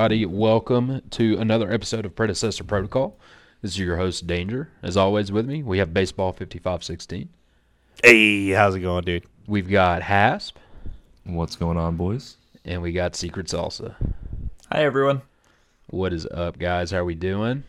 [0.00, 0.24] everybody?
[0.24, 3.18] Welcome to another episode of Predecessor Protocol.
[3.60, 4.70] This is your host, Danger.
[4.82, 7.28] As always, with me, we have Baseball 5516.
[8.02, 9.24] Hey, how's it going, dude?
[9.46, 10.56] We've got Hasp,
[11.24, 12.38] What's going on, boys?
[12.64, 13.94] and we got Secret Salsa.
[14.72, 15.20] Hi everyone.
[15.90, 16.92] What is up, guys?
[16.92, 17.62] How are we doing?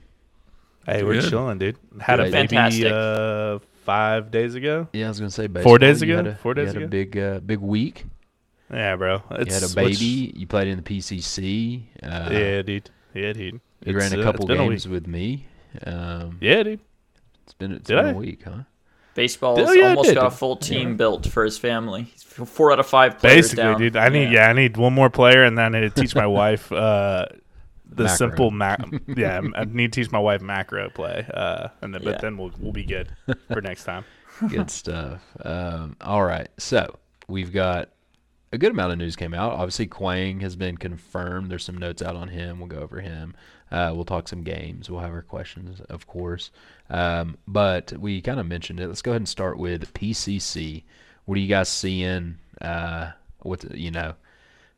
[0.85, 1.75] Hey, we're chilling, dude.
[1.99, 2.31] Had a Good.
[2.31, 2.93] baby Fantastic.
[2.93, 4.87] uh, five days ago.
[4.93, 5.71] Yeah, I was gonna say baseball.
[5.71, 6.15] Four days ago?
[6.15, 6.87] had a- Four you days had a ago?
[6.87, 8.05] big, uh, big week.
[8.71, 9.21] Yeah, bro.
[9.31, 10.33] It's, You had a which- baby.
[10.35, 11.83] You played in the PCC.
[12.01, 12.89] Uh, yeah, dude.
[13.13, 13.53] Yeah, dude.
[13.55, 14.93] You It's, ran a uh, couple it's games week.
[14.93, 15.47] with me.
[15.85, 16.79] Um, Yeah, dude.
[17.43, 18.09] It's been, it's Did been I?
[18.11, 18.63] a week, huh?
[19.13, 22.03] Baseball Oh, yeah, almost got a full team built for his family.
[22.03, 23.77] He's four out of five players Basically, down.
[23.79, 23.97] dude.
[23.97, 24.47] I need yeah.
[24.47, 27.25] I need one more player, and then I need to teach my wife uh,
[27.89, 28.15] the Macro.
[28.15, 28.77] simple ma-
[29.17, 32.11] Yeah, I need to teach my wife macro play, uh, and then Yeah.
[32.11, 33.09] but then we'll we'll be good
[33.51, 34.05] for next time.
[34.47, 35.21] Good stuff.
[35.43, 36.47] Um, all right.
[36.57, 37.89] So we've got
[38.51, 39.53] a good amount of news came out.
[39.53, 41.49] Obviously, Kwang has been confirmed.
[41.49, 42.59] There's some notes out on him.
[42.59, 43.33] We'll go over him.
[43.71, 44.89] Uh, we'll talk some games.
[44.89, 46.51] We'll have our questions, of course.
[46.89, 48.87] Um, but we kind of mentioned it.
[48.87, 50.83] Let's go ahead and start with PCC.
[51.25, 52.37] What are you guys seeing?
[52.59, 54.15] Uh, what you know?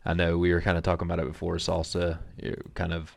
[0.06, 1.56] I know we were kind of talking about it before.
[1.56, 3.16] Salsa, you're kind of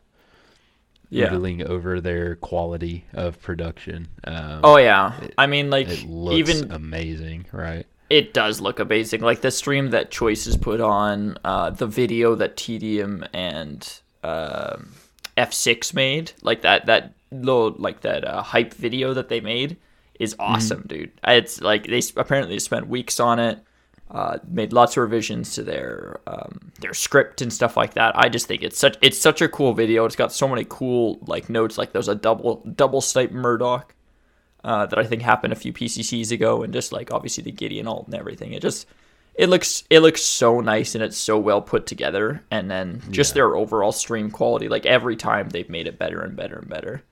[1.09, 1.31] yeah.
[1.67, 4.07] over their quality of production.
[4.23, 5.19] Um, Oh yeah.
[5.21, 7.85] It- I mean, like it looks even amazing, right?
[8.09, 9.21] It does look amazing.
[9.21, 14.93] Like the stream that Choices put on, uh, the video that TDM and um,
[15.37, 19.77] F6 made, like that that little like that uh, hype video that they made
[20.19, 21.11] is awesome, dude.
[21.25, 23.59] It's like they apparently spent weeks on it.
[24.09, 28.17] Uh, made lots of revisions to their um, their script and stuff like that.
[28.17, 30.05] I just think it's such it's such a cool video.
[30.05, 31.77] It's got so many cool like notes.
[31.77, 33.93] Like there's a double double snipe Murdock
[34.63, 37.87] uh, that I think happened a few PCCs ago, and just like obviously the Gideon
[37.87, 38.53] alt and everything.
[38.53, 38.87] It just
[39.35, 42.43] it looks it looks so nice and it's so well put together.
[42.49, 43.35] And then just Yeah.
[43.35, 47.03] their overall stream quality, like every time they've made it better and better and better.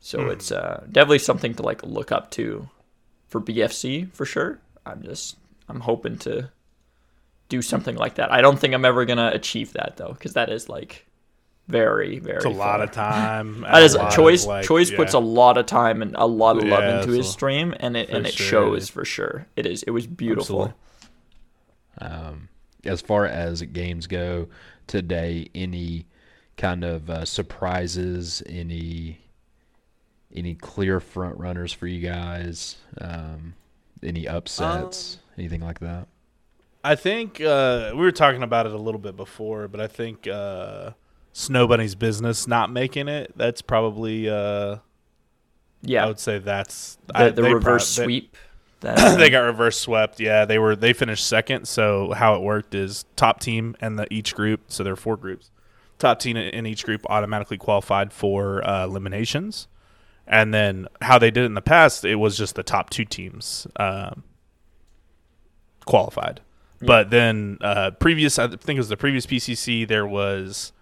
[0.00, 2.68] So it's uh, definitely something to like look up to
[3.28, 4.58] for BFC for sure.
[4.86, 5.36] I'm just
[5.68, 6.50] I'm hoping to
[7.48, 8.32] do something like that.
[8.32, 11.06] I don't think I'm ever gonna achieve that though, because that is like
[11.70, 12.36] very very.
[12.36, 13.60] It's a lot of time.
[13.70, 14.46] That is a choice.
[14.46, 17.26] like, choice puts a lot of time and a lot of love Yeah, into his
[17.28, 19.46] a- stream, and it and it sure, shows for sure.
[19.56, 19.82] It is.
[19.84, 20.74] It was beautiful.
[21.98, 22.48] Um,
[22.84, 24.48] as far as games go
[24.86, 26.06] today, any
[26.56, 29.20] kind of uh, surprises, any
[30.34, 33.54] any clear front runners for you guys, um,
[34.02, 36.06] any upsets, anything like that?
[36.82, 40.26] I think uh, we were talking about it a little bit before, but I think
[40.26, 40.92] uh,
[41.40, 43.32] Snow Bunny's business not making it.
[43.36, 44.28] That's probably.
[44.28, 44.76] Uh,
[45.82, 48.36] Yeah, I would say that's the, I- the they reverse they- sweep.
[48.80, 50.20] That, they got reverse swept.
[50.20, 51.66] Yeah, they were they finished second.
[51.68, 54.60] So how it worked is top team and the each group.
[54.68, 55.50] So there are four groups.
[55.98, 59.68] Top team in each group automatically qualified for uh, eliminations,
[60.26, 63.04] and then how they did it in the past, it was just the top two
[63.04, 64.24] teams um,
[65.84, 66.40] qualified.
[66.82, 70.72] But then uh, previous, I think it was the previous PCC, there was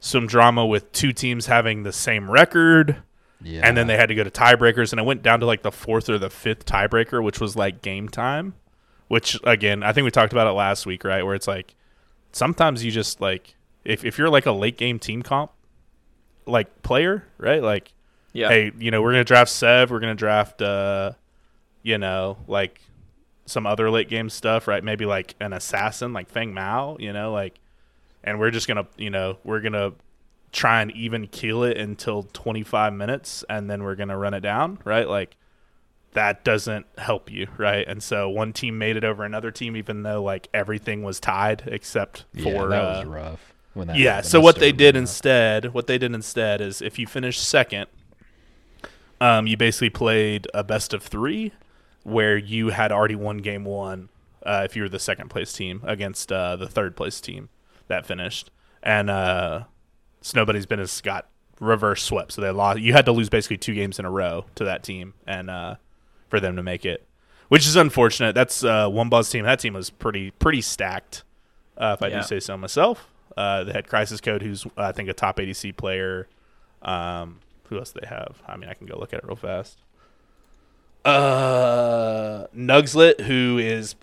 [0.00, 3.02] some drama with two teams having the same record
[3.42, 5.62] Yeah, and then they had to go to tiebreakers, and it went down to like
[5.62, 8.54] the fourth or the fifth tiebreaker, which was like game time.
[9.08, 11.24] Which again, I think we talked about it last week, right?
[11.24, 11.74] Where it's like
[12.32, 15.50] sometimes you just like if if you're like a late game team comp
[16.46, 17.62] like player, right?
[17.62, 17.92] Like,
[18.32, 21.12] yeah, hey, you know, we're gonna draft Sev, we're gonna draft, uh,
[21.82, 22.80] you know, like
[23.46, 24.82] some other late game stuff, right?
[24.82, 27.58] Maybe like an assassin, like Feng Mao, you know, like,
[28.24, 29.92] and we're just gonna, you know, we're gonna
[30.52, 34.78] try and even kill it until 25 minutes, and then we're gonna run it down,
[34.84, 35.08] right?
[35.08, 35.36] Like,
[36.12, 37.86] that doesn't help you, right?
[37.86, 41.62] And so one team made it over another team, even though like everything was tied
[41.66, 43.54] except for yeah, that uh, was rough.
[43.74, 44.14] When that yeah.
[44.14, 44.26] happened.
[44.26, 47.86] So what they did instead, what they did instead is if you finish second,
[49.20, 51.52] um, you basically played a best of three,
[52.02, 54.08] where you had already won game one.
[54.44, 57.50] Uh, if you were the second place team against uh, the third place team
[57.90, 58.50] that finished,
[58.82, 59.64] and uh,
[60.66, 61.28] been business got
[61.60, 62.80] reverse swept, so they lost.
[62.80, 65.74] You had to lose basically two games in a row to that team, and uh,
[66.28, 67.06] for them to make it,
[67.48, 68.34] which is unfortunate.
[68.34, 69.44] That's uh, one buzz team.
[69.44, 71.22] That team was pretty pretty stacked,
[71.76, 72.20] uh, if I Yeah.
[72.20, 73.06] do say so myself.
[73.36, 76.26] Uh, they had Crisis Code, who's I think a top ADC player.
[76.82, 78.42] Um, who else do they have?
[78.48, 79.78] I mean, I can go look at it real fast.
[81.04, 83.94] Uh, Nugslet, who is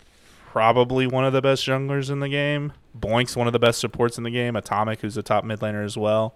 [0.52, 2.74] probably one of the best junglers in the game.
[2.98, 4.56] Boink's one of the best supports in the game.
[4.56, 6.36] Atomic, who's a top mid laner as well.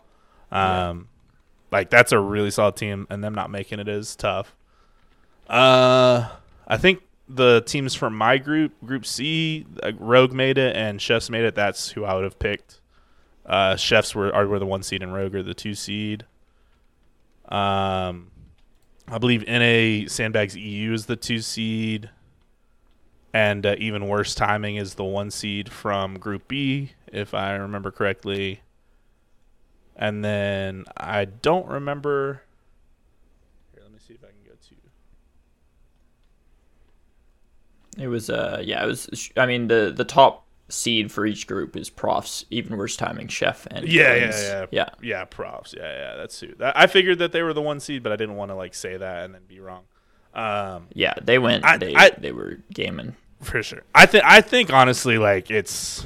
[0.51, 1.07] Um,
[1.71, 4.55] like that's a really solid team, and them not making it is tough.
[5.47, 6.29] Uh,
[6.67, 11.29] I think the teams from my group, Group C, uh, Rogue made it and Chefs
[11.29, 11.55] made it.
[11.55, 12.81] That's who I would have picked
[13.45, 16.25] Uh, Chefs were are were the one seed and Rogue are the two seed.
[17.47, 18.31] Um,
[19.07, 22.09] I believe NA Sandbags EU is the two seed,
[23.33, 27.91] and uh, even worse timing is the one seed from Group B, if I remember
[27.91, 28.61] correctly.
[29.95, 32.41] And then I don't remember.
[33.73, 34.51] Here, let me see if I can go
[37.97, 38.03] to.
[38.03, 41.75] It was uh yeah, it was I mean the the top seed for each group
[41.75, 44.89] is profs, even worse timing, chef and Yeah, yeah, yeah, Yeah.
[45.01, 45.25] yeah.
[45.25, 46.15] Profs, yeah, yeah.
[46.15, 46.55] That's who.
[46.55, 48.73] That, I figured that they were the one seed, but I didn't want to like
[48.73, 49.83] say that and then be wrong.
[50.33, 53.15] Um, Yeah, they went I- they I- they were gaming.
[53.41, 53.81] for sure.
[53.93, 54.23] I think.
[54.25, 56.05] I think honestly, like it's,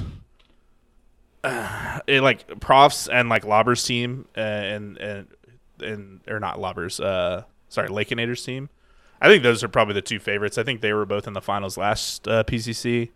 [1.44, 5.26] uh, it like profs and like Lobbers team uh, and and
[5.80, 7.00] and or not Lobbers.
[7.00, 8.68] Uh, sorry, Lakeinator's team.
[9.20, 10.58] I think those are probably the two favorites.
[10.58, 13.10] I think they were both in the finals last uh, PCC.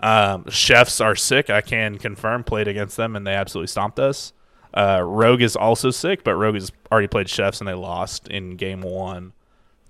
[0.00, 1.48] Um, Chefs are sick.
[1.50, 2.44] I can confirm.
[2.44, 4.32] Played against them and they absolutely stomped us.
[4.74, 8.56] Uh, Rogue is also sick, but Rogue has already played Chefs and they lost in
[8.56, 9.32] game one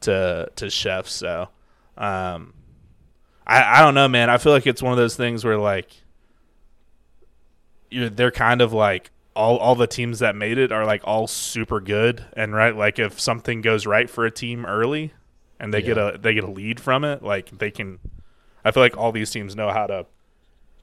[0.07, 1.13] to to Chefs.
[1.13, 1.49] So,
[1.97, 2.55] um,
[3.47, 4.31] I I don't know, man.
[4.31, 5.91] I feel like it's one of those things where like
[7.91, 11.27] you they're kind of like all all the teams that made it are like all
[11.27, 15.13] super good and right like if something goes right for a team early
[15.61, 17.99] and they get a they get a lead from it like they can
[18.65, 20.07] I feel like all these teams know how to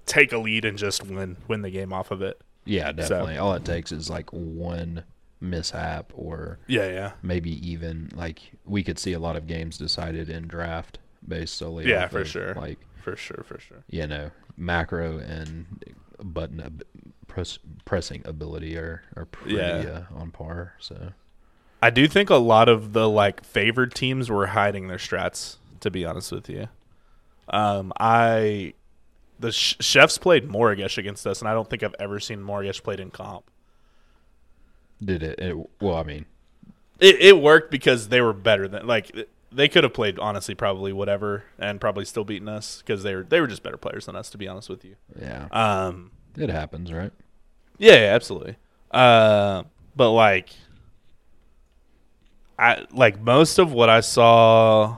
[0.05, 2.39] take a lead and just win win the game off of it.
[2.63, 3.37] Yeah, definitely.
[3.37, 5.03] All it takes is like one
[5.43, 7.11] mishap or Yeah, yeah.
[7.21, 11.87] maybe even like we could see a lot of games decided in draft based solely
[11.89, 12.53] Yeah, for of, sure.
[12.55, 13.83] like For sure, for sure.
[13.89, 15.83] you know macro and
[16.23, 16.83] button ab-
[17.27, 20.03] press, pressing ability are are pretty Yeah.
[20.11, 21.11] uh, on par so
[21.81, 25.57] I do think a lot of the like favored teams were hiding their strats.
[25.81, 26.69] To be honest with you,
[27.49, 28.73] um, I
[29.37, 32.81] the sh- chefs played Morigesh against us, and I don't think I've ever seen Morigesh
[32.83, 33.43] played in comp.
[35.03, 36.25] Did it, it well i mean
[36.99, 39.11] It, it worked because they were better than like
[39.51, 43.23] they could have played honestly probably whatever and probably still beaten us because they were
[43.23, 44.29] they were just better players than us.
[44.31, 47.11] To be honest with you, yeah um, it happens right
[47.77, 48.55] Yeah, yeah, absolutely.
[48.89, 49.63] Uh,
[49.95, 50.49] but like,
[52.57, 54.97] I like most of what I saw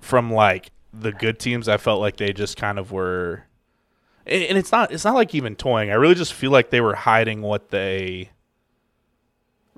[0.00, 1.68] from like the good teams.
[1.68, 3.44] I felt like they just kind of were,
[4.26, 5.90] and and it's not it's not like even toying.
[5.90, 8.30] I really just feel like they were hiding what they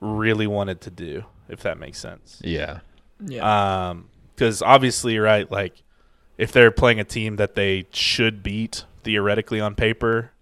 [0.01, 1.25] really wanted to do.
[1.49, 2.41] If that makes sense.
[2.45, 2.81] yeah
[3.25, 3.89] Yeah.
[3.91, 5.83] Um, because obviously, right, like
[6.37, 10.33] if they're playing a team that they should beat theoretically on paper,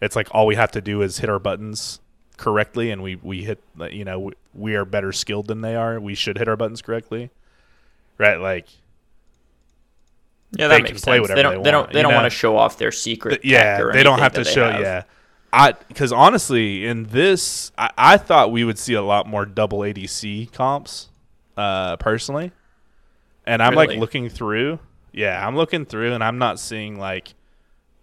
[0.00, 2.00] it's like all we have to do is hit our buttons
[2.38, 3.60] correctly, and we we hit.
[3.90, 6.00] You know, we, we are better skilled than they are.
[6.00, 7.30] We should hit our buttons correctly,
[8.18, 8.36] right?
[8.40, 8.66] Like,
[10.52, 11.28] yeah, they that can makes play sense.
[11.28, 12.16] whatever they don't they they don't want, they don't know?
[12.18, 13.42] want to show off their secret.
[13.42, 14.70] th- yeah, or they don't have to they show.
[14.70, 14.80] have.
[14.80, 15.02] Yeah,
[15.52, 19.80] I because honestly, in this, I, I thought we would see a lot more double
[19.80, 21.10] ADC comps,
[21.56, 22.52] uh, personally.
[23.46, 23.88] And I'm Really?
[23.88, 24.78] like looking through.
[25.12, 27.34] Yeah, I'm looking through, and I'm not seeing like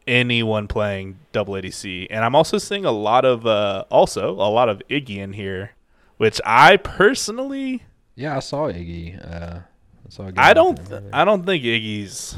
[0.06, 4.69] anyone playing double ADC, and I'm also seeing a lot of uh, also a lot
[4.69, 5.72] of Iggy in here,
[6.18, 7.84] which I personally
[8.15, 11.10] yeah i saw iggy uh I, saw a I don't him earlier.
[11.13, 12.36] I don't think Iggy's.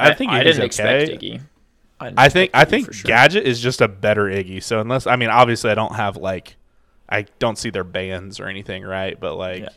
[0.00, 0.66] I, think I Iggy's didn't okay.
[0.66, 1.40] expect Iggy.
[2.06, 3.08] Didn't I think I think sure.
[3.08, 4.62] Gadget is just a better Iggy.
[4.62, 6.56] So unless I mean, obviously, I don't have like,
[7.08, 9.18] I don't see their bands or anything, right?
[9.18, 9.68] But like, Yeah.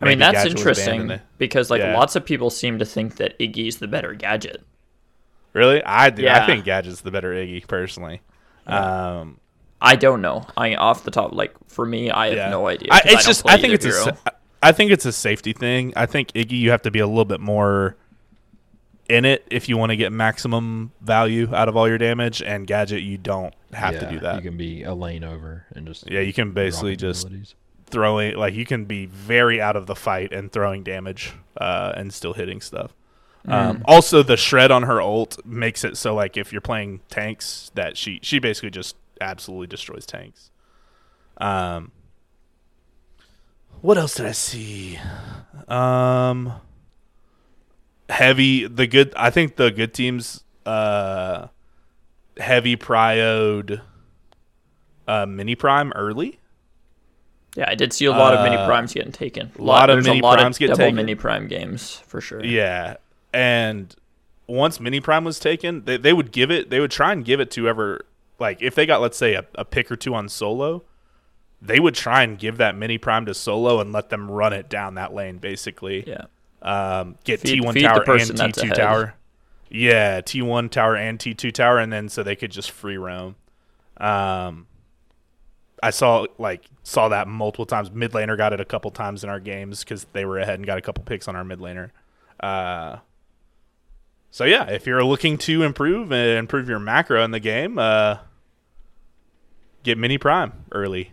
[0.00, 1.96] I mean, that's Gadget interesting in the- because like Yeah.
[1.96, 4.62] lots of people seem to think that Iggy's the better gadget.
[5.52, 6.28] really, I do.
[6.28, 8.20] I think Gadget's the better Iggy personally.
[8.66, 9.38] Um,
[9.80, 10.44] I don't know.
[10.56, 12.50] I off the top, like for me, I have yeah.
[12.50, 12.88] no idea.
[12.90, 14.04] I, it's don't just I think it's a hero.
[14.04, 14.30] sa-
[14.62, 15.92] I think it's a safety thing.
[15.96, 17.96] I think Iggy, you have to be a little bit more
[19.08, 22.42] in it if you want to get maximum value out of all your damage.
[22.42, 24.36] And Gadget, you don't have to do that.
[24.36, 27.28] you can be a lane over and just Yeah, you can basically just
[27.86, 32.12] throwing like you can be very out of the fight and throwing damage uh, and
[32.12, 32.92] still hitting stuff.
[33.48, 37.70] Um, also, the shred on her ult makes it so like if you're playing tanks,
[37.74, 40.50] that she she basically just absolutely destroys tanks.
[41.36, 41.92] Um,
[43.80, 44.98] what else did I see?
[45.68, 46.54] Um,
[48.08, 49.12] heavy the good.
[49.16, 50.42] I think the good teams.
[50.64, 51.48] Uh,
[52.38, 53.80] heavy prioed.
[55.06, 56.40] Uh, mini prime early.
[57.54, 59.50] Yeah, I did see a lot of mini Uh, primes getting taken.
[59.58, 60.96] A lot of there's mini a lot primes of get double taken.
[60.96, 62.44] mini prime games for sure.
[62.44, 62.96] Yeah,
[63.32, 63.94] and
[64.46, 66.70] once Mini Prime was taken, they they would give it.
[66.70, 68.04] They would try and give it to whoever.
[68.38, 70.82] Like if they got, let's say, a, a pick or two on solo,
[71.62, 74.68] they would try and give that Mini Prime to solo and let them run it
[74.68, 76.04] down that lane, basically.
[76.06, 76.26] Yeah.
[76.66, 79.14] Um, get Feed- T one feed tower and T two tower.
[79.68, 83.34] Yeah, T1 tower and T2 tower, and then so they could just free roam.
[83.96, 84.66] Um,
[85.82, 87.90] I saw like saw that multiple times.
[87.90, 90.66] Mid laner got it a couple times in our games because they were ahead and
[90.66, 91.90] got a couple picks on our mid laner.
[92.38, 92.98] Uh,
[94.30, 98.18] so yeah, if you're looking to improve and improve your macro in the game, uh,
[99.82, 101.12] get mini prime early.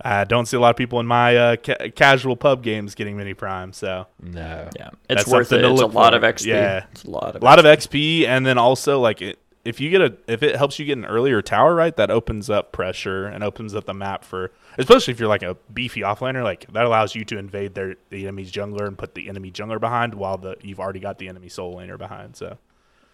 [0.00, 3.16] I don't see a lot of people in my uh, ca- casual pub games getting
[3.16, 4.68] mini prime, so No.
[4.76, 5.64] Yeah, it's That's worth it.
[5.64, 6.16] It's a lot for.
[6.18, 6.46] of XP.
[6.46, 6.84] Yeah.
[6.92, 9.90] it's a lot of a lot of XP, and then also like it, if you
[9.90, 13.26] get a if it helps you get an earlier tower right, that opens up pressure
[13.26, 16.84] and opens up the map for especially if you're like a beefy offlaner, like that
[16.84, 20.38] allows you to invade their the enemy's jungler and put the enemy jungler behind while
[20.38, 22.36] the you've already got the enemy soul laner behind.
[22.36, 22.56] So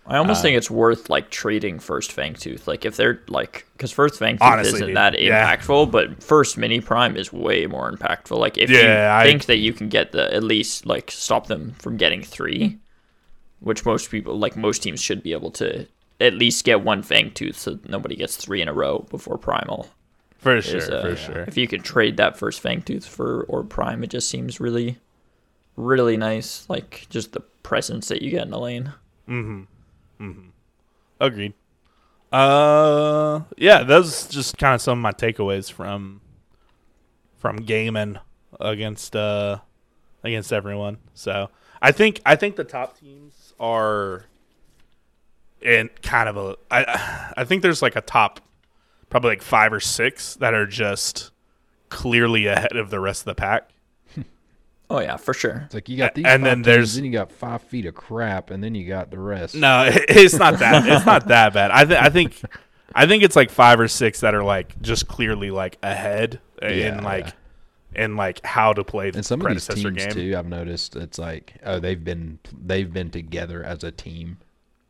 [0.06, 2.66] I almost Uh, think it's worth like trading first Fangtooth.
[2.66, 5.56] Like if they're like, because first Fangtooth Honestly, isn't dude, that yeah.
[5.56, 8.36] impactful, but first Mini Prime is way more impactful.
[8.38, 11.46] Like if Yeah, you I- think that you can get the at least like stop
[11.46, 12.78] them from getting three,
[13.60, 15.86] which most people like most teams should be able to
[16.20, 19.88] at least get one Fangtooth, so nobody gets three in a row before Primal.
[20.38, 21.44] for is, sure, uh, for sure.
[21.48, 24.98] If you could trade that first Fangtooth for or Prime, it just seems really,
[25.76, 26.66] really nice.
[26.68, 28.92] Like just the presence that you get in the lane.
[31.20, 31.54] Agreed.
[32.32, 36.20] Uh, yeah, those just kind of some of my takeaways from
[37.36, 38.18] from gaming
[38.60, 39.58] against uh
[40.24, 40.98] against everyone.
[41.14, 41.50] So
[41.80, 44.24] I think I think the top teams are
[45.60, 48.40] in kind of a I I think there's like a top
[49.10, 51.30] probably like five or six that are just
[51.88, 53.70] clearly ahead of the rest of the pack.
[54.90, 55.62] Oh yeah, for sure.
[55.66, 57.94] It's like you got these and then teams, there's- then you got five feet of
[57.94, 59.54] crap, and then you got the rest.
[59.54, 60.86] No, it's not that.
[60.86, 61.70] It's not that bad.
[61.70, 62.42] I think I think
[62.94, 66.68] I think it's like five or six that are like just clearly like ahead Yeah,
[66.98, 67.28] in like
[67.94, 70.30] in like how to play the And some of these predecessor teams game.
[70.32, 74.38] too, I've noticed it's like oh they've been they've been together as a team.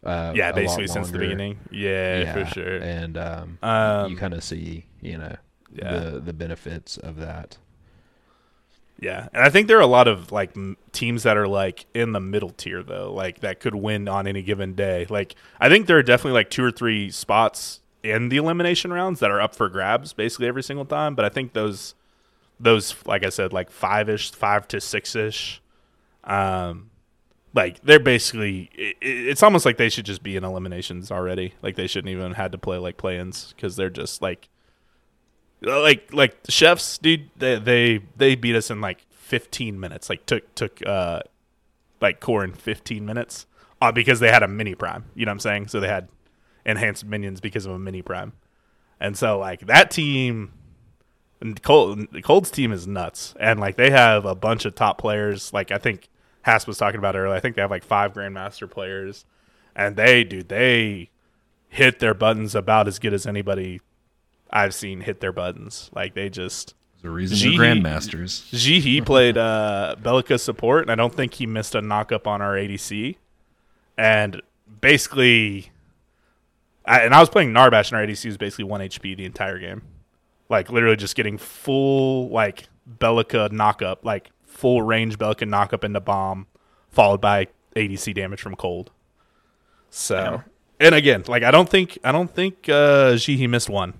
[0.02, 1.58] Uh, Yeah, basically since the beginning.
[1.70, 2.76] Yeah, Yeah, for sure.
[2.78, 5.36] And um, Um, you kind of see you know
[5.72, 5.98] Yeah.
[5.98, 7.56] the the benefits of that.
[9.04, 11.84] Yeah, and I think there are a lot of like m- teams that are like
[11.92, 15.04] in the middle tier though, like that could win on any given day.
[15.10, 19.20] Like I think there are definitely like two or three spots in the elimination rounds
[19.20, 21.14] that are up for grabs basically every single time.
[21.14, 21.94] But I think those
[22.58, 25.60] those like I said like five ish, five to six ish,
[26.24, 26.88] um,
[27.52, 31.52] like they're basically it, it's almost like they should just be in eliminations already.
[31.60, 34.48] Like they shouldn't even had to play like play-ins because they're just like
[35.60, 40.10] like like chefs dude they they they beat us in like 15 minutes.
[40.10, 41.20] Like took took uh
[42.00, 43.46] like core in 15 minutes
[43.80, 45.04] uh, because they had a mini prime.
[45.14, 45.68] You know what i'm saying?
[45.68, 46.08] So they had
[46.66, 48.32] enhanced minions because of a mini prime.
[49.00, 50.52] And so like that team
[51.62, 53.34] Cold, Cold's team is nuts.
[53.38, 55.52] And like they have a bunch of top players.
[55.52, 56.08] Like I think
[56.44, 57.34] Haas was talking about earlier.
[57.34, 59.24] I think they have like five grandmaster players.
[59.76, 61.10] And they dude they
[61.68, 63.80] hit their buttons about as good as anybody
[64.50, 65.90] I've seen hit their buttons.
[65.94, 67.56] Like they just There's a reason Gee.
[67.56, 68.50] they're grandmasters.
[68.52, 72.40] Jihi played uh Belica support and I don't think he missed a knock up on
[72.40, 73.16] our ADC.
[73.96, 74.42] And
[74.80, 75.70] basically
[76.86, 79.58] I, and I was playing Narbash and our ADC was basically one HP the entire
[79.58, 79.82] game.
[80.48, 85.84] Like literally just getting full like Belica knock up, like full range Belica knock up
[85.84, 86.46] into bomb,
[86.90, 88.90] followed by ADC damage from cold.
[89.90, 90.42] So
[90.78, 93.94] and again, like I don't think I don't think uh Jihi missed one.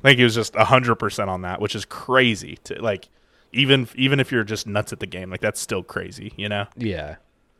[0.00, 2.58] I think he was just hundred percent on that, which is crazy.
[2.64, 3.08] To like,
[3.52, 6.66] even even if you're just nuts at the game, like that's still crazy, you know.
[6.76, 7.16] Yeah,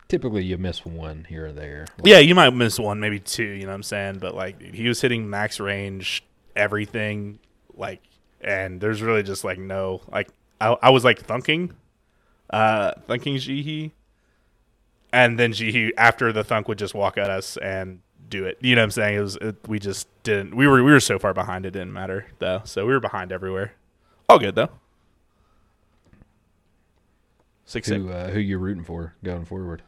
[0.09, 1.87] typically you miss one here or there.
[2.03, 3.45] Yeah, you might miss one, maybe two.
[3.45, 4.19] You know what I'm saying?
[4.19, 6.25] But like, he was hitting max range,
[6.57, 7.39] everything,
[7.75, 8.03] like,
[8.41, 10.29] and there's really just like no like.
[10.63, 11.73] I, I was like thunking,
[12.51, 13.93] uh, thunking Jihi,
[15.13, 18.59] and then Jihi after the thunk would just walk at us and do it.
[18.61, 19.19] You know what I'm saying?
[19.19, 20.57] It was it, we just didn't.
[20.57, 22.63] We were we were so far behind it didn't matter though.
[22.65, 23.75] So we were behind everywhere.
[24.29, 24.71] All good though.
[27.67, 28.03] Six six.
[28.03, 29.83] Who uh, who you rooting for going forward?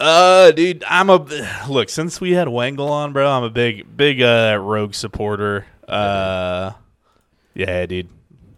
[0.00, 1.24] Uh, dude, I'm a
[1.68, 1.88] look.
[1.88, 5.66] Since we had Wangle on, bro, I'm a big, big uh Rogue supporter.
[5.86, 6.72] Uh,
[7.54, 8.08] yeah, dude,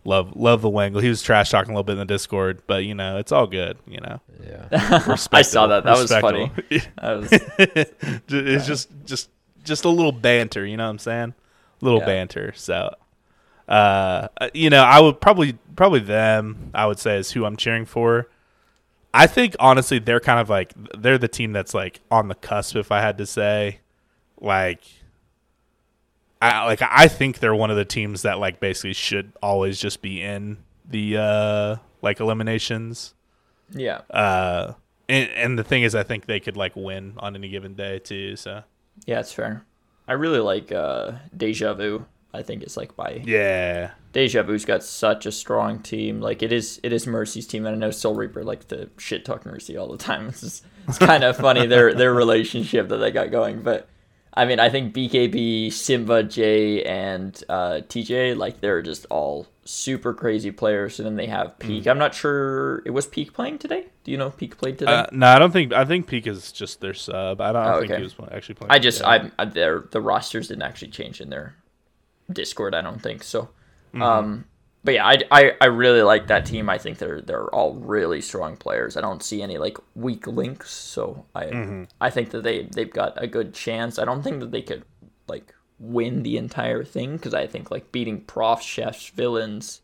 [0.04, 1.00] love, love the Wangle.
[1.00, 3.46] He was trash talking a little bit in the Discord, but you know, it's all
[3.46, 3.78] good.
[3.86, 4.68] You know, Yeah,
[5.32, 5.84] I saw that.
[5.84, 6.50] That was funny.
[7.00, 7.28] That was
[8.28, 9.30] it's just, just,
[9.64, 10.66] just a little banter.
[10.66, 11.34] You know what I'm saying?
[11.80, 12.06] A little Yeah.
[12.06, 12.52] banter.
[12.56, 12.94] So,
[13.68, 16.70] uh, you know, I would probably, probably them.
[16.74, 18.28] I would say is who I'm cheering for.
[19.12, 22.74] I think honestly, they're kind of like they're the team that's like on the cusp.
[22.76, 23.78] If I had to say,
[24.40, 24.82] like,
[26.44, 30.02] I like I think they're one of the teams that like basically should always just
[30.02, 30.58] be in
[30.88, 33.14] the uh like eliminations.
[33.70, 34.02] yeah.
[34.10, 34.74] Uh,
[35.08, 37.98] and, and the thing is, I think they could like win on any given day
[37.98, 38.36] too.
[38.36, 38.62] So
[39.06, 39.64] Yeah, it's fair.
[40.06, 42.04] I really like uh, Deja Vu.
[42.32, 46.20] I think it's like by yeah, Deja Vu's got such a strong team.
[46.20, 49.24] Like it is, it is Mercy's team, and I know Soul Reaper like to shit
[49.24, 50.26] talk Mercy all the time.
[50.28, 53.62] It's just, it's kind of funny their their relationship that they got going.
[53.62, 53.88] But
[54.36, 60.12] I mean, I think BKB, Simba, Jay, and uh, TJ like they're just all super
[60.12, 60.98] crazy players.
[60.98, 61.86] And then they have Peak.
[61.86, 63.86] I'm not sure it was Peak playing today.
[64.02, 64.92] Do you know if Peak played today?
[64.92, 67.40] uh, no, I don't think I think Peak is just their sub.
[67.40, 67.98] I don't, I don't Oh, think okay.
[68.00, 68.72] he was actually playing.
[68.72, 69.02] I just.
[69.04, 71.54] I, I their the rosters didn't actually change in their
[72.32, 72.74] Discord.
[72.74, 73.42] I don't think so.
[73.94, 74.02] Mm-hmm.
[74.02, 74.44] Um,
[74.84, 76.68] but yeah, I, I I really like that team.
[76.68, 78.96] I think they're they're all really strong players.
[78.96, 80.70] I don't see any like weak links.
[80.70, 81.84] So I Mm-hmm.
[82.00, 83.98] I think that they they've got a good chance.
[83.98, 84.84] I don't think that they could
[85.26, 89.80] like win the entire thing because I think like beating Prof, Chefs, Villains,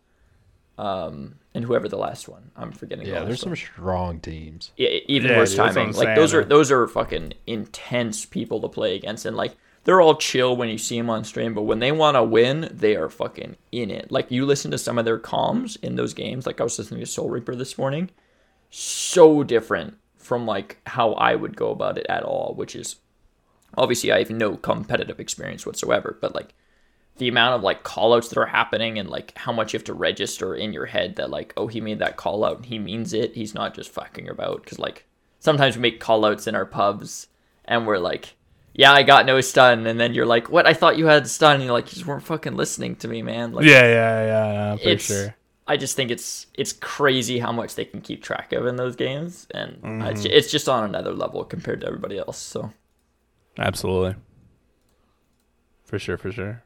[0.78, 3.06] um, and whoever the last one I'm forgetting.
[3.06, 3.56] Yeah, last there's one.
[3.56, 4.70] some strong teams.
[4.76, 5.92] Yeah, even Yeah, worse dude, timing.
[5.92, 9.56] Like those are those are fucking intense people to play against, and like
[9.90, 12.68] they're all chill when you see them on stream, but when they want to win,
[12.70, 14.12] they are fucking in it.
[14.12, 16.46] Like you listen to some of their comms in those games.
[16.46, 18.10] Like I was listening to Soul Reaper this morning,
[18.70, 22.54] so different from like how I would go about it at all.
[22.54, 23.00] Which is
[23.76, 26.54] obviously I have no competitive experience whatsoever, but like
[27.16, 29.84] the amount of like call outs that are happening and like how much you have
[29.86, 32.78] to register in your head that like oh he made that call out and he
[32.78, 35.04] means it he's not just fucking about because like
[35.40, 37.26] sometimes we make call outs in our pubs
[37.64, 38.36] and we're like
[38.74, 41.56] yeah i got no stun and then you're like what i thought you had stun
[41.56, 44.52] and you're like you just weren't fucking listening to me man like yeah, yeah, yeah,
[44.52, 45.34] yeah, for it's sure.
[45.66, 48.96] i just think it's it's crazy how much they can keep track of in those
[48.96, 50.02] games and Mm-hmm.
[50.02, 52.72] it's, it's just on another level compared to everybody else so
[53.58, 54.14] Absolutely.
[55.84, 56.62] For sure, for sure.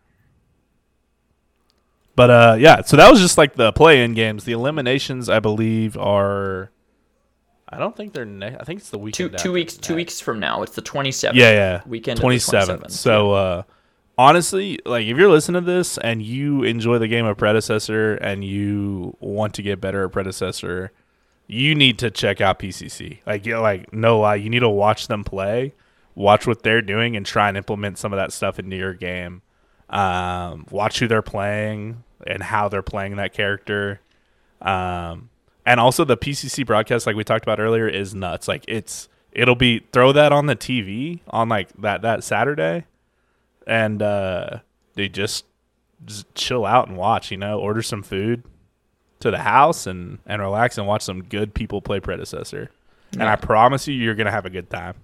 [2.15, 4.45] But uh yeah, so that was just like the play-in games.
[4.45, 6.71] The eliminations I believe are
[7.69, 9.95] I don't think they're ne- I think it's the two weekend two after weeks two
[9.95, 11.83] weeks from now it's the 27th Yeah, yeah.
[11.87, 12.81] weekend of the 27th.
[12.83, 13.63] 27th, So uh
[14.17, 18.45] honestly, like if you're listening to this and you enjoy the game of Predecessor and
[18.45, 20.93] you want to get better at Predecessor,
[21.47, 23.19] you need to check out PCC.
[23.27, 25.75] Like you like no lie, you need to watch them play,
[26.15, 29.43] watch what they're doing and try and implement some of that stuff into your game.
[29.91, 34.01] Um watch who they're playing and how they're playing that character.
[34.63, 35.31] Um
[35.67, 38.49] and also the PCC broadcast like we talked about earlier is nuts.
[38.49, 42.85] Like it's it'll be throw that on the TV on like that that Saturday
[43.67, 44.59] and uh
[44.95, 45.45] they just,
[46.05, 48.45] just chill out and watch, you know, order some food
[49.21, 52.71] to the house and and relax and watch some good people play predecessor.
[53.13, 54.95] And I promise you you're going to have a good time.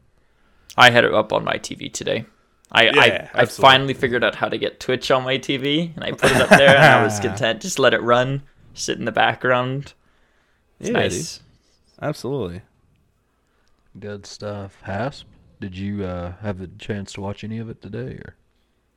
[0.77, 2.25] I had it up on my TV today.
[2.73, 6.05] I Yeah, I, I finally figured out how to get Twitch on my TV, and
[6.05, 7.63] I put it up there, and I was content.
[7.63, 8.43] Just let it run,
[8.75, 9.95] sit in the background.
[10.81, 11.41] It's Yeah, nice.
[12.03, 12.63] Absolutely.
[13.99, 14.79] Good stuff.
[14.83, 15.27] Hasp,
[15.61, 18.21] did you uh, have a chance to watch any of it today?
[18.25, 18.35] Or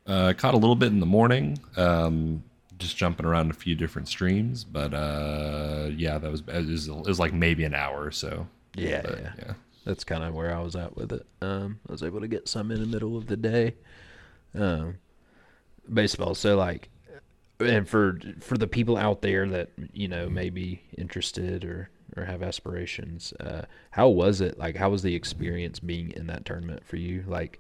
[0.08, 2.44] Uh, I caught a little bit in the morning, um,
[2.78, 4.64] just jumping around a few different streams.
[4.64, 8.48] But uh, yeah, that was it was, it was like maybe an hour or so.
[8.76, 9.54] yeah, But, yeah, yeah.
[9.84, 11.26] that's kind of where I was at with it.
[11.42, 13.76] Um, I was able to get some in the middle of the day.
[14.56, 15.00] Um,
[15.92, 16.36] baseball.
[16.36, 16.90] So like,
[17.60, 22.26] and for for the people out there that you know may be interested or or
[22.26, 24.58] have aspirations, uh, how was it?
[24.58, 27.24] Like, how was the experience being in that tournament for you?
[27.28, 27.60] Like,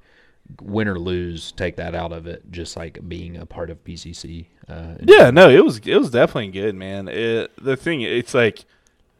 [0.61, 2.51] win or lose, take that out of it.
[2.51, 4.45] Just like being a part of PCC.
[4.67, 7.07] Uh, Yeah, no, it was it was definitely good, man.
[7.07, 8.65] It, the thing, it's like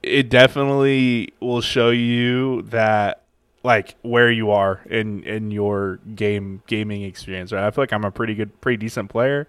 [0.02, 3.24] it definitely will show you that
[3.64, 7.52] like where you are in in your game gaming experience.
[7.52, 9.48] Right, I feel like I'm a pretty good, pretty decent player.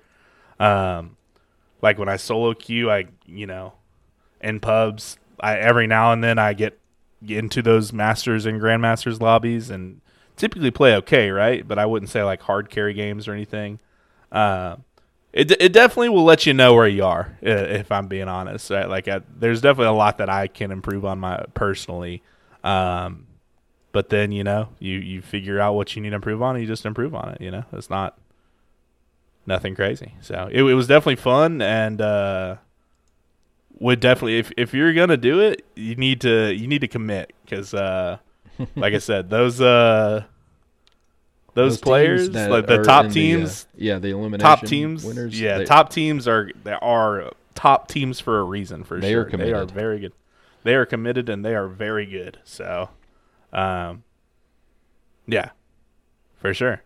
[0.58, 1.16] Um,
[1.82, 3.74] like when I solo queue, I you know,
[4.40, 6.78] in pubs, I every now and then I get
[7.26, 10.00] into those masters and grandmasters lobbies and
[10.36, 11.66] typically play okay, right?
[11.66, 13.78] But I wouldn't say like hard carry games or anything.
[14.30, 14.76] Uh,
[15.32, 18.70] it it definitely will let you know where you are if I'm being honest.
[18.70, 18.88] Right?
[18.88, 22.22] Like I, there's definitely a lot that I can improve on my personally.
[22.62, 23.26] Um,
[23.92, 26.62] but then you know you you figure out what you need to improve on and
[26.62, 27.40] you just improve on it.
[27.40, 28.18] You know it's not
[29.46, 30.14] nothing crazy.
[30.20, 32.56] So it, it was definitely fun and uh,
[33.78, 37.32] would definitely if if you're gonna do it you need to you need to commit
[37.44, 38.18] because uh,
[38.76, 40.24] like I said those uh
[41.54, 45.40] those, teams players like the top in teams uh, yeah, the elimination top teams winners.
[45.40, 49.28] yeah they- top teams are they are top teams for a reason for They are
[49.30, 50.12] sure they are very good
[50.64, 52.90] they are committed and they are very good so
[53.52, 54.02] um
[55.26, 55.50] yeah
[56.36, 56.82] for sure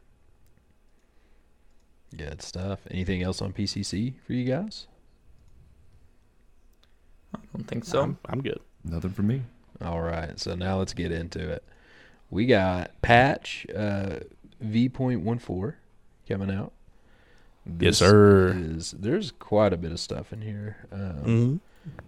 [2.16, 2.80] Good stuff.
[2.90, 4.86] Anything else on PCC for you guys?
[7.34, 8.02] I don't think so.
[8.02, 9.42] I'm, I'm good Nothing for me.
[9.82, 11.62] All right, so now let's get into it.
[12.30, 14.20] We got patch uh,
[14.60, 15.74] V.14
[16.28, 16.72] coming out.
[17.78, 18.54] Yes, sir.
[18.56, 20.76] Is, there's quite a bit of stuff in here.
[20.90, 21.56] Um, Mm-hmm.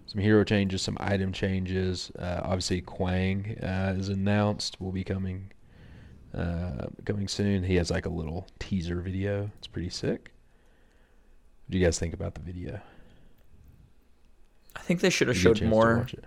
[0.07, 2.11] Some hero changes, some item changes.
[2.19, 4.79] Uh, obviously, Kwang uh, is announced.
[4.81, 5.53] Will be coming
[6.37, 7.65] uh, coming soon.
[7.65, 9.51] He has like a little teaser video.
[9.59, 10.33] It's pretty sick.
[11.67, 12.81] What do you guys think about the video?
[14.77, 15.97] I think they should have Did you get a showed more.
[15.99, 16.25] watch it?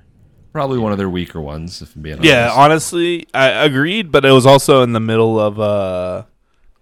[0.51, 2.29] Probably one of their weaker ones, if I'm being honest.
[2.29, 6.25] Yeah, honestly, I agreed, but it was also in the middle of uh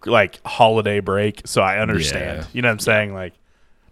[0.06, 2.40] like holiday break, so I understand.
[2.42, 2.46] Yeah.
[2.54, 3.14] You know what I'm saying?
[3.14, 3.34] Like,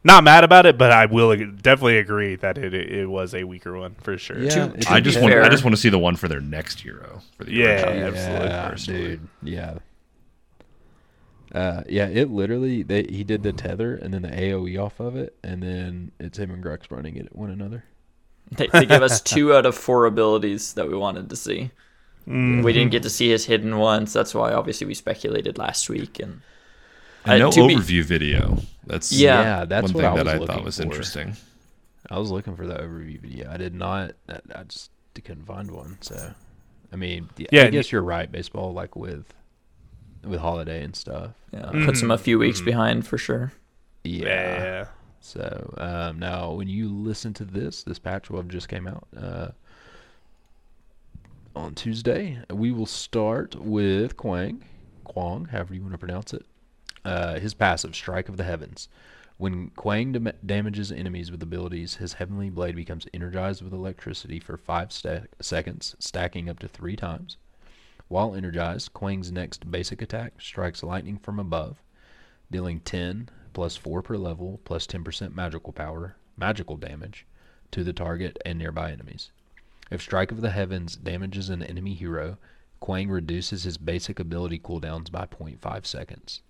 [0.03, 3.43] not mad about it, but I will definitely agree that it it, it was a
[3.43, 4.39] weaker one for sure.
[4.39, 5.33] Yeah, To- to I be just want.
[5.33, 7.21] I just want to see the one for their next hero.
[7.37, 8.07] For the Yeah, original.
[8.07, 8.47] absolutely.
[8.47, 9.01] Yeah, personally.
[9.01, 9.27] dude.
[9.43, 9.77] Yeah.
[11.53, 15.15] Uh, yeah, it literally they he did the tether and then the AOE off of
[15.15, 17.83] it, and then it's him and Grux running it at one another.
[18.51, 21.71] They, they give us two out of four abilities that we wanted to see.
[22.27, 22.63] Mm.
[22.63, 24.13] We didn't get to see his hidden ones.
[24.13, 26.19] That's why obviously we speculated last week.
[26.19, 26.41] And
[27.25, 28.57] And Uh, no to be- overview video.
[28.85, 29.65] That's Yeah.
[29.65, 30.83] that's one what thing I that was I thought was for.
[30.83, 31.35] interesting.
[32.09, 33.51] I was looking for that overview video.
[33.51, 34.13] I did not.
[34.27, 34.89] I, I just
[35.23, 35.97] couldn't find one.
[36.01, 36.33] So,
[36.91, 38.31] I mean, yeah, Yeah, I guess you're right.
[38.31, 39.33] Baseball, like with
[40.23, 41.31] with holiday and stuff.
[41.53, 42.65] yeah, Um, puts them a few weeks Mhm.
[42.65, 43.51] behind for sure.
[44.03, 44.23] yeah.
[44.27, 44.85] Yeah.
[45.21, 49.07] So um, now, when you listen to this, this patch will have just came out
[49.15, 49.49] uh,
[51.55, 52.39] on Tuesday.
[52.49, 54.63] We will start with Kwang,
[55.03, 56.45] Kwang, however you want to pronounce it.
[57.05, 58.89] Uh, his passive, Strike of the Heavens.
[59.37, 64.57] When Kwang dam- damages enemies with abilities, his heavenly blade becomes energized with electricity for
[64.57, 67.37] five sta- seconds, stacking up to three times.
[68.09, 71.81] While energized, Kwang's next basic attack strikes lightning from above,
[72.51, 77.25] dealing 10 plus 4 per level plus 10% magical power, magical damage,
[77.71, 79.31] to the target and nearby enemies.
[79.91, 82.37] If Strike of the Heavens damages an enemy hero,
[82.79, 86.41] Kwang reduces his basic ability cooldowns by 0.5 seconds.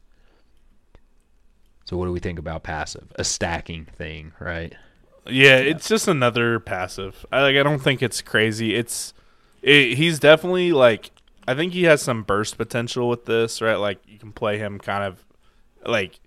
[1.89, 3.11] So what do we think about passive?
[3.15, 4.75] A stacking thing, right?
[5.25, 7.25] Yeah, it's just another passive.
[7.31, 7.55] I like.
[7.55, 8.75] I don't think it's crazy.
[8.75, 9.15] It's
[9.63, 11.09] it, he's definitely like.
[11.47, 13.77] I think he has some burst potential with this, right?
[13.77, 15.25] Like you can play him kind of
[15.83, 16.19] like.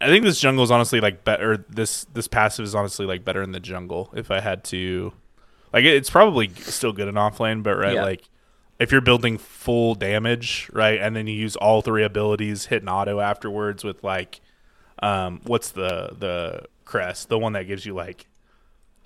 [0.00, 1.64] I think this jungle is honestly like better.
[1.68, 4.10] This this passive is honestly like better in the jungle.
[4.16, 5.12] If I had to,
[5.72, 8.02] like, it's probably still good in offlane, but right, Yeah.
[8.02, 8.28] like
[8.80, 12.88] if you're building full damage, right, and then you use all three abilities, hit an
[12.88, 14.40] auto afterwards with like,
[15.02, 18.26] um, what's the the crest, the one that gives you like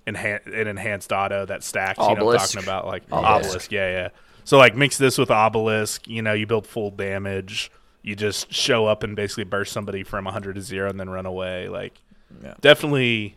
[0.06, 1.98] enhan- an enhanced auto that stacks.
[1.98, 3.48] You know I'm talking about like Obelisk.
[3.48, 3.72] obelisk.
[3.72, 4.08] Yeah, yeah.
[4.44, 6.06] So like mix this with obelisk.
[6.06, 7.70] You know, you build full damage.
[8.02, 11.26] You just show up and basically burst somebody from 100 to zero and then run
[11.26, 11.68] away.
[11.68, 12.00] Like,
[12.42, 12.54] Yeah.
[12.60, 13.36] definitely,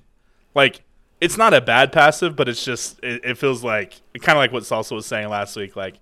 [0.53, 0.81] like
[1.19, 4.51] it's not a bad passive, but it's just it, it feels like kind of like
[4.51, 5.75] what Salsa was saying last week.
[5.75, 5.95] Like,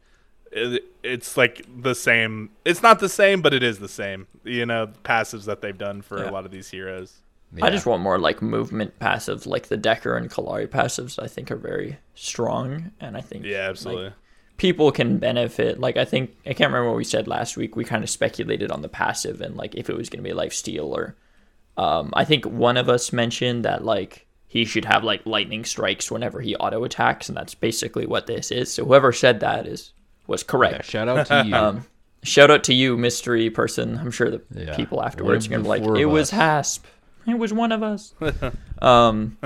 [0.51, 2.49] it, it's like the same.
[2.65, 4.27] It's not the same, but it is the same.
[4.43, 6.29] You know, passives that they've done for Yeah.
[6.29, 7.21] a lot of these heroes.
[7.61, 11.17] I just want more like movement passives, like the Dekker and Kallari passives.
[11.21, 14.13] I think are very strong, and I think Yeah, like, absolutely.
[14.57, 15.79] people can benefit.
[15.79, 17.75] Like I think I can't remember what we said last week.
[17.75, 20.33] We kind of speculated on the passive and like if it was going to be
[20.33, 21.15] life steal or.
[21.77, 26.09] Um, I think one of us mentioned that like he should have like lightning strikes
[26.09, 28.73] whenever he auto attacks, and that's basically what this is.
[28.73, 29.93] So whoever said that is
[30.27, 30.85] was Yeah, correct.
[30.85, 31.55] shout out to you.
[31.55, 31.85] Um,
[32.23, 33.97] shout out to you, mystery person.
[33.97, 36.29] I'm sure the Yeah, people afterwards are gonna be like, "It of was.
[36.31, 36.85] Hasp.
[37.25, 38.13] It was one of us."
[38.81, 39.37] um,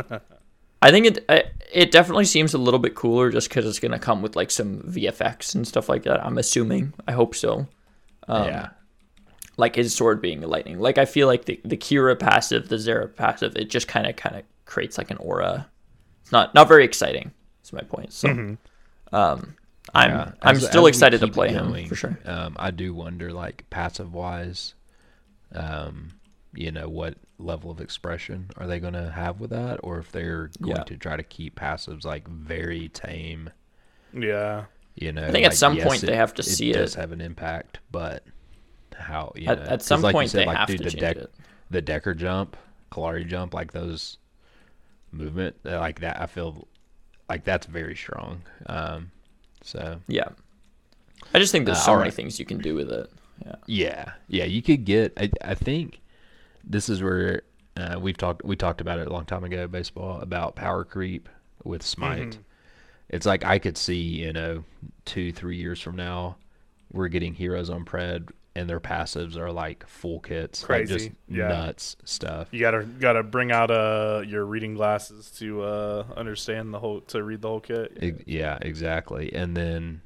[0.82, 1.26] I think it
[1.74, 4.80] it definitely seems a little bit cooler just because it's gonna come with like some
[4.82, 6.26] VFX and stuff like that.
[6.26, 6.94] I'm assuming.
[7.08, 7.68] I hope so.
[8.28, 8.70] Um, yeah.
[9.58, 10.80] Like his sword being lightning.
[10.80, 14.16] Like I feel like the the Kira passive, the Zera passive, it just kind of
[14.16, 15.68] kind of creates like an aura.
[16.24, 17.32] It's not not very exciting.
[17.60, 18.12] That's my point.
[18.14, 18.58] So,
[19.12, 19.56] um,
[19.94, 22.18] I'm Yeah, I'm as- still as excited to play going, him for sure.
[22.26, 24.74] Um, I do wonder, like passive wise,
[25.54, 26.14] um,
[26.54, 30.12] you know, what level of expression are they going to have with that, or if
[30.12, 30.84] they're going Yeah.
[30.84, 33.50] to try to keep passives like very tame.
[34.14, 34.66] Yeah.
[34.96, 37.12] You know, I think at some yes, point they have to see It does have
[37.12, 38.24] an impact, but
[38.96, 39.32] how?
[39.36, 40.84] You At, know, at 'cause some like you point, said, they like, have dude, to
[40.84, 41.34] the change deck, it.
[41.70, 42.58] the Dekker jump,
[42.92, 44.18] Kallari jump, like those
[45.12, 46.22] movement uh, like that.
[46.22, 46.68] I feel
[47.30, 48.42] like that's very strong.
[48.66, 49.12] Um,
[49.64, 50.30] so Yeah.
[51.34, 52.14] I just think there's Uh, so many alright.
[52.14, 53.10] things you can do with it.
[53.46, 53.56] Yeah.
[53.66, 55.14] Yeah, yeah, you could get.
[55.18, 56.00] I, I think
[56.64, 57.42] this is where
[57.78, 58.44] uh, we've talked.
[58.44, 59.68] We talked about it a long time ago.
[59.68, 61.28] Baseball about power creep
[61.64, 62.38] with smite.
[63.10, 64.64] It's like I could see, you know,
[65.06, 66.38] two, three years from now,
[66.92, 71.16] we're getting heroes on pred and their passives are like full kits, like just Crazy,
[71.30, 71.48] yeah.
[71.48, 72.48] nuts stuff.
[72.52, 77.24] You gotta gotta bring out uh your reading glasses to uh understand the whole to
[77.24, 77.98] read the whole kit.
[78.02, 79.34] Ex- yeah, exactly.
[79.34, 80.02] And then,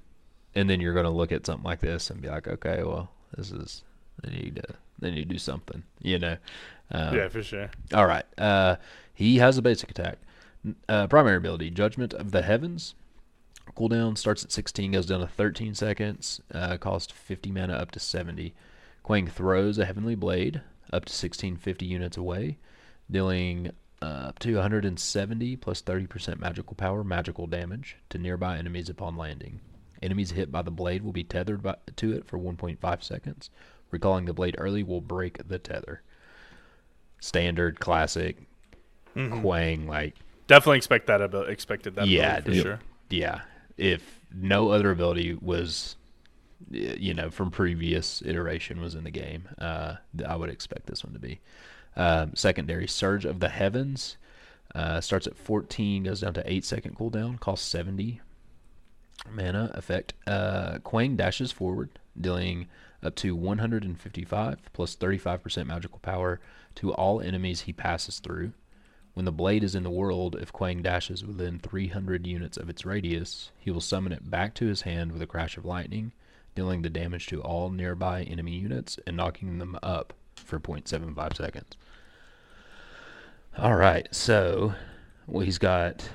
[0.54, 3.52] and then you're to look at something like this and be like, okay, well, this
[3.52, 3.84] is
[4.24, 6.38] they need to they need to do something, you know.
[6.92, 7.70] Um, yeah, for sure.
[7.94, 8.26] All right.
[8.38, 8.76] Uh,
[9.14, 10.20] he has a basic attack.
[10.88, 12.96] Uh, primary ability, Judgment of the Heavens.
[13.76, 16.42] Cooldown starts at 16, goes down to 13 seconds.
[16.54, 18.54] Uh, cost 50 mana up to 70.
[19.04, 20.58] Kwang throws a Heavenly Blade
[20.94, 22.58] up to 1650 units away,
[23.10, 29.18] dealing uh, up to 170 plus 30% magical power, magical damage to nearby enemies upon
[29.18, 29.60] landing.
[30.02, 33.50] Enemies hit by the blade will be tethered by, to it for 1.5 seconds.
[33.92, 36.02] Recalling the blade early will break the tether
[37.20, 38.38] standard classic
[39.16, 39.42] Mm-hmm.
[39.42, 40.16] Kwang like
[40.48, 41.22] Definitely expect that.
[41.50, 42.08] Expected that.
[42.08, 42.62] yeah for dude.
[42.64, 42.80] sure.
[43.10, 43.42] yeah
[43.78, 45.96] if no other ability was
[46.72, 51.14] you know from previous iteration was in the game uh I would expect this one
[51.14, 51.40] to be.
[51.98, 54.18] Um, secondary surge of the heavens
[54.74, 58.20] uh, starts at 14 goes down to 8 second cooldown costs 70
[59.32, 62.68] mana effect uh, Kwang dashes forward dealing
[63.02, 66.42] up to 155 plus 35% magical power
[66.76, 68.52] to all enemies he passes through
[69.16, 72.86] when the blade is in the world, if Kwang dashes within 300 units of its
[72.86, 76.12] radius, he will summon it back to his hand with a crash of lightning,
[76.54, 81.78] dealing the damage to all nearby enemy units and knocking them up for 0.75 seconds.
[83.58, 84.74] All right, so
[85.28, 86.10] well, he's got.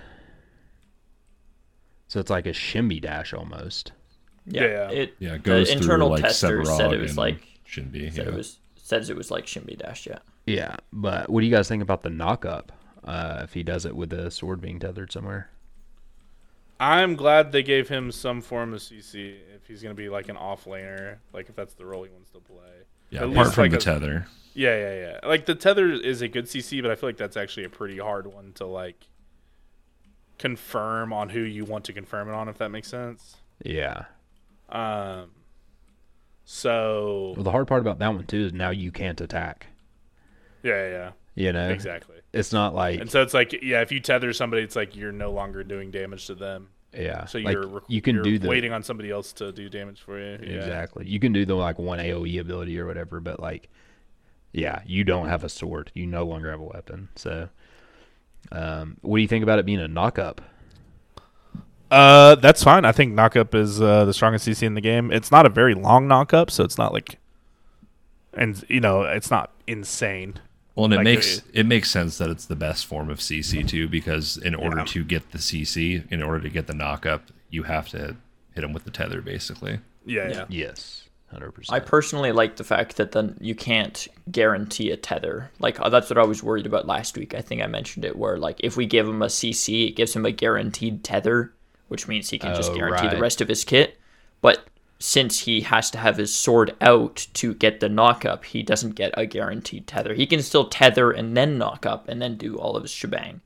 [2.08, 3.92] So it's like a shimmy dash almost.
[4.46, 4.90] Yeah, Yeah.
[4.90, 7.42] it Yeah, it the goes through internal like tester Sevarog said it was and like
[7.66, 8.12] Shinbi.
[8.12, 8.32] said yeah.
[8.32, 10.06] it was says it was like Shinbi Dash.
[10.06, 12.72] Yeah, Yeah, but what do you guys think about the knock up?
[13.04, 15.50] Uh, if he does it with the sword being tethered somewhere.
[16.78, 20.36] I'm glad they gave him some form of CC if he's gonna be like an
[20.36, 22.56] off laner, like if that's the role he wants to play.
[23.10, 24.26] yeah, At apart least from like the a- tether.
[24.54, 25.28] Yeah, yeah, yeah.
[25.28, 27.98] Like the tether is a good CC, but I feel like that's actually a pretty
[27.98, 29.06] hard one to like
[30.38, 33.36] confirm on who you want to confirm it on, if that makes sense.
[33.62, 34.04] Yeah.
[34.68, 35.30] Um.
[36.44, 39.66] So Well, the hard part about that one too is now you can't attack.
[40.62, 42.16] yeah, yeah, You know, exactly.
[42.32, 45.12] It's not like And so it's like yeah, if you tether somebody, it's like you're
[45.12, 46.68] no longer doing damage to them.
[46.96, 49.68] yeah, So like, you're you can you're do the waiting on somebody else to do
[49.68, 50.38] damage for you.
[50.42, 50.56] Yeah.
[50.56, 51.06] exactly.
[51.06, 53.68] You can do the like one AOE ability or whatever, but like,
[54.52, 55.90] yeah, you don't have a sword.
[55.94, 57.08] You no longer have a weapon.
[57.16, 57.48] So,
[58.52, 60.40] um, what do you think about it being a knock up?
[61.90, 62.84] Uh, that's fine.
[62.84, 65.10] I think knockup is uh, the strongest CC in the game.
[65.10, 67.18] It's not a very long knockup, so it's not like,
[68.32, 70.34] and you know, it's not insane.
[70.74, 73.20] Well, and it Like, makes it- it makes sense that it's the best form of
[73.20, 74.84] CC too, because in order Yeah.
[74.84, 78.16] to get the CC, in order to get the knockup, you have to
[78.54, 79.80] hit him with the tether, basically.
[80.06, 80.34] Yeah, yeah.
[80.34, 80.44] Yeah.
[80.48, 81.72] Yes, 100%.
[81.74, 85.50] I personally like the fact that then you can't guarantee a tether.
[85.58, 87.34] Like uh, that's what I was worried about last week.
[87.34, 90.14] I think I mentioned it where like if we give him a CC, it gives
[90.14, 91.52] him a guaranteed tether,
[91.88, 93.98] which means he can just Oh, guarantee the rest of his kit.
[94.40, 94.64] But
[95.00, 99.12] since he has to have his sword out to get the knockup, he doesn't get
[99.16, 100.12] a guaranteed tether.
[100.12, 103.40] He can still tether and then knock up and then do all of his shebang.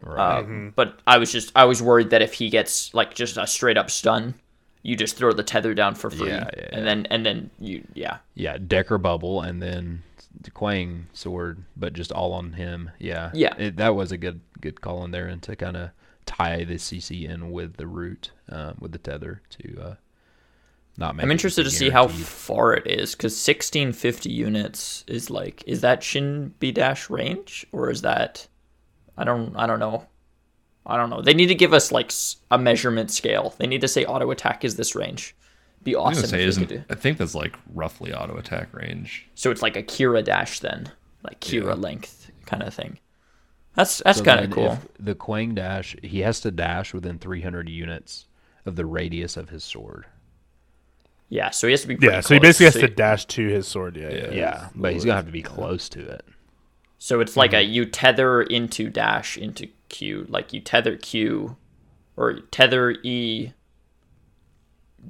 [0.00, 0.38] Right.
[0.38, 3.46] Um, But I was just I was worried that if he gets like just a
[3.46, 4.34] straight up stun,
[4.82, 7.86] you just throw the tether down for free, Yeah, yeah, and then and then you
[7.94, 10.02] yeah yeah, Dekker bubble and then
[10.40, 12.90] the Kwang sword, but just all on him.
[12.98, 13.54] Yeah, Yeah.
[13.58, 15.90] It, that was a good good call in there, and to kind of
[16.24, 19.94] tie the CC in with the root, um, with the tether to uh,
[20.96, 21.16] not.
[21.16, 25.62] Make I'm interested to just see how far it is because 1650 units is like
[25.66, 28.46] is that Shinbi dash range or is that
[29.16, 30.06] I don't I don't know
[30.86, 32.12] I don't know they need to give us like
[32.50, 35.34] a measurement scale they need to say auto attack is this range
[35.82, 39.26] be I was awesome gonna say, isn't I think that's like roughly auto attack range.
[39.34, 40.90] so it's like a Kira dash then
[41.22, 41.74] like Kira Yeah.
[41.74, 42.98] length kind of thing
[43.74, 47.18] that's that's So kind of cool if The Kwang dash, he has to dash within
[47.18, 48.26] 300 units
[48.64, 50.06] of the radius of his sword.
[51.34, 52.48] Yeah so he has to be Yeah, so he close.
[52.58, 53.96] basically has So to he- dash to his sword.
[53.96, 54.30] Yeah, yeah.
[54.30, 56.24] Yeah, but he's gonna have to be close to it.
[56.98, 57.72] So it's like a Mm-hmm.
[57.72, 61.56] you tether into dash into Q, like you tether Q,
[62.16, 63.52] or tether E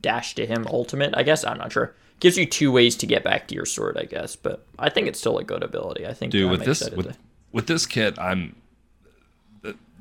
[0.01, 1.15] dash to him ultimate.
[1.17, 1.95] I guess I'm not sure.
[2.21, 4.35] Gives you two ways to get back to your sword, I guess.
[4.37, 6.07] But I think it's still a good ability.
[6.07, 6.33] I think.
[6.33, 7.19] Dude, I'm with this excited with, to-
[7.53, 8.57] with this kit, I'm.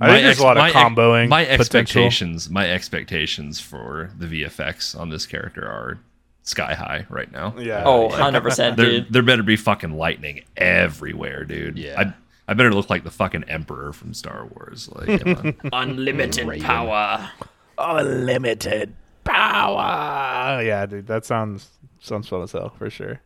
[0.02, 1.62] I think there's a lot of my ex- comboing My potential.
[1.62, 6.00] expectations, my expectations for the VFX on this character are
[6.44, 7.56] sky high right now.
[7.58, 7.84] Yeah.
[7.86, 9.12] oh, 100 percent, There, dude.
[9.14, 11.78] there better be fucking lightning everywhere, dude.
[11.78, 12.00] Yeah.
[12.00, 12.14] I,
[12.52, 14.90] I better look like the fucking emperor from Star Wars.
[14.94, 15.22] Like.
[15.74, 16.66] Unlimited Raven.
[16.66, 17.30] power.
[17.78, 20.62] Unlimited power.
[20.64, 23.22] Yeah, dude, that sounds sounds fun as hell for sure.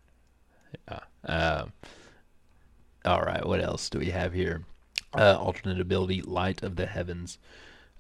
[0.88, 1.00] Yeah.
[1.26, 1.74] Um,
[3.06, 4.64] all right, what else do we have here?
[5.18, 7.40] Uh, alternate ability, Light of the Heavens.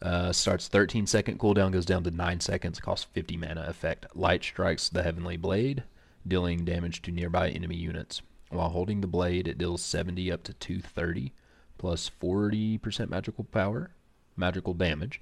[0.01, 4.05] Uh, starts 13 second cooldown, goes down to 9 seconds, costs 50 mana effect.
[4.15, 5.83] Light strikes the Heavenly Blade,
[6.27, 8.21] dealing damage to nearby enemy units.
[8.49, 11.33] While holding the blade, it deals 70 up to 230,
[11.77, 13.91] plus 40% magical power,
[14.36, 15.21] magical damage,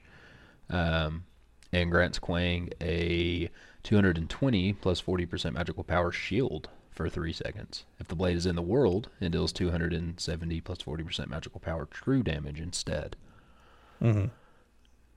[0.69, 1.23] um,
[1.71, 3.49] and grants Kwang a
[3.83, 7.85] 220 plus 40% magical power shield for 3 seconds.
[7.99, 12.23] If the blade is in the world, it deals 270 plus 40% magical power true
[12.23, 13.15] damage instead.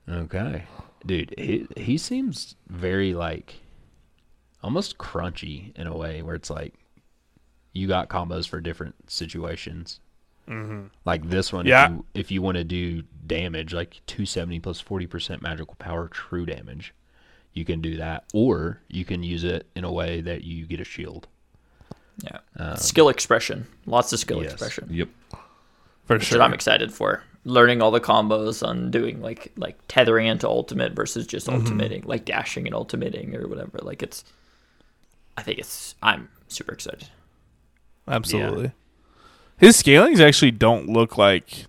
[0.09, 0.63] Okay.
[1.05, 3.55] Dude, he, he seems very like
[4.63, 6.73] almost crunchy in a way where it's like
[7.73, 9.99] you got combos for different situations.
[10.47, 10.87] Mm-hmm.
[11.05, 11.85] Like this one, Yeah.
[11.85, 16.45] if you, if you want to do damage, like 270 plus 40% magical power true
[16.45, 16.93] damage,
[17.53, 18.25] you can do that.
[18.33, 21.27] Or you can use it in a way that you get a shield.
[22.23, 22.75] Yeah.
[22.75, 23.67] skill expression.
[23.85, 24.51] Lots of skill yes.
[24.53, 24.87] expression.
[24.91, 25.09] Yep.
[26.05, 26.41] For Which sure.
[26.41, 27.23] I'm excited for.
[27.45, 31.59] Learning all the combos on doing like like tethering into ultimate versus just mm-hmm.
[31.59, 33.79] ultimating, like dashing and ultimating or whatever.
[33.81, 34.23] Like it's
[35.37, 37.07] I think it's I'm super excited.
[38.07, 38.71] Absolutely.
[39.57, 41.65] His scalings actually don't look like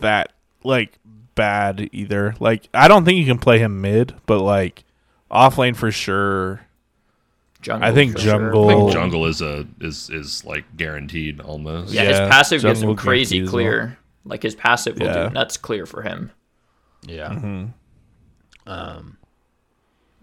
[0.00, 0.32] that
[0.62, 0.98] like
[1.34, 2.34] bad either.
[2.40, 4.84] Like I don't think you can play him mid, but like
[5.30, 6.62] off lane for sure.
[7.60, 7.88] Jungle.
[7.88, 8.78] I think for jungle- I Oh.
[8.78, 11.94] think jungle is a is is like guaranteed almost.
[11.94, 13.98] Yeah, Yeah, his passive gives him crazy guarantees clear.
[14.24, 15.28] Like his passive will Yeah.
[15.28, 16.30] do nuts clear for him.
[17.06, 17.66] Yeah.
[18.66, 19.18] Um,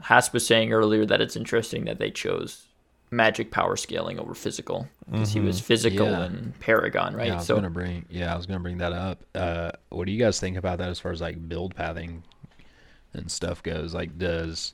[0.01, 2.67] Hasp was saying earlier that it's interesting that they chose
[3.11, 6.25] magic power scaling over physical because he was physical Yeah.
[6.25, 7.27] in Paragon, right?
[7.27, 8.05] Yeah, I was so gonna bring.
[8.09, 9.23] Yeah, I was gonna bring that up.
[9.35, 12.23] Uh, what do you guys think about that as far as like build pathing
[13.13, 13.93] and stuff goes?
[13.93, 14.73] Like, does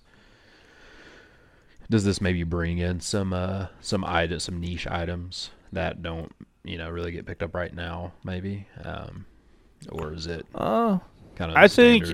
[1.89, 6.33] does this maybe bring in some uh some item some niche items that don't
[6.67, 8.13] you know really get picked up right now?
[8.23, 9.25] Maybe, um,
[9.89, 11.01] or is it Oh.
[11.35, 12.05] kind of I think-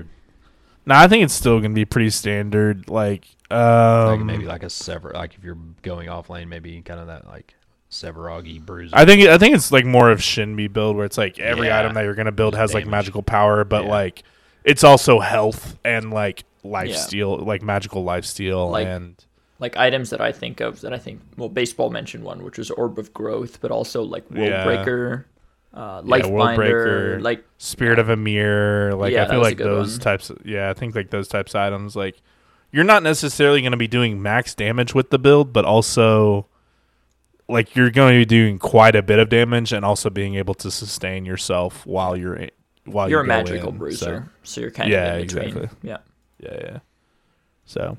[0.86, 2.90] No, I think it's still gonna be pretty standard.
[2.90, 7.00] Like, um, like maybe like a sever like if you're going off lane, maybe kind
[7.00, 7.54] of that like
[7.90, 8.94] Severagi bruiser.
[8.94, 11.78] I think I think it's like more of Shinbi build where it's like every Yeah.
[11.78, 13.90] item that you're gonna build has like magical power, but Yeah.
[13.90, 14.22] like
[14.64, 16.96] it's also health and like life Yeah.
[16.96, 19.24] steal, like magical life steal, Like- and
[19.64, 22.70] like items that I think of that I think well baseball mentioned one which was
[22.70, 24.64] Orb of Growth, but also like World Yeah.
[24.64, 25.26] Breaker,
[25.72, 28.94] uh, Yeah, Life World Binder, like Spirit of a Mirror.
[28.94, 30.00] Like Yeah, I feel like those one.
[30.00, 30.30] types.
[30.30, 31.96] Of, yeah, I think like those types of items.
[31.96, 32.16] Like
[32.72, 36.46] you're not necessarily going to be doing max damage with the build, but also
[37.48, 40.54] like you're going to be doing quite a bit of damage and also being able
[40.54, 42.50] to sustain yourself while you're in,
[42.84, 45.44] while you're you a magical in, bruiser, so, you're kind Yeah, of in between.
[45.48, 45.68] exactly.
[45.82, 45.98] Yeah.
[46.40, 46.78] Yeah, yeah.
[47.66, 47.96] So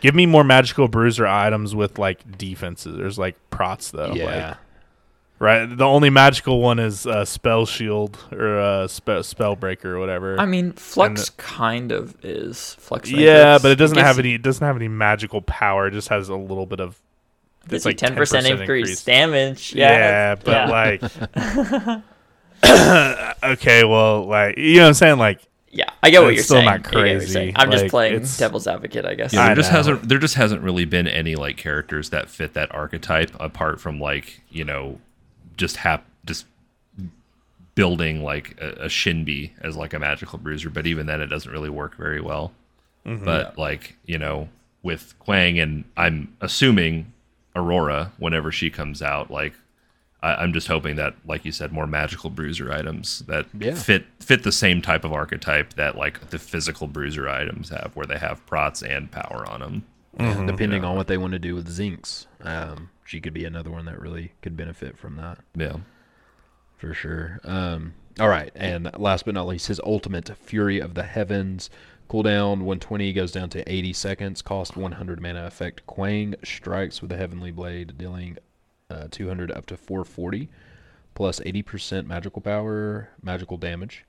[0.00, 2.96] give me more magical bruiser items with like defenses.
[2.96, 4.12] There's like prots though.
[4.14, 4.24] yeah.
[4.48, 4.56] Like,
[5.38, 5.66] right.
[5.66, 10.38] The only magical one is uh, spell shield or uh, spe- spell breaker or whatever.
[10.40, 13.10] I mean, Flux kind of is Flux.
[13.10, 13.18] yeah,
[13.56, 13.62] Matrix.
[13.62, 14.34] but it doesn't gives- have any.
[14.34, 15.86] It doesn't have any magical power.
[15.88, 17.00] It just has a little bit of.
[17.64, 19.04] It's It's like like ten percent increase increase.
[19.04, 19.74] damage.
[19.74, 20.70] Yeah, Yeah, but yeah.
[20.70, 22.02] like.
[23.44, 26.44] okay, well, like you know what I'm saying, like yeah, I get what it's you're
[26.44, 26.64] still saying.
[26.66, 27.32] not I get what you're crazy.
[27.32, 27.52] saying.
[27.56, 29.32] I'm just playing it's- devil's advocate, I guess.
[29.32, 29.76] Yeah, I there just know.
[29.76, 34.00] hasn't there just hasn't really been any like characters that fit that archetype apart from
[34.00, 35.00] like you know
[35.56, 36.46] just hap just
[37.74, 41.50] building like a, a Shinbi as like a magical bruiser, but even then it doesn't
[41.52, 42.52] really work very well.
[43.06, 43.24] Mm-hmm.
[43.24, 44.48] But like you know
[44.82, 47.12] with Kwang and I'm assuming
[47.54, 49.54] Aurora whenever she comes out, like
[50.22, 53.74] I, I'm just hoping that like you said more magical bruiser items that Yeah.
[53.74, 58.06] fit fit the same type of archetype that like the physical bruiser items have, where
[58.06, 59.84] they have prots and power on them.
[60.18, 63.70] Yeah, depending on what they want to do with Zinx, Um, she could be another
[63.70, 65.76] one that really could benefit from that Yeah.
[66.76, 67.38] for sure.
[67.44, 71.70] Um, all right, and last but not least, his ultimate Fury of the Heavens.
[72.10, 74.42] Cooldown 120 goes down to 80 seconds.
[74.42, 75.44] Cost 100 mana.
[75.46, 78.38] Effect Kwang strikes with the Heavenly Blade, dealing
[78.90, 80.48] uh, 200 up to 440,
[81.14, 84.04] plus 80% magical power, magical damage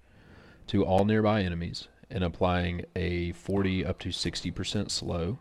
[0.67, 5.39] to all nearby enemies, and applying a 40 up to 60% slow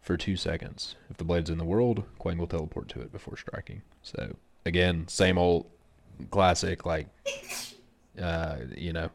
[0.00, 0.96] for two seconds.
[1.10, 3.82] If the blade's in the world, Kwang will teleport to it before striking.
[4.02, 5.66] So again, same old
[6.30, 7.08] classic, like
[8.20, 9.10] uh, you know,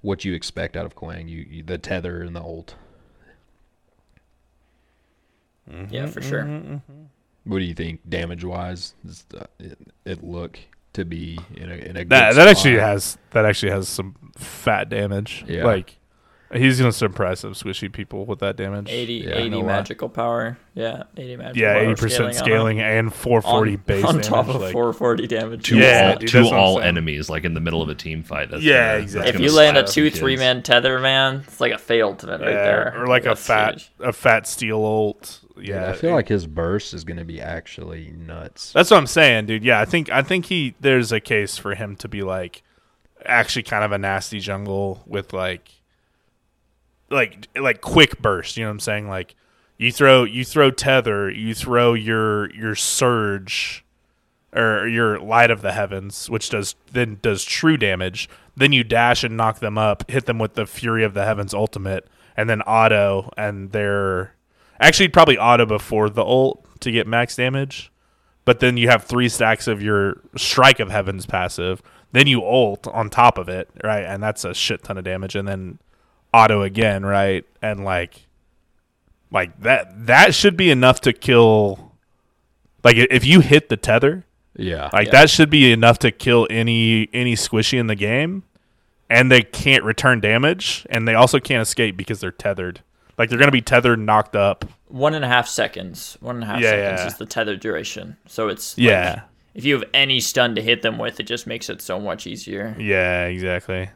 [0.00, 1.28] what you expect out of Kwang.
[1.28, 2.74] You, you the tether and the ult.
[5.90, 6.80] Yeah, for sure.
[7.44, 8.94] What do you think, damage wise?
[9.04, 9.24] Does
[9.58, 10.58] it, it look
[10.94, 14.14] to be in a in a good that that actually has that actually has some
[14.36, 15.44] fat damage.
[15.48, 15.64] Yeah.
[15.64, 15.98] Like
[16.52, 18.88] He's gonna surprise some squishy people with that damage.
[18.88, 19.66] 80, Yeah, 80 know why.
[19.66, 20.56] magical power.
[20.74, 24.26] Yeah, 80 magical Yeah, power eighty percent on scaling and four forty base on damage.
[24.28, 25.64] top of like- 440 damage.
[25.68, 27.88] to Yeah, all dude, to that's what I'm all enemies, like in the middle of
[27.88, 28.50] a team fight.
[28.52, 29.32] That's Yeah, gonna- exactly.
[29.32, 30.18] that's If you land a slap some two kids.
[30.20, 32.94] three man tether, man, it's like a failed event right there.
[33.02, 33.90] or like a fat huge.
[33.98, 35.40] a fat steel ult.
[35.56, 38.72] Yeah, Yeah, I feel like his burst is going to be actually nuts.
[38.72, 39.64] That's what I'm saying, dude.
[39.64, 42.62] Yeah, I think I think he there's a case for him to be like
[43.24, 45.70] actually kind of a nasty jungle with like
[47.10, 49.08] like like quick burst, you know what I'm saying?
[49.08, 49.34] Like
[49.78, 53.84] you throw you throw tether, you throw your your surge
[54.52, 58.28] or your light of the heavens, which does then does true damage.
[58.56, 61.52] Then you dash and knock them up, hit them with the fury of the heavens
[61.54, 64.34] ultimate, and then auto and they're
[64.80, 67.90] actually probably auto before the ult to get max damage
[68.44, 71.80] but then you have three stacks of your strike of heavens passive
[72.12, 75.34] then you ult on top of it right and that's a shit ton of damage
[75.34, 75.78] and then
[76.32, 78.26] auto again right and like
[79.30, 81.92] like that that should be enough to kill
[82.82, 84.24] like if you hit the tether
[84.56, 84.90] Yeah.
[84.92, 85.12] like Yeah.
[85.12, 88.42] that should be enough to kill any any squishy in the game
[89.10, 92.80] and they can't return damage and they also can't escape because they're tethered
[93.18, 96.16] like they're gonna be tethered knocked up One and a half seconds.
[96.20, 97.06] One and a half Yeah, seconds yeah.
[97.06, 98.16] is the tether duration.
[98.26, 99.22] So it's like, yeah
[99.54, 102.26] if you have any stun to hit them with, it just makes it so much
[102.26, 102.74] easier.
[102.78, 103.88] yeah exactly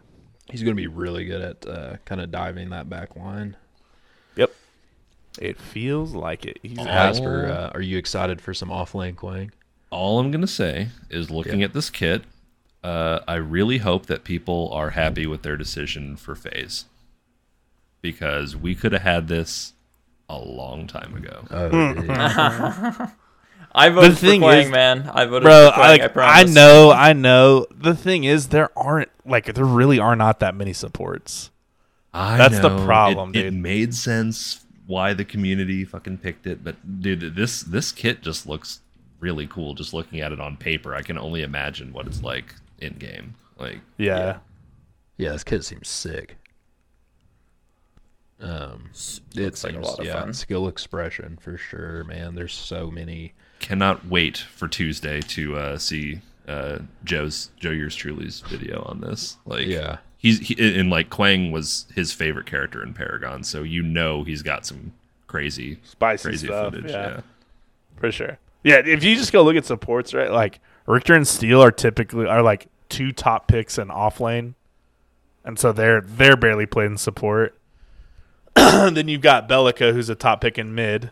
[0.50, 3.54] He's going to be really good at uh, kind of diving that back line.
[4.36, 4.50] Yep.
[5.38, 6.58] It feels like it.
[6.62, 6.78] He's.
[6.78, 9.52] Asper, uh, are you excited for some off lane Kwang?
[9.90, 11.66] All I'm gonna say is, looking Yeah.
[11.66, 12.22] at this kit,
[12.82, 16.86] uh, I really hope that people are happy with their decision for phase,
[18.00, 19.72] because we could have had this
[20.28, 21.44] a long time ago.
[21.50, 23.04] Oh, Hmm.
[23.74, 25.08] I voted for thing Kwang, is- man.
[25.12, 25.66] I voted bro.
[25.68, 26.54] for Kwang, I, I, like, I promise.
[26.54, 27.66] know, I know.
[27.70, 31.50] The thing is, there aren't like there really are not that many supports.
[32.14, 33.44] I That's the problem, it, dude.
[33.46, 38.46] It made sense why the community fucking picked it, but dude, this this kit just
[38.46, 38.80] looks
[39.20, 39.74] really cool.
[39.74, 43.34] Just looking at it on paper, I can only imagine what it's like in game.
[43.58, 44.38] Like, Yeah,
[45.18, 46.37] yeah, this kid seems sick.
[48.40, 48.90] Um,
[49.34, 50.32] it looks like a lot of yeah, fun.
[50.32, 52.34] skill expression for sure, man.
[52.34, 53.32] There's so many.
[53.58, 59.38] cannot wait for Tuesday to uh, see uh, Joe's Joe yours truly's video on this.
[59.44, 59.98] Like, Yeah.
[60.18, 64.42] he's he, and like Kwang was his favorite character in Paragon, so you know he's
[64.42, 64.92] got some
[65.26, 66.72] crazy spicy crazy stuff.
[66.72, 66.90] footage.
[66.90, 67.20] yeah, yeah.
[67.96, 68.38] for sure.
[68.62, 70.30] Yeah, if you just go look at supports, right?
[70.30, 74.54] Like Richter and Steel are typically are like two top picks in off lane,
[75.44, 77.57] and so they're they're barely played in support.
[78.92, 81.10] then you've got Belica, who's a top pick in mid,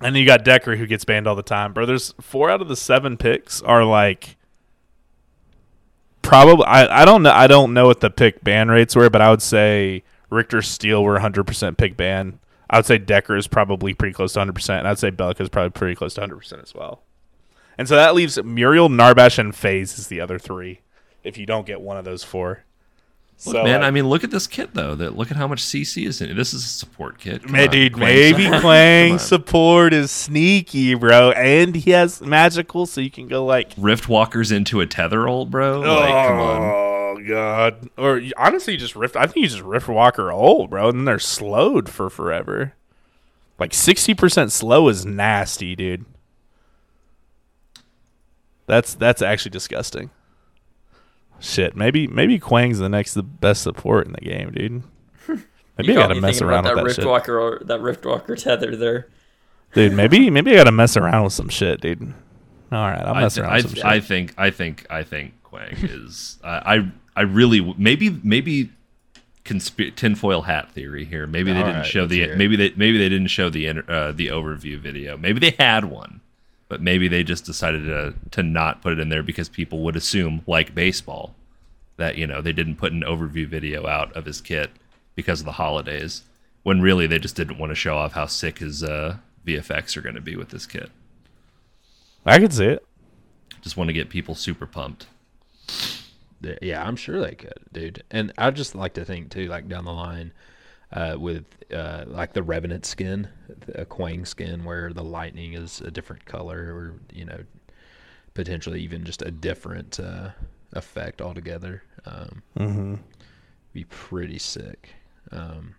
[0.00, 1.72] and then you got Dekker, who gets banned all the time.
[1.72, 4.36] Bro, there's four out of the seven picks are like
[6.22, 6.66] probably.
[6.66, 7.32] I I don't know.
[7.32, 11.02] I don't know what the pick ban rates were, but I would say Richter Steel
[11.02, 12.40] were 100% pick ban.
[12.68, 15.48] I would say Dekker is probably pretty close to 100%, and I'd say Belica is
[15.48, 17.02] probably pretty close to 100% as well.
[17.76, 20.80] And so that leaves Muriel, Narbash, and Phase is the other three
[21.22, 22.63] if you don't get one of those four.
[23.46, 24.94] Look, so, man, like, I mean, look at this kit though.
[24.94, 26.34] That look at how much CC is in it.
[26.34, 27.42] This is a support kit.
[27.42, 28.60] Come Man, on, dude, maybe support.
[28.62, 29.18] Kwang Come on.
[29.18, 31.32] support is sneaky, bro.
[31.32, 33.72] And he has magical, so you can go like.
[33.76, 35.80] Rift Walkers into a tether ult, bro.
[35.80, 36.62] Like, come on.
[36.62, 37.90] Oh god!
[37.96, 39.14] Or honestly, just rift.
[39.14, 42.72] I think you just rift Walker old, bro, and then they're slowed for forever.
[43.58, 46.06] Like sixty percent slow is nasty, dude.
[48.66, 50.10] That's that's actually disgusting.
[51.44, 54.82] Shit, maybe maybe Kwang's the next the best support in the game, dude.
[55.76, 58.40] Maybe You I got gotta mess around about with that that shit, Riftwalker, that Riftwalker
[58.40, 59.08] tether there.
[59.74, 59.92] dude.
[59.92, 62.00] Maybe maybe I gotta mess around with some shit, dude.
[62.72, 63.84] All right, I'll I, th- around I, with some th- shit.
[63.86, 68.70] I think I think I think Kwang is I I, I really maybe maybe
[69.44, 71.26] consp- tinfoil hat theory here.
[71.26, 74.12] Maybe they All didn't right, show the maybe they maybe they didn't show the uh,
[74.12, 75.16] the overview video.
[75.16, 76.20] Maybe they had one,
[76.74, 79.94] but maybe they just decided to to not put it in there because people would
[79.94, 81.32] assume like baseball
[81.98, 84.72] that you know they didn't put an overview video out of his kit
[85.14, 86.24] because of the holidays
[86.64, 89.16] when really they just didn't want to show off how sick his uh,
[89.46, 90.90] VFX are going to be with this kit.
[92.26, 92.84] I could see it.
[93.62, 95.06] Just want to get people super pumped.
[96.60, 98.02] Yeah, I'm sure they could, dude.
[98.10, 100.32] And I just like to think too, like down the line,
[100.94, 103.28] uh, with uh, like the Revenant skin,
[103.74, 107.40] a Kwang skin, where the lightning is a different color, or you know,
[108.32, 110.30] potentially even just a different uh,
[110.72, 111.82] effect altogether.
[112.06, 112.94] Um, Mm-hmm.
[113.72, 114.94] Be pretty sick.
[115.32, 115.74] Um,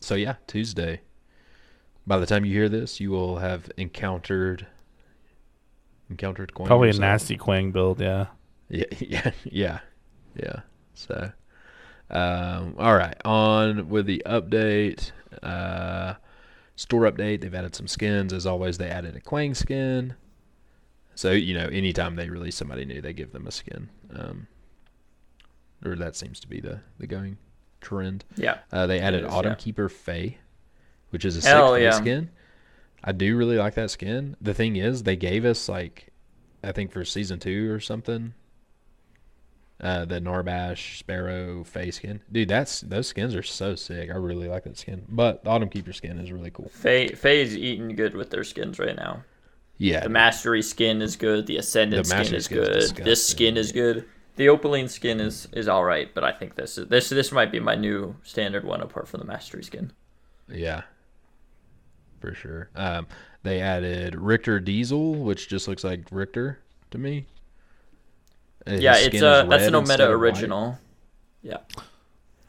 [0.00, 1.00] so yeah, Tuesday.
[2.06, 4.66] By the time you hear this, you will have encountered
[6.10, 6.66] encountered Kwang.
[6.66, 8.26] Probably a nasty Kwang build, yeah.
[8.68, 9.78] Yeah, yeah, yeah,
[10.34, 10.60] yeah.
[10.94, 11.30] So,
[12.10, 15.12] Um, all right, on with the update.
[15.42, 16.14] Uh,
[16.76, 17.40] store update.
[17.40, 18.32] They've added some skins.
[18.32, 20.14] As always, they added a Kwang skin.
[21.14, 23.90] So you know, anytime they release somebody new, they give them a skin.
[24.14, 24.46] Um,
[25.84, 27.38] or that seems to be the the going
[27.80, 28.24] trend.
[28.36, 28.58] Yeah.
[28.72, 29.56] Uh, they added is, Autumn yeah.
[29.56, 30.34] Keeper Phase,
[31.10, 31.90] which is a sick yeah.
[31.92, 32.30] skin.
[33.02, 34.36] I do really like that skin.
[34.40, 36.08] The thing is, they gave us like,
[36.64, 38.34] I think for season two or something.
[39.80, 42.48] Uh, the Narbash Sparrow Phase skin, dude.
[42.48, 44.10] That's those skins are so sick.
[44.10, 45.04] I really like that skin.
[45.08, 46.68] But the Autumn Keeper skin is really cool.
[46.68, 49.22] Phase Phase's eating good with their skins right now.
[49.76, 51.46] Yeah, The Mastery skin is good.
[51.46, 52.96] The Ascendant The skin is good.
[52.96, 54.04] This skin is good.
[54.34, 57.52] The Opaline skin is is all right, but I think this is this this might
[57.52, 59.92] be my new standard one apart from the Mastery skin.
[60.48, 60.82] Yeah,
[62.20, 62.70] for sure.
[62.74, 63.06] Um,
[63.44, 66.58] they added Richter Diesel, which just looks like Richter
[66.90, 67.26] to me.
[68.68, 70.14] His yeah, skin it's is uh that's an instead Ometa of white.
[70.28, 70.78] original.
[71.42, 71.56] Yeah.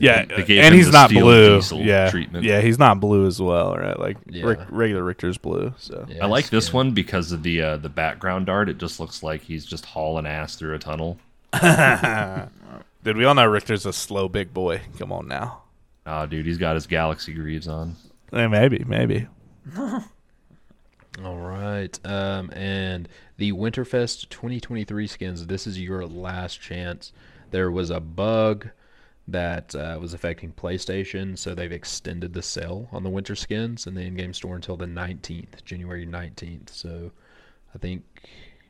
[0.01, 1.59] Yeah, and he's not blue.
[1.74, 2.45] Yeah, treatment.
[2.45, 3.99] yeah, he's not blue as well, right?
[3.99, 4.45] Like Yeah.
[4.45, 5.74] Rick, regular Richter's blue.
[5.78, 8.70] So Yeah, I like this skin- one because of the uh, the background art.
[8.70, 11.17] It just looks like he's just hauling ass through a tunnel.
[13.03, 14.82] Dude, we all know Richter's a slow big boy.
[14.97, 15.63] Come on now.
[16.05, 17.95] Oh, dude, he's got his Galaxy Greaves on.
[18.34, 19.28] Eh, maybe, maybe.
[21.24, 21.99] All right.
[22.05, 27.11] Um, and the Winterfest 2023 skins, this is your last chance.
[27.51, 28.70] There was a bug
[29.28, 33.93] that uh, was affecting PlayStation, so they've extended the sale on the winter skins in
[33.95, 36.70] the in-game store until the 19th, January 19th.
[36.70, 37.11] So
[37.76, 38.03] I think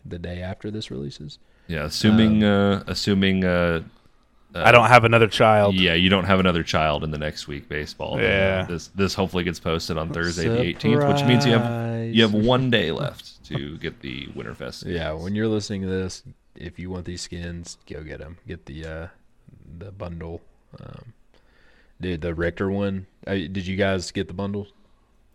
[0.05, 1.39] the day after this releases.
[1.67, 3.83] Yeah, assuming Um, uh, assuming uh,
[4.55, 5.75] I don't have another child.
[5.75, 8.17] yeah, you don't have another child in the next week baseball.
[8.17, 8.65] then, uh, Yeah.
[8.65, 12.33] this this hopefully gets posted on Thursday the 18th, which means you have you have
[12.33, 14.85] one day left to get the Winterfest.
[14.85, 16.23] Yeah, when you're listening to this,
[16.55, 18.37] if you want these skins, go get them.
[18.47, 19.07] Get the uh,
[19.77, 20.41] the bundle.
[20.79, 21.13] Um,
[22.01, 23.05] dude, the Richter one.
[23.27, 24.67] Uh, did you guys get the bundle?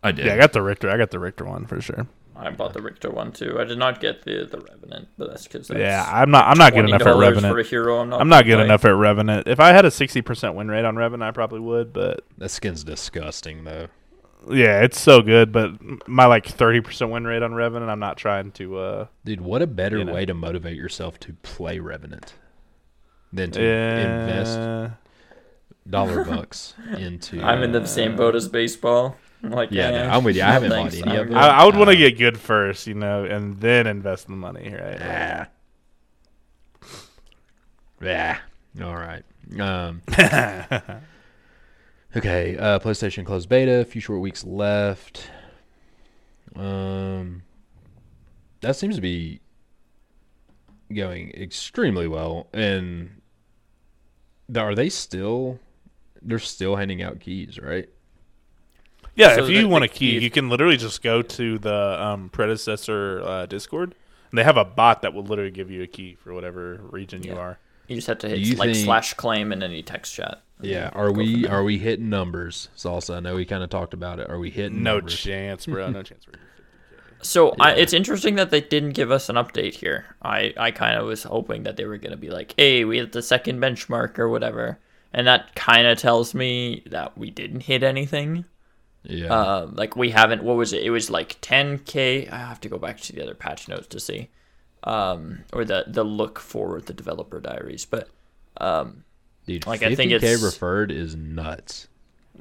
[0.03, 0.25] I did.
[0.25, 0.89] Yeah, I got the Richter.
[0.89, 2.07] I got the Richter one for sure.
[2.37, 3.57] I bought the Richter one too.
[3.59, 6.47] I did not get the the Revenant, but that's because Yeah, I'm not.
[6.47, 7.67] I'm not good enough at for a Revenant.
[7.67, 7.99] hero.
[8.01, 8.19] I'm not.
[8.21, 8.65] I'm not good play.
[8.65, 9.47] enough at Revenant.
[9.47, 11.93] If I had a 60% win rate on Revenant, I probably would.
[11.93, 13.87] But That skin's disgusting though.
[14.49, 15.51] yeah, it's so good.
[15.53, 18.77] But my like 30% win rate on Revenant, I'm not trying to.
[18.79, 20.13] uh Dude, what a better You know.
[20.13, 22.33] way to motivate yourself to play Revenant
[23.31, 24.89] than to invest uh,
[25.89, 27.41] dollar bucks into.
[27.41, 29.15] I'm in the same boat as baseball.
[29.43, 30.41] I'm like, Yeah, no, eh, I'm with you.
[30.43, 31.37] I haven't bought any I'm of good.
[31.37, 34.33] I, I would want Uh, to get good first, you know, and then invest the
[34.33, 34.97] money, right?
[35.01, 35.47] Ah.
[38.01, 38.37] Yeah.
[38.83, 39.23] All right.
[39.59, 40.01] Um,
[42.15, 42.57] okay.
[42.57, 43.79] Uh, PlayStation closed beta.
[43.81, 45.29] A few short weeks left.
[46.55, 47.43] Um,
[48.61, 49.41] that seems to be
[50.93, 52.47] going extremely well.
[52.53, 53.21] And
[54.55, 55.59] are they still?
[56.21, 57.89] They're still handing out keys, right?
[59.15, 62.03] Yeah, So if you want a key, key- you can literally just go to the
[62.03, 63.95] um, predecessor uh, Discord,
[64.31, 67.23] and they have a bot that will literally give you a key for whatever region
[67.23, 67.57] you are.
[67.87, 70.41] You just have to hit like think- slash claim in any text chat.
[70.61, 70.89] Yeah.
[70.93, 73.17] Are we are we hitting numbers, Salsa?
[73.17, 74.29] I know we kind of talked about it.
[74.29, 75.17] Are we hitting No numbers?
[75.19, 75.89] chance, bro.
[75.89, 76.25] No chance.
[76.25, 76.35] Bro.
[77.21, 80.05] So I, it's interesting that they didn't give us an update here.
[80.21, 82.97] I, I kind of was hoping that they were going to be like, hey, we
[82.97, 84.79] hit the second benchmark or whatever.
[85.11, 88.45] And that kind of tells me that we didn't hit anything.
[89.09, 89.33] Yeah.
[89.33, 90.43] Uh, like we haven't.
[90.43, 90.83] What was it?
[90.83, 92.31] It was like 10k.
[92.31, 94.29] I have to go back to the other patch notes to see,
[94.83, 97.85] um, or the the look for the developer diaries.
[97.85, 98.09] But
[98.57, 99.03] um,
[99.47, 101.87] Dude, like, 50K I think it's- referred is nuts.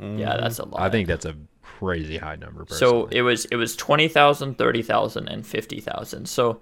[0.01, 0.81] yeah, that's a lot.
[0.81, 2.65] I think that's a crazy high number.
[2.69, 6.27] So it was it was 20,000, 30,000 and 50,000.
[6.29, 6.61] So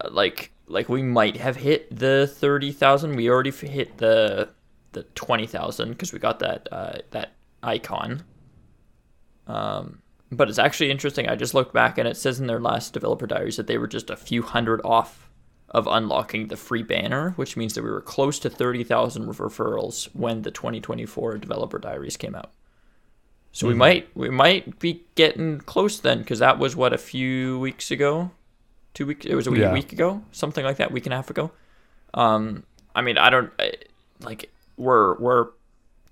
[0.00, 3.16] uh, like like we might have hit the 30,000.
[3.16, 4.50] We already hit the
[4.92, 7.32] the 20,000 cuz we got that uh, that
[7.62, 8.22] icon.
[9.48, 11.26] Um but it's actually interesting.
[11.26, 13.86] I just looked back and it says in their last developer diaries that they were
[13.86, 15.30] just a few hundred off
[15.70, 20.42] of unlocking the free banner, which means that we were close to 30,000 referrals when
[20.42, 22.50] the 2024 developer diaries came out.
[23.52, 27.58] So we might we might be getting close then, because that was what a few
[27.58, 28.30] weeks ago,
[28.94, 29.24] two weeks.
[29.26, 29.72] It was a week, Yeah.
[29.72, 31.50] week ago, something like that, week and a half ago.
[32.14, 33.72] Um, I mean, I don't I,
[34.20, 35.48] like we're we're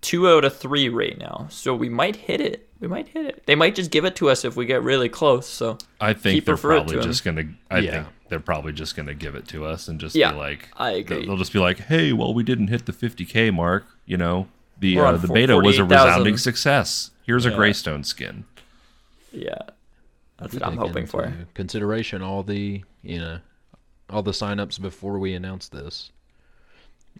[0.06, 2.68] two out of three right now, so we might hit it.
[2.78, 3.42] We might hit it.
[3.46, 5.46] They might just give it to us if we get really close.
[5.48, 7.06] So I think Keep they're refer probably to him.
[7.06, 7.44] just gonna.
[7.70, 7.90] I Yeah.
[7.90, 10.90] think they're probably just gonna give it to us and just Yeah, be like, I
[10.90, 11.26] they'll- agree.
[11.26, 13.84] They'll just be like, "Hey, well, we didn't hit the 50k mark.
[14.04, 14.48] You know,
[14.78, 16.06] the uh, the four- beta was a 48,000.
[16.08, 17.10] resounding success.
[17.24, 18.44] Here's a Greystone skin."
[19.32, 19.58] yeah,
[20.38, 21.32] that's what I'm hoping for.
[21.54, 23.38] Consideration all the you know
[24.10, 26.10] all the signups before we announce this.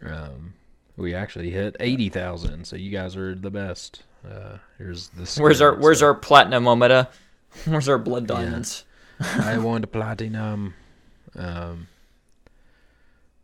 [0.04, 0.52] Um,
[0.96, 4.02] We actually hit eighty thousand, so you guys are the best.
[4.28, 5.24] Uh, here's the.
[5.42, 7.08] Where's our skin, Where's our platinum ometa?
[7.66, 8.84] Where's our blood diamonds?
[9.20, 10.74] I want a platinum.
[11.36, 11.88] Um.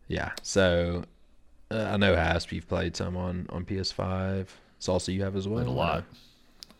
[0.08, 1.04] Yeah, so
[1.70, 4.46] uh, I know Hasp, you've played some on on PS5.
[4.80, 5.62] Salsa, you have as well.
[5.64, 6.04] Played a lot.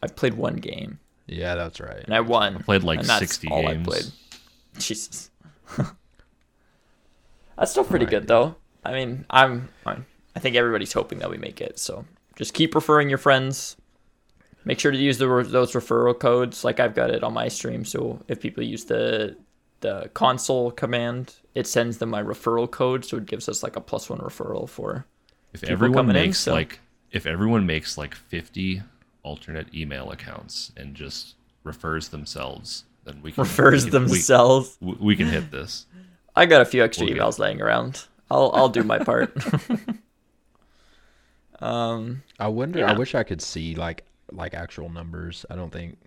[0.02, 0.98] I played one game
[1.28, 2.02] Yeah, that's right.
[2.04, 2.56] and I won.
[2.56, 3.86] I Played like and that's 60 all I games.
[3.86, 4.04] played.
[4.78, 5.30] Jesus.
[7.56, 8.10] that's still pretty Right.
[8.10, 8.56] good though.
[8.84, 10.04] I mean, I'm, I'm.
[10.34, 11.78] I think everybody's hoping that we make it.
[11.78, 12.04] So
[12.36, 13.76] just keep referring your friends.
[14.64, 16.64] Make sure to use the, those referral codes.
[16.64, 17.84] Like I've got it on my stream.
[17.84, 19.36] So if people use the
[19.80, 23.04] the console command, it sends them my referral code.
[23.04, 25.06] So it gives us like a plus one referral for.
[25.52, 26.80] If everyone coming in, makes so- like
[27.10, 28.82] if everyone makes like 50
[29.22, 34.78] alternate email accounts and just refers themselves, then we can Refers we can, themselves.
[34.80, 35.86] We, we can hit this.
[36.34, 38.06] I got a few extra We'll emails laying around.
[38.30, 39.36] I'll I'll do my part.
[41.62, 42.86] um, I wonder.
[42.86, 45.44] I wish I could see like like actual numbers.
[45.50, 45.98] I don't think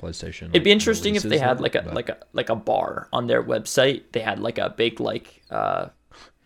[0.00, 0.50] PlayStation.
[0.50, 3.08] it'd be interesting if they had that, like a but- like a like a bar
[3.12, 4.02] on their website.
[4.12, 5.88] They had like a big like uh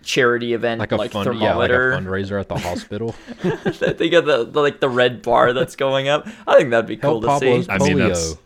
[0.03, 2.11] charity event like like, a fund, yeah, like a thermometer.
[2.11, 3.15] fundraiser at the hospital.
[3.43, 6.27] they got the, the like the red bar that's going up.
[6.47, 7.71] I think that'd be cool Help to Pablo's see.
[7.73, 8.37] I mean, that's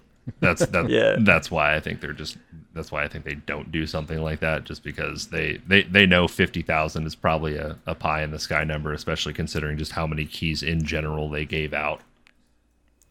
[0.40, 1.16] that's that, Yeah.
[1.20, 2.36] that's why I think they're just
[2.76, 6.06] that's why I think they don't do something like that just because they they, they
[6.06, 10.06] know 50,000 is probably a, a pie in the sky number especially considering just how
[10.06, 12.00] many keys in general they gave out.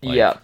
[0.01, 0.37] Like, yeah,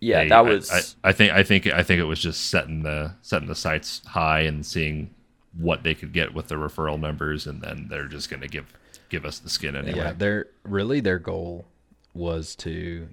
[0.00, 0.96] yeah, They- that I- was.
[1.04, 4.02] I, I think I think I think it was just setting the setting the sights
[4.06, 5.10] high and seeing
[5.58, 8.72] what they could get with the referral numbers and then they're just going to give
[9.10, 9.98] give us the skin anyway.
[9.98, 11.66] Yeah, their really their goal
[12.14, 13.08] was to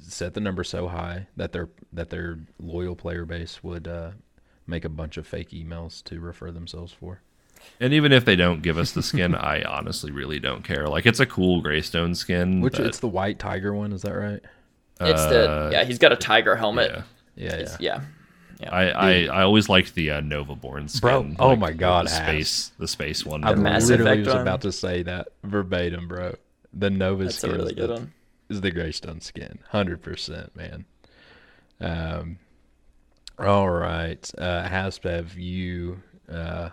[0.00, 4.10] set the number so high that their that their loyal player base would uh,
[4.66, 7.22] make a bunch of fake emails to refer themselves for.
[7.80, 10.88] And even if they don't give us the skin, I honestly really don't care.
[10.88, 12.60] Like it's a cool Greystone skin.
[12.60, 14.40] Which but, it's the white tiger one, is that right?
[15.00, 15.84] it's the uh, yeah.
[15.84, 16.90] He's got a tiger helmet.
[16.90, 17.02] yeah.
[17.34, 17.76] Yeah, yeah.
[17.80, 18.00] Yeah.
[18.60, 18.70] yeah.
[18.70, 21.00] I, I, I always liked the uh, Nova Born skin.
[21.00, 23.42] Bro, oh like, my God, the space the space one.
[23.42, 24.42] I The literally was one?
[24.42, 26.34] about to say that verbatim, bro.
[26.74, 28.12] The Nova That's a skin really is, good the, one.
[28.48, 30.84] Is the Greystone skin, hundred percent, man.
[31.80, 32.38] Um,
[33.38, 36.70] all right, uh, Hasp, have you uh,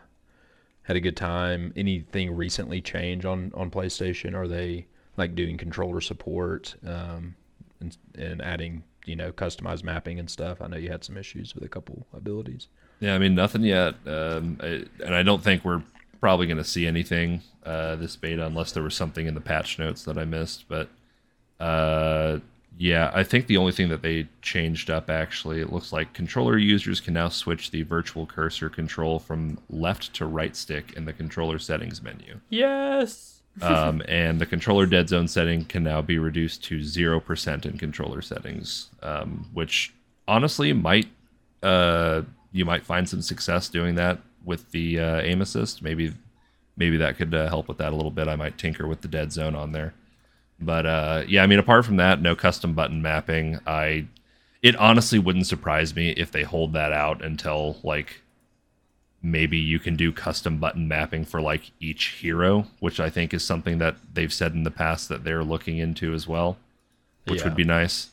[0.84, 1.74] had a good time?
[1.76, 4.36] Anything recently change on on PlayStation?
[4.36, 7.36] Are they like doing controller support um,
[7.80, 10.62] and, and adding you know customized mapping and stuff?
[10.62, 12.68] I know you had some issues with a couple abilities.
[13.00, 15.84] Yeah, I mean nothing yet, um, I, and I don't think we're
[16.20, 19.80] probably going to see anything uh, this beta unless there was something in the patch
[19.80, 20.66] notes that I missed.
[20.68, 20.90] But
[21.60, 22.40] uh,
[22.78, 26.58] yeah, I think the only thing that they changed up actually, it looks like controller
[26.58, 31.12] users can now switch the virtual cursor control from left to right stick in the
[31.12, 32.40] controller settings menu.
[32.50, 33.42] Yes.
[33.62, 37.78] um, and the controller dead zone setting can now be reduced to zero percent in
[37.78, 39.94] controller settings, um, which
[40.26, 41.10] honestly might
[41.62, 42.22] uh,
[42.54, 45.82] you might find some success doing that with the uh, aim assist.
[45.82, 46.14] Maybe
[46.78, 48.28] maybe that could uh, help with that a little bit.
[48.28, 49.94] I might tinker with the dead zone on there,
[50.62, 53.60] but uh, yeah, I mean apart from that, no custom button mapping.
[53.68, 54.06] I
[54.62, 58.22] it honestly wouldn't surprise me if they hold that out until like
[59.22, 63.44] maybe you can do custom button mapping for like each hero, which I think is
[63.44, 66.58] something that they've said in the past that they're looking into as well,
[67.26, 67.46] which Yeah.
[67.46, 68.12] would be nice.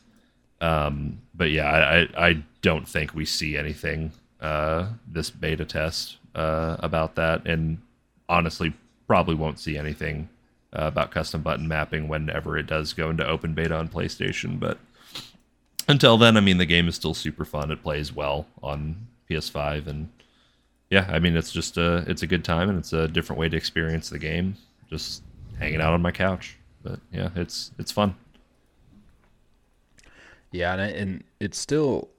[0.59, 6.17] Um, but yeah, I, I, I don't think we see anything uh, this beta test
[6.35, 7.79] uh, about that, and
[8.27, 8.73] honestly,
[9.07, 10.27] probably won't see anything
[10.77, 14.59] uh, about custom button mapping whenever it does go into open beta on PlayStation.
[14.59, 14.77] But
[15.87, 17.71] until then, I mean, the game is still super fun.
[17.71, 20.09] It plays well on PS5, and
[20.89, 23.49] yeah, I mean, it's just a it's a good time, and it's a different way
[23.49, 24.55] to experience the game.
[24.89, 25.23] Just
[25.57, 28.15] hanging out on my couch, but yeah, it's it's fun.
[30.51, 32.09] Yeah, and, and it's still.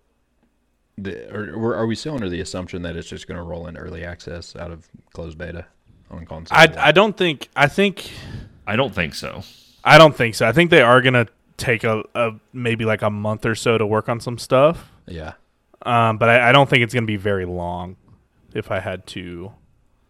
[1.00, 3.68] The, or, or are we still under the assumption that it's just going to roll
[3.68, 5.64] in early access out of closed beta
[6.10, 6.58] on console?
[6.58, 8.10] I, I don't think I think
[8.68, 9.42] I don't think so.
[9.82, 10.46] I don't think so.
[10.46, 13.86] I think they are gonna take a, a maybe like a month or so to
[13.86, 14.90] work on some stuff.
[15.06, 15.32] yeah,
[15.82, 17.96] Um, but I, I don't think it's gonna be very long.
[18.54, 19.52] If I had to,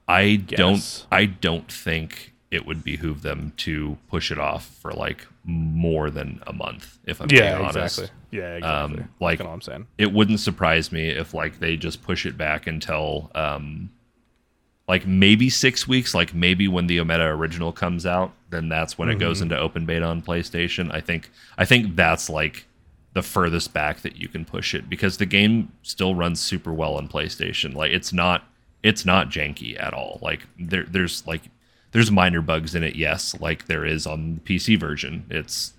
[0.08, 0.58] I Guess.
[0.58, 6.10] don't I don't think it would behoove them to push it off for like more
[6.10, 6.98] than a month.
[7.04, 8.16] If I'm yeah, being honest, exactly.
[8.38, 8.98] Yeah, exactly.
[9.02, 9.86] Um, like- That's what I'm saying.
[9.98, 13.90] it wouldn't surprise me if like they just push it back until um
[14.88, 19.08] like maybe six weeks like maybe when the ometa original comes out then that's when
[19.08, 19.44] it goes mm-hmm.
[19.44, 22.66] into open beta on playstation i think i think that's like
[23.14, 26.94] the furthest back that you can push it because the game still runs super well
[26.94, 28.44] on playstation like it's not
[28.82, 31.42] it's not janky at all like there there's like
[31.92, 35.24] there's minor bugs in it, yes, like there is on the PC version.
[35.30, 35.72] It's,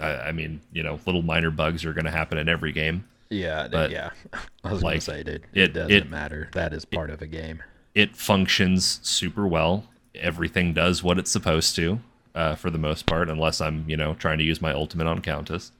[0.00, 3.04] I, I mean, you know, little minor bugs are going to happen in every game.
[3.30, 4.10] Yeah, But, yeah.
[4.64, 6.50] I was like, gonna say, dude, it- it, doesn't it- matter.
[6.52, 7.62] That is part of a game.
[7.94, 9.84] It functions super well.
[10.14, 12.00] Everything does what it's supposed to,
[12.34, 15.20] uh, for the most part, unless I'm, you know, trying to use my ultimate on
[15.20, 15.72] Countess.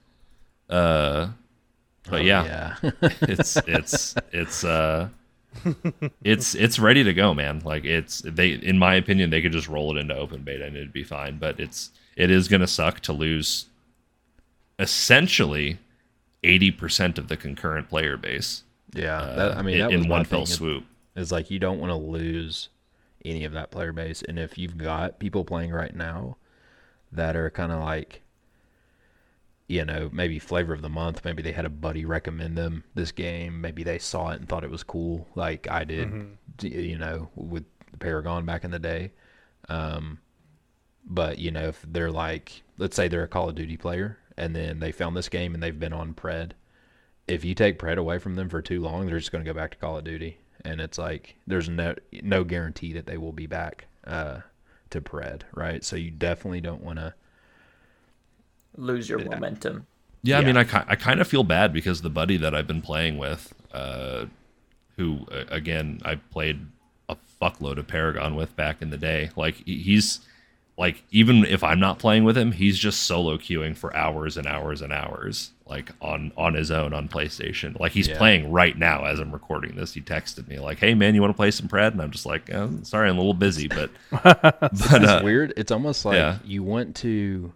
[0.69, 1.29] Uh,
[2.09, 2.91] but Oh, yeah, yeah.
[3.21, 5.09] it's it's it's uh
[6.23, 9.67] it's it's ready to go man like it's they in my opinion they could just
[9.67, 12.67] roll it into open beta and it'd be fine but it's it is going to
[12.67, 13.67] suck to lose
[14.79, 15.77] essentially
[16.43, 19.33] 80% of the concurrent player base yeah.
[19.35, 20.83] That, I mean, in, that in my one fell swoop
[21.15, 22.69] It's like you don't want to lose
[23.23, 26.37] any of that player base, and if you've got people playing right now
[27.11, 28.21] that are kind of like,
[29.67, 33.11] you know, maybe flavor of the month, maybe they had a buddy recommend them this
[33.11, 36.09] game, maybe they saw it and thought it was cool, like I did,
[36.57, 37.63] d- you know, with
[37.99, 39.11] Paragon back in the day.
[39.69, 40.19] Um,
[41.05, 44.55] but you know, if they're like, let's say they're a Call of Duty player, and
[44.55, 46.51] then they found this game and they've been on Pred,
[47.27, 49.55] if you take Pred away from them for too long, they're just going to go
[49.57, 53.31] back to Call of Duty, and it's like there's no no guarantee that they will
[53.31, 54.39] be back uh,
[54.89, 55.83] to Pred, right?
[55.83, 57.13] So you definitely don't want to.
[58.75, 59.85] Lose your momentum.
[60.23, 62.81] Yeah, I mean, I, I kind of feel bad because the buddy that I've been
[62.81, 64.25] playing with, uh,
[64.97, 66.65] who uh, again I played
[67.09, 70.21] a fuckload of Paragon with back in the day, like he's
[70.77, 74.47] like even if I'm not playing with him, he's just solo queuing for hours and
[74.47, 77.79] hours and hours, like on on his own on PlayStation.
[77.79, 78.17] Like he's Yeah.
[78.17, 79.93] playing right now as I'm recording this.
[79.93, 82.25] He texted me like, "Hey man, you want to play some Pred?" And I'm just
[82.25, 85.53] like, oh, "Sorry, I'm a little busy, but but It's uh, weird.
[85.57, 86.39] It's almost like yeah.
[86.43, 87.53] you want to,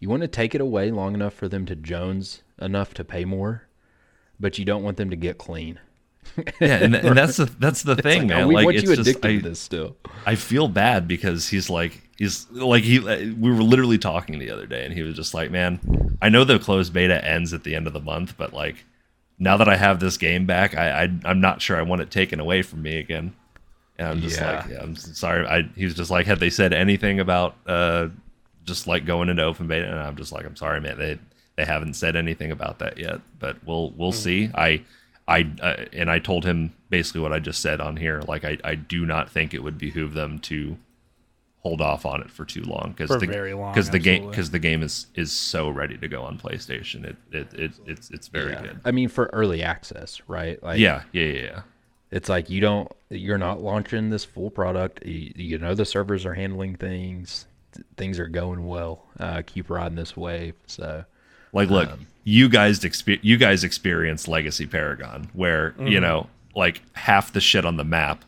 [0.00, 3.26] you want to take it away long enough for them to Jones enough to pay
[3.26, 3.64] more,
[4.40, 5.78] but you don't want them to get clean.
[6.60, 8.48] yeah, and, and that's the that's the thing, Like, man.
[8.48, 9.96] like it's you just addicted I, to this still.
[10.24, 14.66] I feel bad because he's like he's like he we were literally talking the other
[14.66, 17.74] day and he was just like, "Man, I know the closed beta ends at the
[17.74, 18.84] end of the month, but like
[19.38, 22.10] now that I have this game back, I, I I'm not sure I want it
[22.10, 23.34] taken away from me again."
[23.98, 24.50] And I'm just Yeah.
[24.60, 25.46] like, yeah, I'm sorry.
[25.46, 28.08] I he was just like, "Had they said anything about uh
[28.64, 30.98] just like going into open beta?" And I'm just like, "I'm sorry, man.
[30.98, 31.18] They
[31.56, 34.82] they haven't said anything about that yet, but we'll we'll see." I
[35.28, 38.22] I uh, and I told him basically what I just said on here.
[38.22, 40.76] Like I, I do not think it would behoove them to
[41.66, 44.50] hold off on it for too long because the very long, because the game because
[44.50, 47.04] the game is is so ready to go on PlayStation.
[47.04, 48.62] It it, it it's it's very Yeah.
[48.62, 48.80] good.
[48.84, 50.62] I mean, for early access, right?
[50.62, 51.60] Like, Yeah, yeah, yeah, yeah.
[52.10, 55.04] it's like you don't, you're not launching this full product.
[55.04, 57.46] You, you know the servers are handling things.
[57.72, 59.04] Th- Things are going well.
[59.18, 60.54] Uh, keep riding this wave.
[60.66, 61.04] So
[61.52, 65.86] Like, look, Um, you guys expe- you guys experienced Legacy Paragon, where Mm-hmm.
[65.88, 68.24] you know, like half the shit on the map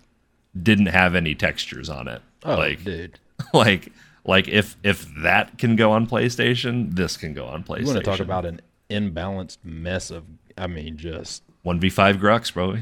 [0.60, 2.20] didn't have any textures on it.
[2.44, 3.18] oh, like, dude,
[3.52, 3.92] like,
[4.24, 7.80] like if if that can go on PlayStation, this can go on PlayStation.
[7.80, 8.60] you want to talk about an
[8.90, 10.24] imbalanced mess of?
[10.56, 12.78] I mean, just one v five Grux, bro?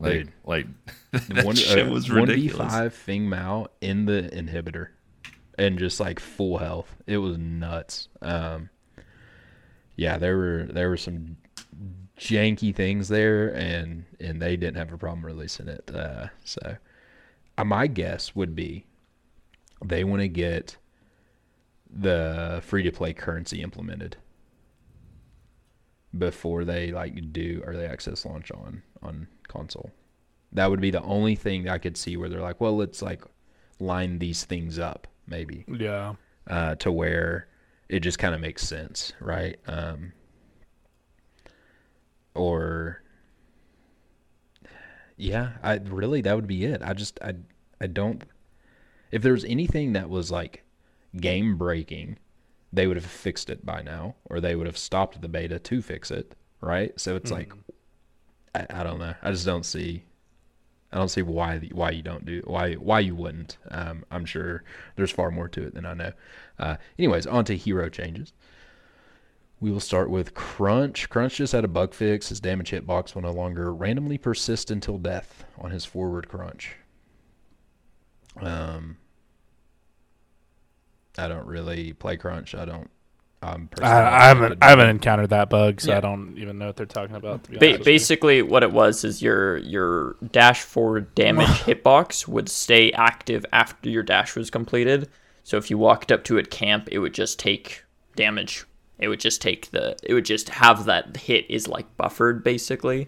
[0.00, 0.32] Like, Dude.
[0.44, 0.66] like
[1.12, 4.88] that one shit uh, was One v five Fing Mao in the inhibitor,
[5.58, 6.94] and just like full health.
[7.06, 8.08] It was nuts.
[8.22, 8.70] Um,
[9.96, 11.36] yeah, there were there were some
[12.18, 15.90] janky things there, and and they didn't have a problem releasing it.
[15.92, 16.76] Uh, so,
[17.56, 18.84] uh, my guess would be
[19.84, 20.76] they want to get
[21.90, 24.16] the free to play currency implemented
[26.16, 29.90] before they like do early access launch on on console.
[30.52, 33.22] That would be the only thing I could see where they're like, well, let's like
[33.80, 36.14] line these things up maybe Yeah.
[36.46, 37.48] uh, to where
[37.88, 39.58] it just kind of makes sense, right?
[39.66, 40.12] Um,
[42.34, 43.02] or
[45.16, 46.82] yeah, I really that would be it.
[46.82, 47.34] I just I
[47.80, 48.22] I don't.
[49.10, 50.64] If there was anything that was like
[51.16, 52.18] game breaking,
[52.72, 55.82] they would have fixed it by now, or they would have stopped the beta to
[55.82, 56.98] fix it, right?
[57.00, 57.52] So it's like
[58.54, 59.14] I, I don't know.
[59.22, 60.04] I just don't see.
[60.92, 63.58] I don't see why why you don't do why why you wouldn't.
[63.70, 64.64] Um, I'm sure
[64.96, 66.12] there's far more to it than I know.
[66.58, 68.32] Uh, anyways, on to hero changes.
[69.60, 71.08] We will start with Crunch.
[71.08, 72.28] Crunch just had a bug fix.
[72.28, 76.76] His damage hitbox will no longer randomly persist until death on his forward crunch.
[78.42, 78.96] Um,
[81.16, 82.54] I don't really play Crunch.
[82.54, 82.90] I don't.
[83.40, 85.98] I'm personally I, I haven't I haven't encountered that bug, so Yeah.
[85.98, 87.44] I don't even know what they're talking about.
[87.44, 87.92] To be Ba- honest with you.
[87.92, 93.88] basically, what it was is your your dash forward damage hitbox would stay active after
[93.88, 95.08] your dash was completed.
[95.44, 97.84] So if you walked up to it camp, it would just take
[98.16, 98.64] damage.
[98.98, 99.96] It would just take the.
[100.02, 103.02] It would just have that hit is like buffered basically.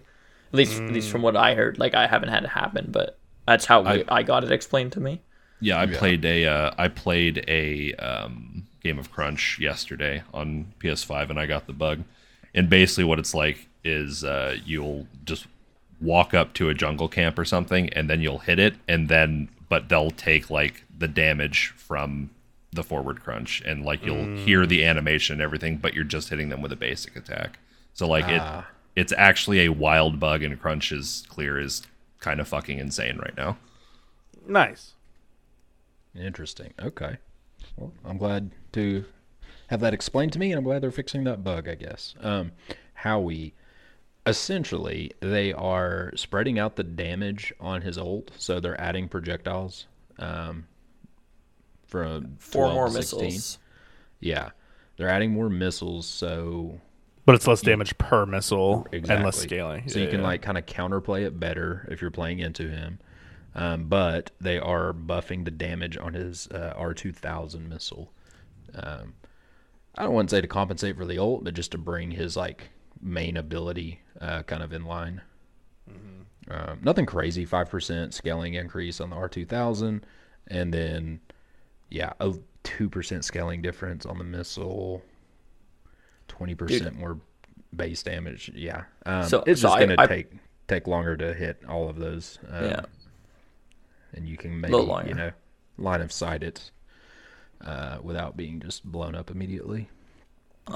[0.53, 1.77] At least, at least from what I heard.
[1.77, 3.17] Like I haven't had it happen, but
[3.47, 5.21] that's how we, I got it explained to me.
[5.59, 5.97] Yeah, I Yeah.
[5.99, 11.45] played a uh, I played a um, game of Crunch yesterday on PS5, and I
[11.45, 12.03] got the bug.
[12.53, 15.47] And basically, what it's like is uh, you'll just
[15.99, 19.49] walk up to a jungle camp or something, and then you'll hit it, and then
[19.69, 22.29] but they'll take like the damage from
[22.73, 26.49] the forward crunch, and like you'll hear the animation and everything, but you're just hitting
[26.49, 27.59] them with a basic attack.
[27.93, 28.59] So like Ah.
[28.95, 31.83] it, it's actually a wild bug, and Crunch is clear is
[32.21, 33.57] kind of fucking insane right now.
[34.47, 34.93] Nice.
[36.15, 36.73] Interesting.
[36.81, 37.17] Okay.
[37.75, 39.03] Well, I'm glad to
[39.67, 41.67] have that explained to me, and I'm glad they're fixing that bug.
[41.67, 42.15] I guess.
[42.21, 42.53] Um,
[42.93, 43.53] Howie,
[44.25, 49.87] essentially, they are spreading out the damage on his ult, so they're adding projectiles.
[50.19, 50.67] Um,
[51.85, 53.23] from Four 12 more 16.
[53.25, 53.57] missiles.
[54.19, 54.49] Yeah,
[54.97, 56.79] they're adding more missiles, so
[57.25, 59.15] But it's less damage per missile exactly.
[59.15, 59.87] and less scaling.
[59.87, 60.27] So Yeah, you can yeah.
[60.27, 62.99] like kind of counterplay it better if you're playing into him.
[63.53, 68.11] Um, but they are buffing the damage on his uh, R2000 missile.
[68.73, 69.13] Um,
[69.95, 72.37] I don't want to say to compensate for the ult, but just to bring his
[72.37, 72.69] like
[73.01, 75.21] main ability uh, kind of in line.
[76.49, 80.01] Um, nothing crazy, five percent scaling increase on the R2000,
[80.47, 81.19] and then
[81.89, 85.01] yeah, a two percent scaling difference on the missile.
[86.31, 87.19] Twenty percent more
[87.75, 88.51] base damage.
[88.55, 90.31] Yeah, um, So- it's so just gonna I- take
[90.67, 92.39] take longer to hit all of those.
[92.49, 92.81] Um, Yeah.
[94.13, 95.31] and you can maybe you know
[95.77, 96.71] line of sight it
[97.65, 99.89] uh, without being just blown up immediately.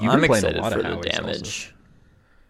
[0.00, 1.22] You've I'm been playing a excited lot for of the Howies also.
[1.22, 1.74] damage.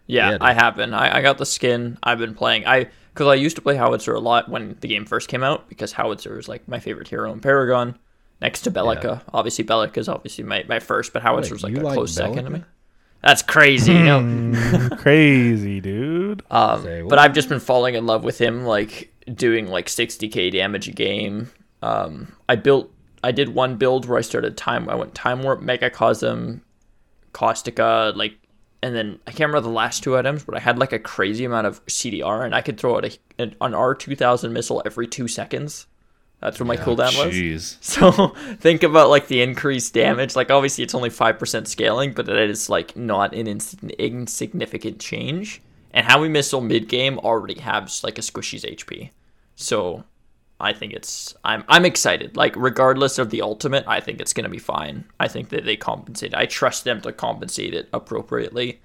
[0.07, 0.93] Yeah, Yeah, I have been.
[0.93, 1.97] I, I got the skin.
[2.03, 2.65] I've been playing.
[2.67, 5.67] I because I used to play Howitzer a lot when the game first came out
[5.69, 7.97] because Howitzer is like my favorite hero in Paragon,
[8.41, 9.21] next to Belica.
[9.33, 12.45] Obviously, Belica is obviously my, my first, but Howitzer was like a like close second
[12.45, 12.63] to me.
[13.21, 14.89] That's crazy, you know.
[14.97, 16.43] Crazy, dude.
[16.51, 17.19] Um, Say but what?
[17.19, 21.49] I've just been falling in love with him, like doing like 60k damage a game.
[21.81, 22.91] Um, I built,
[23.23, 24.87] I did one build where I started time.
[24.89, 26.61] I went time warp, megacosm,
[27.33, 28.37] caustica, like,
[28.83, 31.43] and then I can't remember the last two items, but I had like a crazy
[31.43, 35.27] amount of CDR, and I could throw out a, an, an R2000 missile every two
[35.27, 35.87] seconds.
[36.39, 37.35] That's what my cooldown was.
[37.81, 38.11] So
[38.59, 40.35] think about like the increased damage.
[40.35, 44.99] Like obviously it's only five percent scaling, but it is like not an ins- insignificant
[44.99, 45.61] change.
[45.91, 49.09] And how we missile mid game already has like a squishy's HP.
[49.55, 50.03] So
[50.59, 52.37] I think it's I'm I'm excited.
[52.37, 55.05] Like regardless of the ultimate, I think it's gonna be fine.
[55.19, 56.35] I think that they compensate.
[56.35, 58.79] I trust them to compensate it appropriately.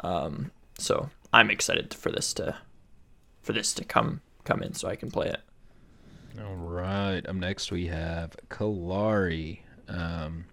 [0.00, 2.56] Um, so I'm excited for this to
[3.42, 5.40] for this to come come in so I can play it.
[6.38, 7.24] All right.
[7.26, 9.60] Up next we have Kallari.
[9.88, 10.44] Um,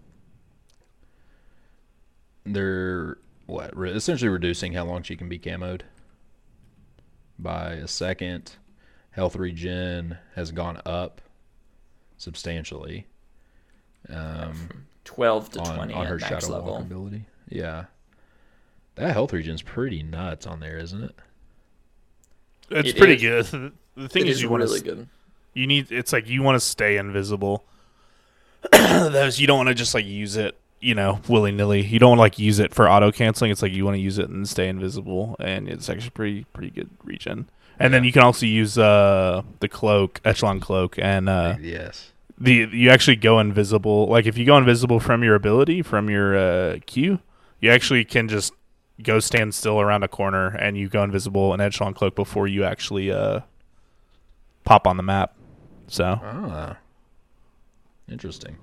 [2.44, 3.76] they're what?
[3.76, 5.82] Re- essentially reducing how long she can be camoed
[7.38, 8.56] by a second.
[9.10, 11.20] Health regen has gone up
[12.16, 13.06] substantially
[14.08, 16.72] um, Twelve to on, twenty on at her max shadow level.
[16.72, 17.24] walk ability.
[17.48, 17.84] Yeah,
[18.96, 21.14] that health regen's pretty nuts on there, isn't it?
[22.70, 23.50] It's It pretty is.
[23.50, 23.72] good.
[23.96, 25.08] The thing It is, is you want really to good.
[25.54, 27.64] You need it's like you want to stay invisible.
[28.72, 31.82] Those you don't want to just like use it, you know, willy nilly.
[31.82, 33.50] You don't want to like use it for auto canceling.
[33.50, 36.70] It's like you want to use it and stay invisible, and it's actually pretty pretty
[36.70, 37.48] good regen.
[37.78, 42.12] And then you can also use uh the cloak, echelon cloak, and uh yes.
[42.38, 44.06] the you actually go invisible.
[44.06, 47.20] Like if you go invisible from your ability from your uh, Q,
[47.60, 48.52] you actually can just
[49.02, 52.62] go stand still around a corner and you go invisible and echelon cloak before you
[52.62, 53.40] actually uh
[54.64, 55.34] pop on the map.
[55.88, 56.76] So Ah,
[58.08, 58.56] interesting.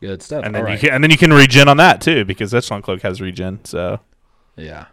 [0.00, 0.44] Good stuff.
[0.44, 0.80] and then All you right.
[0.80, 3.64] can and then you can regen on that too because echelon cloak has regen.
[3.64, 4.00] So
[4.56, 4.86] Yeah.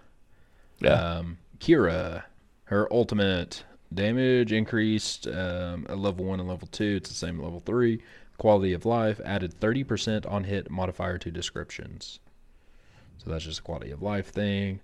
[0.80, 2.24] yeah, Um, Kira,
[2.66, 6.96] her ultimate damage increased um, at level one and level two.
[6.98, 8.02] It's the same level three.
[8.38, 12.20] Quality of life added 30% on hit modifier to descriptions.
[13.18, 14.80] So that's just a quality of life thing.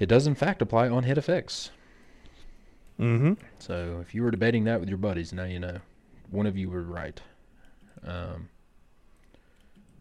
[0.00, 1.70] It does, in fact, apply on hit effects.
[2.98, 3.32] Mm-hmm.
[3.58, 5.78] So if you were debating that with your buddies, now you know.
[6.30, 7.20] One of you were right.
[8.02, 8.48] Um,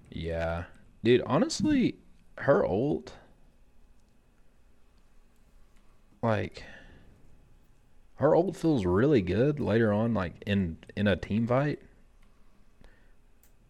[0.09, 0.63] yeah.
[1.03, 1.95] Dude, honestly,
[2.37, 3.13] her ult,
[6.21, 6.63] like,
[8.15, 11.79] her ult feels really good later on, like, in, in a team fight.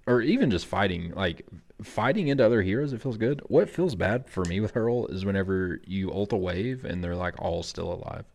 [0.05, 1.45] Or even just fighting, like,
[1.81, 3.41] fighting into other heroes, it feels good.
[3.47, 7.03] What feels bad for me with her ult is whenever you ult a wave and
[7.03, 8.25] they're, like, all still alive.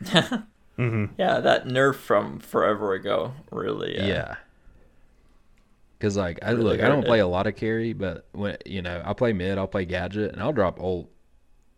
[0.76, 3.98] Yeah, that nerf from forever ago really.
[3.98, 4.36] Uh, Yeah.
[6.00, 7.22] Cause like I Really look, I don't play it.
[7.22, 10.42] a lot of carry, but when you know I play mid, I'll play gadget, and
[10.42, 11.08] I'll drop ult,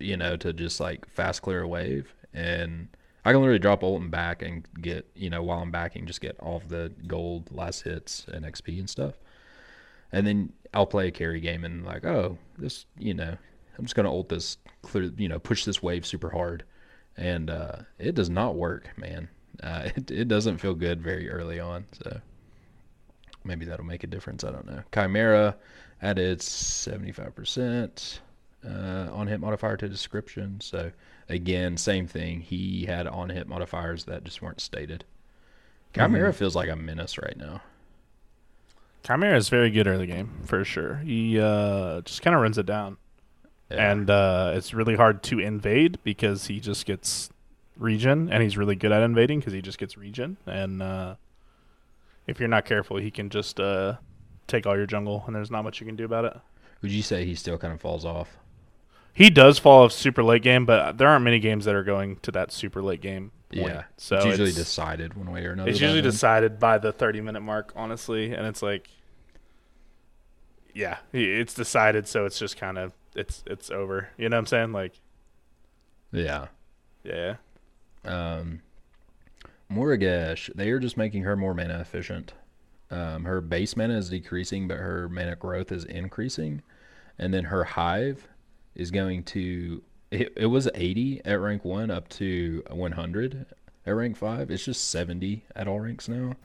[0.01, 2.89] you know, to just like fast clear a wave, and
[3.25, 6.21] I can literally drop ult and back and get you know while I'm backing just
[6.21, 9.15] get all of the gold last hits and XP and stuff,
[10.11, 13.37] and then I'll play a carry game and like oh this you know
[13.79, 16.65] I'm just gonna ult this clear you know push this wave super hard,
[17.17, 19.29] and uh, it does not work, man.
[19.63, 22.21] Uh, it it doesn't feel good very early on, so
[23.45, 24.45] maybe that'll make a difference.
[24.45, 24.83] I don't know.
[24.93, 25.57] Chimera
[26.03, 28.19] added 75%
[28.65, 30.61] uh, on hit modifier to description.
[30.61, 30.93] So
[31.29, 32.41] again, same thing.
[32.41, 35.05] He had on hit modifiers that just weren't stated.
[35.95, 37.63] Chimera feels like a menace right now.
[39.03, 40.97] Chimera is very good early game for sure.
[40.97, 42.99] He uh, just kind of runs it down,
[43.71, 43.91] Yeah.
[43.91, 47.31] and uh, it's really hard to invade because he just gets
[47.77, 50.37] regen, and he's really good at invading because he just gets regen.
[50.47, 51.17] And uh,
[52.27, 53.95] if you're not careful, he can just uh,
[54.47, 56.37] take all your jungle, and there's not much you can do about it.
[56.83, 58.37] Would you say he still kind of falls off?
[59.13, 62.17] He does fall off super late game, but there aren't many games that are going
[62.17, 63.33] to that super late game.
[63.51, 63.69] Point.
[63.69, 63.85] Yeah.
[63.97, 65.71] so it's usually it's, decided one way or another.
[65.71, 66.11] it's usually then.
[66.11, 68.91] decided by the 30 minute mark, honestly, and it's like,
[70.75, 74.11] yeah, it's decided, so it's just kind of it's it's over.
[74.17, 74.73] You know what I'm saying?
[74.73, 75.01] Like,
[76.13, 76.47] Yeah.
[77.03, 77.37] yeah,
[78.05, 78.63] Um,
[79.71, 82.35] Morigesh, they are just making her more mana efficient.
[82.91, 86.63] Um, her base mana is decreasing, but her mana growth is increasing.
[87.19, 88.29] And then her hive
[88.77, 93.47] is going to, it, it was 80 at rank 1 up to 100
[93.87, 94.51] at rank 5.
[94.51, 96.37] It's just 70 at all ranks now,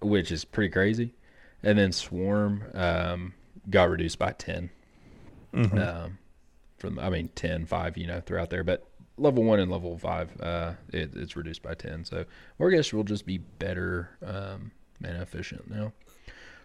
[0.00, 1.14] which is pretty crazy.
[1.62, 3.34] And then Swarm um,
[3.68, 4.70] got reduced by 10.
[5.54, 6.18] Um,
[6.78, 8.86] from I mean 10, 5, you know, throughout there, but
[9.18, 12.04] level one and level five, uh, it, it's reduced by ten.
[12.04, 12.24] So
[12.58, 15.92] Morigesh will just be better um, mana efficient now.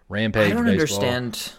[0.07, 0.51] Rampage.
[0.51, 1.03] I don't baseball.
[1.03, 1.53] understand.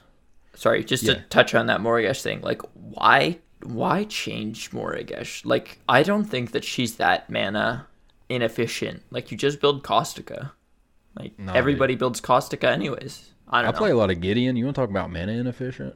[0.55, 1.15] Sorry, just Yeah.
[1.15, 2.41] to touch on that Morigesh thing.
[2.41, 5.45] Like, why why change Morigesh?
[5.45, 7.87] Like, I don't think that she's that mana
[8.31, 9.03] inefficient.
[9.11, 10.53] Like, you just build Caustica.
[11.19, 13.31] Like, No, everybody builds Caustica anyways.
[13.49, 13.97] I I don't play know.
[13.97, 14.57] a lot of Gideon.
[14.57, 15.95] You want to talk about mana inefficient?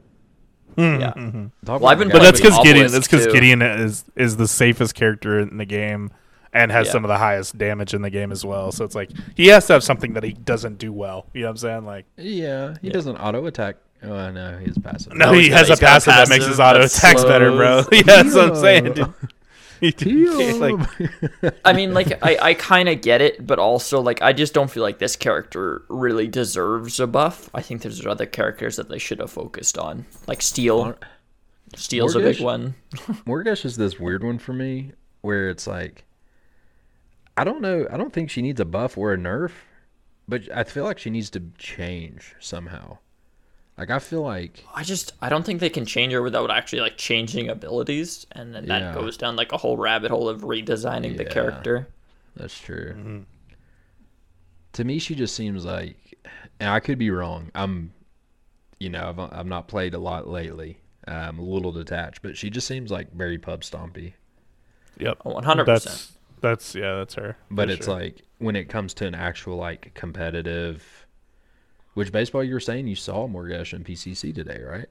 [0.75, 1.01] Mm-hmm.
[1.01, 1.13] yeah.
[1.13, 1.45] Mm-hmm.
[1.65, 2.91] Talk Well, I've been but that's because Gideon.
[2.91, 3.27] That's because.
[3.27, 6.11] Gideon is is the safest character in the game.
[6.53, 6.91] And has Yeah.
[6.91, 8.73] some of the highest damage in the game as well.
[8.73, 11.25] So it's like he has to have something that he doesn't do well.
[11.33, 11.85] You know what I'm saying?
[11.85, 13.77] Like, yeah, he doesn't auto attack.
[14.03, 15.13] Oh no, he's passive.
[15.15, 16.93] no, No, he he's has a he's got a passive that makes his auto that
[16.93, 17.83] attacks better, bro.
[17.93, 19.13] yeah, that's what I'm saying, dude.
[19.97, 20.59] Damn.
[20.59, 24.53] like, I mean, like, I, I kind of get it, but also, like, I just
[24.53, 27.49] don't feel like this character really deserves a buff.
[27.53, 30.05] I think there's other characters that they should have focused on.
[30.27, 30.95] Like, Steel.
[31.75, 32.75] Steel's a big one.
[33.25, 36.05] Morigesh is this weird one for me where it's like
[37.37, 39.51] I don't know, I don't think she needs a buff or a nerf,
[40.27, 42.97] but I feel like she needs to change somehow.
[43.77, 46.81] Like I feel like I just I don't think they can change her without actually
[46.81, 48.93] like changing abilities, and then that Yeah.
[48.93, 51.87] goes down like a whole rabbit hole of redesigning the character.
[52.35, 52.93] that's true.
[52.97, 53.19] Mm-hmm.
[54.73, 55.97] To me she just seems like
[56.59, 57.51] and I could be wrong.
[57.55, 57.93] I'm
[58.79, 60.77] you know, I've I've not played a lot lately.
[61.07, 64.13] I'm a little detached, but she just seems like very pub stompy.
[64.99, 65.65] yep, Oh, 100%.
[65.65, 66.11] That's
[66.41, 67.37] that's yeah, that's her.
[67.49, 67.95] But it's sure.
[67.95, 71.00] like when it comes to an actual like competitive,
[71.93, 74.87] which baseball you were saying you saw Morigesh in PCC today, right?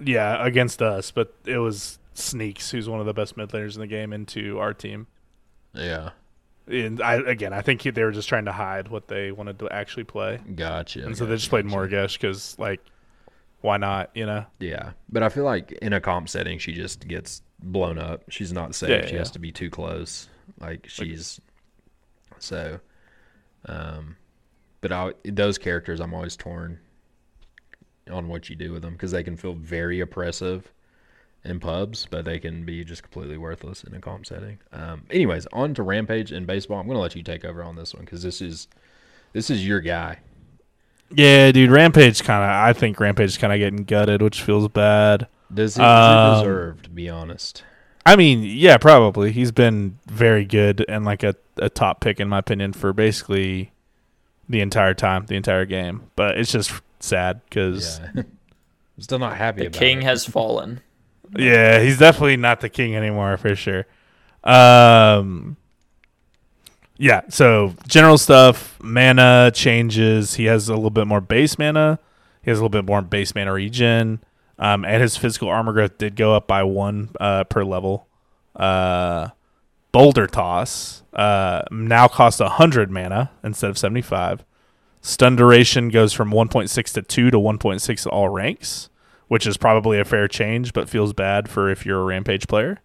[0.00, 3.80] yeah, against us, but it was Sneaks, who's one of the best mid laners in
[3.80, 5.06] the game, into our team.
[5.74, 6.10] Yeah,
[6.66, 9.68] And I again, I think they were just trying to hide what they wanted to
[9.70, 11.04] actually play, gotcha.
[11.04, 11.76] and so they just played gotcha.
[11.76, 12.80] Morigesh because like,
[13.60, 14.10] why not?
[14.14, 14.46] You know?
[14.58, 18.22] Yeah, but I feel like in a comp setting she just gets blown up.
[18.28, 18.90] She's not safe.
[18.90, 19.18] Yeah, she yeah.
[19.18, 20.28] has to be too close.
[20.60, 21.40] Like she's
[22.38, 22.80] so.
[23.66, 24.16] Um,
[24.80, 26.78] but I those characters I'm always torn
[28.10, 30.72] on what you do with them because they can feel very oppressive
[31.44, 34.58] in pubs, but they can be just completely worthless in a comp setting.
[34.72, 36.80] Um, anyways, on to Rampage and baseball.
[36.80, 38.68] I'm gonna let you take over on this one because this is
[39.32, 40.20] this is your guy.
[41.10, 41.70] Yeah, dude.
[41.70, 42.50] Rampage kind of.
[42.50, 45.26] I think Rampage is kind of getting gutted, which feels bad.
[45.52, 46.84] Does it, Um, deserved?
[46.84, 47.62] To be honest,
[48.04, 49.32] I mean, yeah, probably.
[49.32, 53.72] He's been very good and like a, a top pick in my opinion for basically
[54.48, 56.10] the entire time, the entire game.
[56.16, 58.22] But it's just sad because yeah.
[58.22, 60.04] I'm still not happy The about king it.
[60.04, 60.80] has fallen.
[61.36, 61.80] yeah.
[61.80, 63.86] he's definitely not the king anymore for sure.
[64.44, 65.56] Um,
[66.96, 67.22] yeah.
[67.28, 70.34] So general stuff, mana changes.
[70.34, 71.98] He has a little bit more base mana.
[72.42, 74.20] He has a little bit more base mana regen.
[74.58, 78.08] Um, and his physical armor growth did go up by one uh, per level.
[78.56, 79.28] Uh,
[79.92, 84.44] Boulder Toss uh, now costs 100 mana instead of 75.
[85.00, 88.90] Stun duration goes from 1.6 to 2 to 1.6 at all ranks,
[89.28, 92.80] which is probably a fair change, but feels bad for if you're a Rampage player.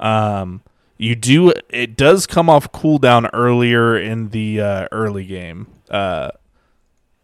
[0.00, 0.62] Um,
[0.96, 5.66] You do it does come off cooldown earlier in the uh, early game.
[5.90, 6.30] Uh,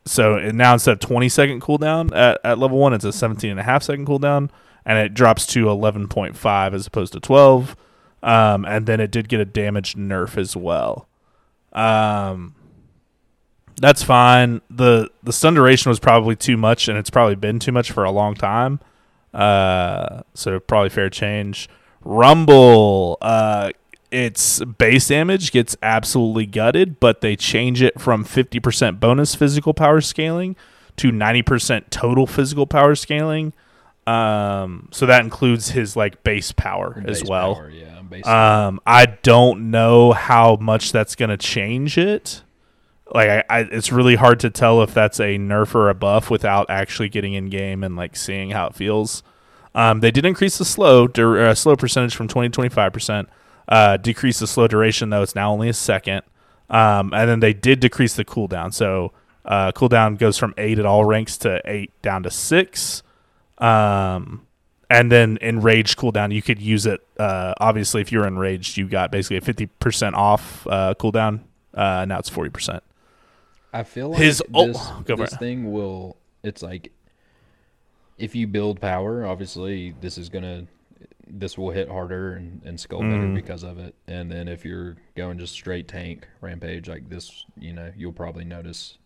[0.05, 3.61] so now instead of 20 second cooldown at, at level one, it's a 17 and
[3.61, 4.51] a half second cooldown,
[4.85, 7.77] and it drops to 11.5 as opposed to 12.
[8.25, 11.07] Um, and then it did get a damage nerf as well.
[11.75, 12.55] Um,
[13.81, 14.63] that's fine.
[14.71, 18.03] the The stun duration was probably too much, and it's probably been too much for
[18.03, 18.81] a long time.
[19.33, 21.69] Uh, so probably fair change.
[22.03, 23.73] Rumble, uh,
[24.11, 30.01] its base damage gets absolutely gutted, but they change it from 50% bonus physical power
[30.01, 30.57] scaling
[30.97, 33.53] to 90% total physical power scaling.
[34.07, 37.57] Um, so that includes his like base power as well.
[37.57, 42.43] power, yeah, base Um, I don't know how much that's going to change it.
[43.13, 46.31] Like, I, I, it's really hard to tell if that's a nerf or a buff
[46.31, 49.23] without actually getting in game and like seeing how it feels.
[49.75, 53.29] Um, they did increase the slow dur- uh, slow percentage from 20 to 25 percent.
[53.69, 56.23] Uh, decrease the slow duration though; it's now only a second.
[56.71, 58.73] Um, and then they did decrease the cooldown.
[58.73, 59.13] So
[59.45, 63.03] uh, cooldown goes from eight at all ranks to eight down to six.
[63.59, 64.47] Um,
[64.91, 67.01] and then enraged cooldown, you could use it.
[67.19, 71.41] Uh, obviously, if you're enraged, you got basically a fifty percent off uh, cooldown.
[71.73, 72.83] Uh, now it's forty percent.
[73.73, 76.17] I feel like His- oh, this, go this thing will.
[76.43, 76.93] It's like
[78.19, 80.67] if you build power, obviously this is gonna
[81.27, 83.35] this will hit harder and, and skull better Mm.
[83.35, 83.95] because of it.
[84.07, 88.45] And then if you're going just straight tank rampage like this, you know, you'll probably
[88.45, 88.99] notice.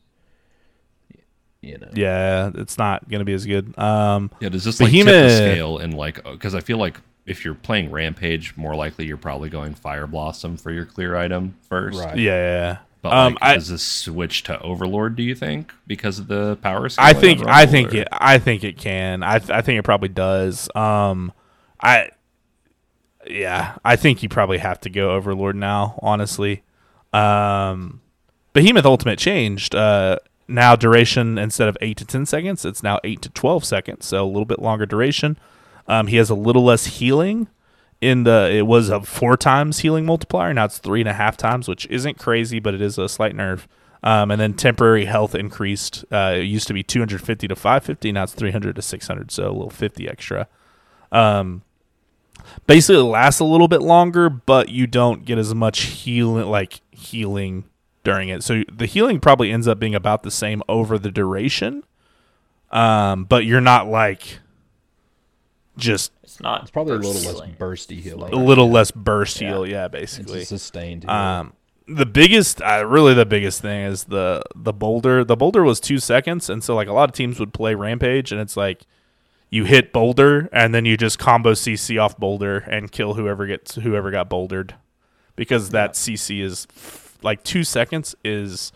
[1.60, 3.76] You know, Yeah, it's not going to be as good.
[3.78, 7.44] Um, Yeah, does this like tip the scale and like because I feel like if
[7.44, 11.98] you're playing Rampage, more likely you're probably going Fire Blossom for your clear item first.
[11.98, 12.16] Right.
[12.16, 12.76] yeah, yeah, yeah.
[13.02, 15.14] But Um, like, I- does this switch to Overlord?
[15.16, 16.88] Do you think because of the power?
[16.88, 19.22] Scale I think I think it I think it can.
[19.22, 20.68] I th- I think it probably does.
[20.74, 21.32] Um,
[21.80, 22.10] I
[23.26, 25.98] yeah, I think you probably have to go Overlord now.
[26.02, 26.62] Honestly,
[27.12, 28.00] um,
[28.52, 29.74] Behemoth Ultimate changed.
[29.74, 30.18] Uh,
[30.48, 34.06] now duration instead of eight to ten seconds, it's now eight to twelve seconds.
[34.06, 35.38] So a little bit longer duration.
[35.86, 37.48] Um, he has a little less healing.
[38.00, 40.54] In the it was a four times healing multiplier.
[40.54, 43.34] Now it's three and a half times, which isn't crazy, but it is a slight
[43.34, 43.66] nerf.
[44.02, 46.04] Um, and then temporary health increased.
[46.12, 48.12] Uh, it used to be 250 to 550.
[48.12, 50.46] Now it's 300 to 600, so a little 50 extra.
[51.10, 51.62] Um,
[52.68, 56.80] basically, it lasts a little bit longer, but you don't get as much healing, like
[56.92, 57.64] healing
[58.12, 58.42] during it.
[58.42, 61.84] So the healing probably ends up being about the same over the duration.
[62.70, 64.40] Um, but you're not like
[65.76, 66.62] just It's not.
[66.62, 67.50] it's probably a burst little healing.
[67.50, 68.32] less bursty healing.
[68.32, 69.48] a little less burst Yeah.
[69.50, 69.66] heal.
[69.66, 70.40] Yeah, It's basically.
[70.42, 71.04] a sustained.
[71.04, 71.12] heal.
[71.12, 71.52] Um,
[71.86, 75.24] the biggest, uh, really, the biggest thing is the the boulder.
[75.24, 78.30] The boulder was two seconds, and so like a lot of teams would play rampage,
[78.32, 78.82] and it's like
[79.50, 83.76] you hit boulder, and then you just combo CC off boulder and kill whoever gets
[83.76, 84.74] whoever got bouldered,
[85.36, 88.72] because that CC is f- like two seconds is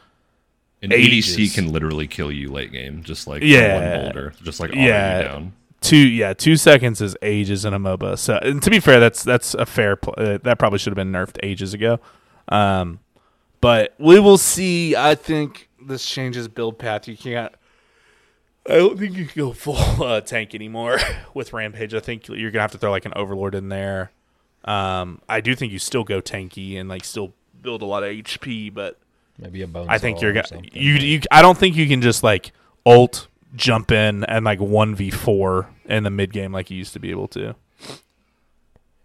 [0.82, 3.74] An ADC can literally kill you late game, just like Yeah.
[3.96, 5.18] one boulder, just like Yeah.
[5.18, 5.52] you down.
[5.80, 8.16] two yeah two seconds is ages in a MOBA.
[8.18, 10.96] So and to be fair, that's that's a fair pl- uh, that probably should have
[10.96, 11.98] been nerfed ages ago.
[12.48, 12.98] Um,
[13.60, 14.96] but we will see.
[14.96, 17.06] I think this changes build path.
[17.08, 17.52] You can't.
[18.68, 20.98] I don't think you can go full uh, tank anymore
[21.34, 21.94] with Rampage.
[21.94, 24.10] I think you're gonna have to throw like an Overlord in there.
[24.64, 27.32] Um, I do think you still go tanky and like still
[27.62, 28.98] build a lot of HP, but
[29.38, 29.86] Maybe a bone.
[29.88, 31.20] I think you're gonna you you.
[31.30, 32.52] I don't think you can just like
[32.84, 36.92] ult jump in and like one v four in the mid game like you used
[36.92, 37.54] to be able to.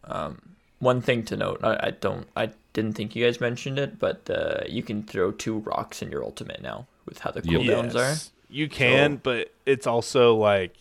[0.03, 0.41] Um,
[0.79, 4.29] One thing to note, I, I don't, I didn't think you guys mentioned it, but
[4.29, 7.61] uh, you can throw two rocks in your ultimate now with how the Yep.
[7.61, 10.75] cooldowns Yes, You can, So- but it's also like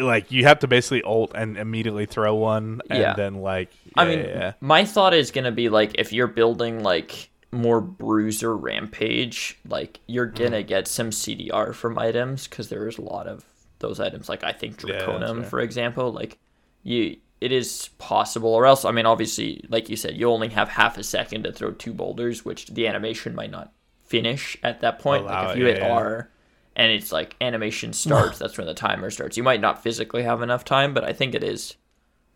[0.00, 3.14] like you have to basically ult and immediately throw one and Yeah.
[3.14, 4.52] then like I mean, yeah, yeah.
[4.60, 10.26] my thought is gonna be like if you're building like more bruiser rampage, like you're
[10.28, 10.44] Mm-hmm.
[10.44, 13.44] gonna get some CDR from items because there is a lot of
[13.78, 14.28] those items.
[14.28, 16.38] Like I think Draconum, for example, like
[16.82, 18.50] you, it is possible.
[18.54, 21.52] Or else, I mean, obviously, like you said, you only have half a second to
[21.52, 23.72] throw two boulders, which the animation might not
[24.04, 25.22] finish at that point.
[25.24, 25.92] Allow like if it, you hit yeah, yeah.
[25.94, 26.30] R.
[26.78, 28.38] And it's like animation starts.
[28.40, 29.36] that's when the timer starts.
[29.36, 31.76] You might not physically have enough time, but I think it is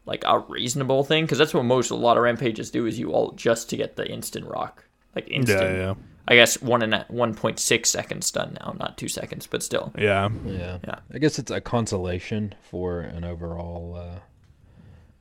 [0.05, 3.13] like a reasonable thing because that's what most a lot of rampages do is you
[3.13, 5.95] all just to get the instant rock like instant yeah, yeah,
[6.29, 10.29] i guess one and 1.6 seconds stun now not two seconds but still yeah.
[10.45, 10.79] Yeah.
[10.85, 10.99] Yeah.
[11.13, 14.19] I guess it's a consolation for an overall uh,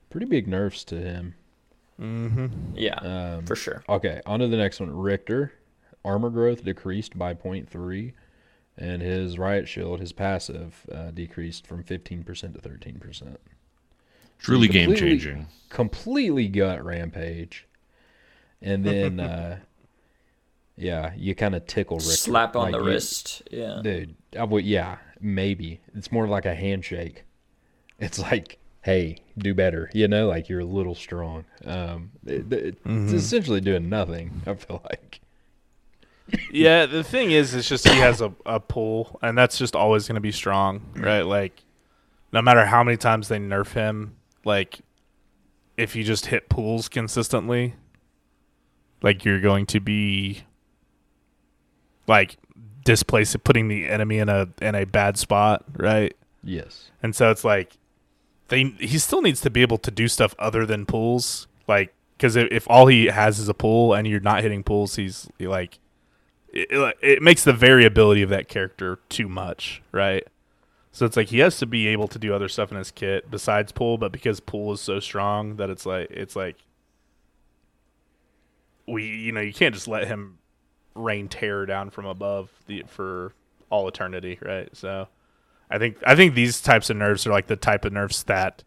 [0.10, 1.36] pretty big nerfs to him.
[2.00, 2.48] Mm-hmm.
[2.76, 4.90] Yeah Um, for sure Okay, on to the next one.
[4.90, 5.54] Richter,
[6.04, 8.14] armor growth decreased by 0.3,
[8.78, 13.38] and his riot shield, his passive, uh, decreased from 15% to 13%.
[14.40, 15.48] Truly you game changing.
[15.70, 17.68] completely gut rampage,
[18.62, 19.60] and then uh,
[20.76, 22.12] yeah, you kind of tickle Richter.
[22.12, 23.44] Slap on Like, the you- wrist.
[23.52, 23.82] Yeah.
[23.84, 24.16] dude.
[24.40, 27.24] I would, yeah, maybe it's more like a handshake.
[28.00, 29.92] It's like, hey, do better.
[29.94, 31.46] You know, like you're a little strong.
[31.66, 34.42] Um, it- it- it's essentially doing nothing.
[34.48, 35.20] I feel like.
[36.52, 40.08] Yeah, the thing is, it's just he has a, a pull, and that's just always
[40.08, 41.04] going to be strong, mm-hmm.
[41.04, 41.22] right?
[41.22, 41.64] Like,
[42.32, 44.82] no matter how many times they nerf him, like,
[45.78, 47.76] if you just hit pulls consistently,
[49.02, 50.44] like, you're going to be,
[52.08, 52.38] like,
[52.84, 56.16] displacing, putting the enemy in a in a bad spot, right?
[56.44, 56.92] Yes.
[57.02, 57.78] And so it's like,
[58.50, 62.36] they he still needs to be able to do stuff other than pulls, like, because
[62.36, 65.80] if, if all he has is a pull and you're not hitting pulls, he's like
[66.54, 70.28] it, it- makes the variability of that character too much, right?
[70.92, 73.32] So it's like he has to be able to do other stuff in his kit
[73.32, 76.58] besides pull, but because pull is so strong that it's like it's like
[78.88, 80.38] we you know you can't just let him
[80.96, 83.34] rain terror down from above the for
[83.70, 84.76] all eternity, right?
[84.76, 85.08] So
[85.70, 88.64] I think I think these types of nerfs are like the type of nerfs that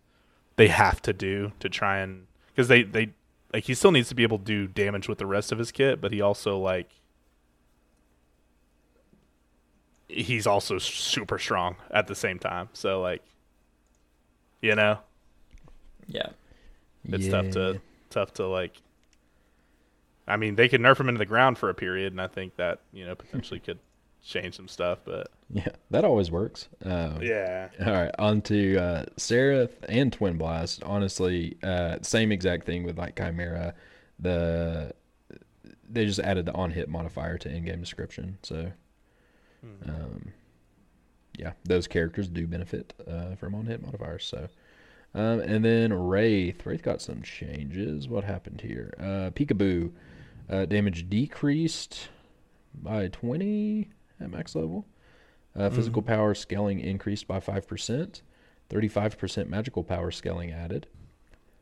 [0.57, 3.11] they have to do to try and because they they
[3.53, 5.71] like he still needs to be able to do damage with the rest of his
[5.73, 6.89] kit, but he also like
[10.15, 12.69] he's also super strong at the same time.
[12.73, 13.23] So like,
[14.63, 14.99] you know,
[16.07, 16.29] Yeah.
[17.09, 17.81] it's tough to
[18.11, 18.73] tough to like.
[20.27, 22.57] I mean, they could nerf him into the ground for a period, and I think
[22.57, 23.79] that you know potentially could
[24.25, 25.01] change some stuff.
[25.05, 26.69] But Yeah, that always works.
[26.85, 30.83] Um, yeah, All right, on to uh, Seraph and Twin Blast.
[30.83, 33.75] Honestly, uh, same exact thing with like Chimera.
[34.19, 34.93] The
[35.91, 38.39] they just added the on hit modifier to in game description.
[38.43, 38.73] So,
[39.87, 40.33] um,
[41.39, 44.25] yeah, those characters do benefit uh, from on hit modifiers.
[44.25, 44.49] So,
[45.15, 46.65] um, and then Wraith.
[46.65, 48.09] Wraith got some changes.
[48.09, 48.95] What happened here?
[48.99, 49.93] Uh, Peekaboo
[50.49, 52.09] uh, damage decreased
[52.75, 53.89] by 20
[54.21, 54.87] at max level.
[55.57, 58.23] Uh, physical power scaling increased by 5%.
[58.71, 60.89] 35% magical power scaling added.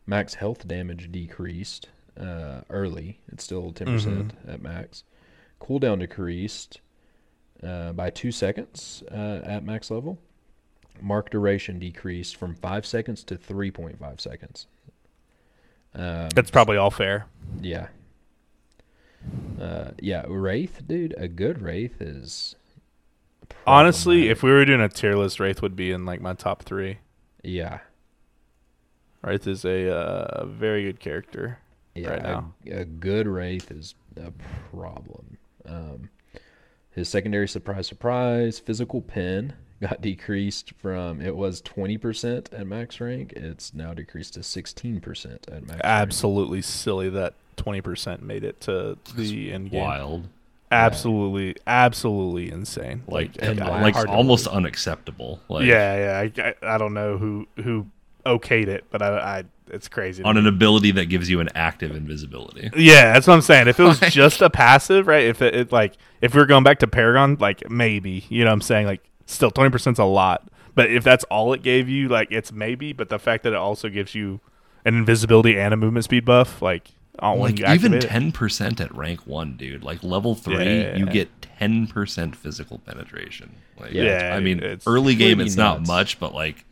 [0.06, 3.20] Max health damage decreased uh, early.
[3.30, 5.04] It's still 10% at max.
[5.60, 6.80] Cooldown decreased
[7.66, 10.18] uh, by 2 seconds uh, at max level.
[11.00, 14.66] Mark duration decreased from 5 seconds to 3.5 seconds.
[15.94, 17.26] Um, that's probably all fair.
[17.60, 17.88] yeah.
[19.60, 22.56] Uh, yeah, Wraith, dude, a good Wraith is.
[23.66, 26.62] Honestly, if we were doing a tier list, Wraith would be in like my top
[26.62, 26.98] three.
[27.44, 27.78] yeah,
[29.22, 31.58] Wraith is a uh, very good character.
[31.94, 32.54] yeah, right now.
[32.66, 34.32] A, a good Wraith is a
[34.74, 35.38] problem.
[35.66, 36.10] Um,
[36.92, 43.00] his secondary surprise, surprise, physical pin got decreased from it was twenty percent at max
[43.00, 43.32] rank.
[43.34, 45.70] It's now decreased to sixteen percent at max.
[45.70, 45.80] rank.
[45.84, 49.80] Absolutely silly that twenty percent made it to the end game.
[49.80, 50.28] Wild.
[50.70, 53.02] Absolutely, absolutely insane.
[53.06, 55.40] Like, like to almost unacceptable.
[55.50, 56.44] Like, yeah, yeah.
[56.44, 57.86] I, I, I don't know who who
[58.24, 60.22] okayed it, but I, I it's crazy.
[60.22, 62.70] on an ability that gives you an active invisibility.
[62.76, 63.68] yeah, that's what I'm saying.
[63.68, 65.24] If it was just a passive, right?
[65.24, 68.50] If it, it like if we are going back to Paragon, like maybe you know
[68.50, 71.88] what I'm saying like still twenty percent's a lot, but if that's all it gave
[71.88, 72.92] you, like it's maybe.
[72.92, 74.40] But the fact that it also gives you
[74.84, 76.90] an invisibility and a movement speed buff, like
[77.22, 79.82] Like even ten percent at rank one, dude.
[79.82, 80.96] Like level three, Yeah.
[80.96, 83.54] you get ten percent physical penetration.
[83.78, 84.34] Like, Yeah.
[84.36, 86.64] I mean, It's early game it's not much, but like,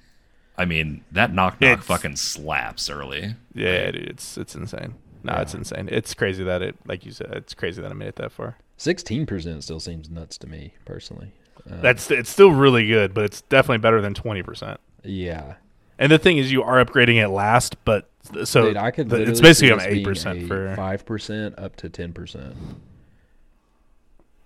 [0.60, 3.34] I mean, that knock knock It's- fucking slaps early.
[3.54, 4.94] Yeah, dude, it's it's insane.
[5.22, 5.88] No, it's insane.
[5.92, 8.56] It's crazy that it, like you said, it's crazy that I made it that far.
[8.76, 11.32] Sixteen percent still seems nuts to me personally.
[11.70, 14.80] Uh, That's it's still really good, but it's definitely better than twenty percent.
[15.04, 15.54] yeah.
[15.98, 18.08] And the thing is, you are upgrading it last, but
[18.44, 21.76] so Dude, I could the- it's basically see on eight percent for five percent up
[21.76, 22.54] to ten percent.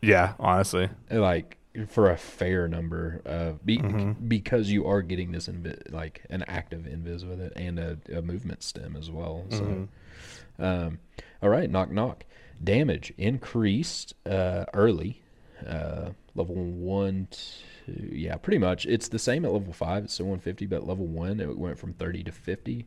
[0.02, 0.34] yeah.
[0.38, 1.56] Honestly, Like
[1.88, 4.28] for a fair number, uh, be, Mm-hmm.
[4.28, 8.22] because you are getting this invi- like an active invis with it and a, a
[8.22, 9.44] movement stem as well.
[9.50, 10.62] So, Mm-hmm.
[10.64, 10.98] um,
[11.42, 12.24] all right, knock knock.
[12.62, 15.20] Damage increased uh, early,
[15.66, 17.28] uh, level one.
[17.30, 18.86] Two, yeah, pretty much.
[18.86, 20.04] It's the same at level five.
[20.04, 22.86] It's still 150, but level one it went from 30 to 50.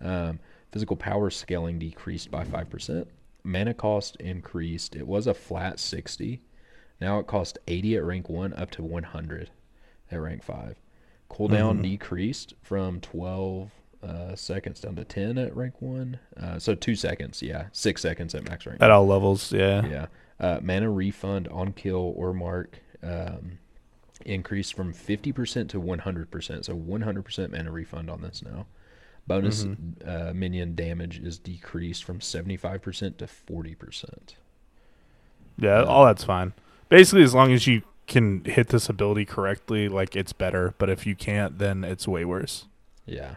[0.00, 0.38] Um,
[0.70, 3.08] physical power scaling decreased by five percent.
[3.42, 4.94] Mana cost increased.
[4.94, 6.42] It was a flat 60.
[7.00, 9.50] Now it costs 80 at rank 1 up to 100
[10.10, 10.76] at rank 5.
[11.30, 13.70] Cooldown decreased from 12
[14.02, 16.18] uh, seconds down to 10 at rank 1.
[16.40, 17.66] Uh, so 2 seconds, yeah.
[17.72, 18.80] 6 seconds at max rank.
[18.80, 19.86] at all levels, yeah.
[19.86, 20.06] Yeah.
[20.38, 23.58] Uh, mana refund on kill or mark um,
[24.24, 26.64] increased from 50% to 100%.
[26.64, 28.66] So 100% mana refund on this now.
[29.26, 30.08] Bonus Mm-hmm.
[30.08, 34.04] uh, minion damage is decreased from 75% to 40%.
[35.58, 36.52] Yeah, all that's fine.
[36.88, 40.74] Basically, as long as you can hit this ability correctly, like it's better.
[40.78, 42.66] But if you can't, then it's way worse.
[43.04, 43.36] Yeah.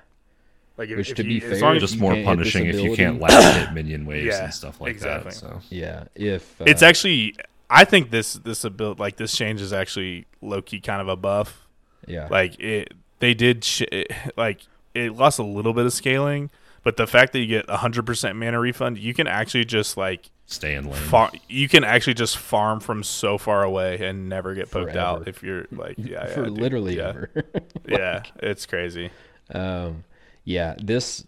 [0.78, 3.20] Like Which, to be fair, as long as Just more can't punishing if you can't
[3.20, 5.32] last hit minion waves Yeah, and stuff like exactly.
[5.32, 5.38] that.
[5.38, 6.06] So Yeah.
[6.16, 7.36] If uh, it's actually,
[7.70, 11.16] I think this this ability, like this change, is actually low key kind of a
[11.18, 11.68] buff.
[12.08, 12.28] yeah.
[12.32, 14.62] Like it, they did sh- it, like
[14.96, 16.50] it lost a little bit of scaling,
[16.84, 20.30] but the fact that you get hundred percent mana refund, you can actually just like
[20.50, 21.02] stay in lane.
[21.04, 25.00] far, you can actually just farm from so far away and never get poked Forever.
[25.00, 26.58] out if you're like yeah, yeah for dude.
[26.58, 27.08] literally yeah.
[27.08, 27.30] ever.
[27.88, 29.12] yeah, it's crazy.
[29.54, 30.04] Um,
[30.44, 31.26] yeah, this,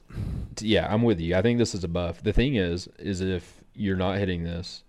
[0.59, 1.35] yeah, I'm with you.
[1.35, 2.23] I think this is a buff.
[2.23, 4.83] The thing is, is if you're not hitting this,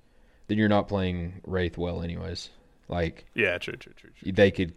[0.49, 2.49] then you're not playing Wraith well, anyways.
[2.89, 4.33] Like Yeah, true, true, true, true.
[4.33, 4.75] they could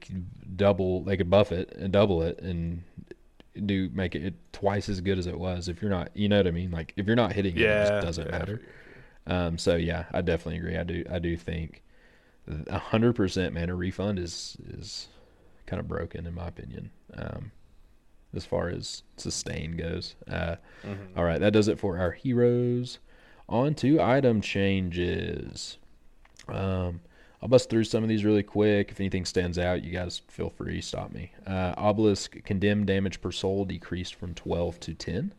[0.58, 2.84] double, they could buff it and double it and
[3.66, 5.68] do make it twice as good as it was.
[5.70, 6.72] If you're not, you know what I mean?
[6.72, 8.38] Like if you're not hitting it, it just doesn't yeah.
[8.38, 8.62] matter.
[9.28, 10.78] Um, so yeah, I definitely agree.
[10.78, 11.82] I do, I do think
[12.68, 15.08] a hundred percent mana refund is is
[15.66, 16.92] kind of broken in my opinion.
[17.16, 17.52] Um,
[18.36, 20.16] as far as sustain goes.
[20.30, 21.18] Uh, Mm-hmm.
[21.18, 23.00] all right, that does it for our heroes.
[23.50, 25.78] On to item changes.
[26.48, 27.00] Um,
[27.42, 28.92] I'll bust through some of these really quick.
[28.92, 31.32] If anything stands out, you guys feel free to stop me.
[31.48, 35.34] Uh, Obelisk condemned damage per soul decreased from 12 to 10.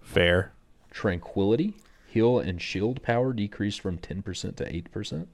[0.00, 0.52] Fair.
[0.90, 1.74] Tranquility
[2.16, 5.26] heal and shield power decreased from 10% to 8%.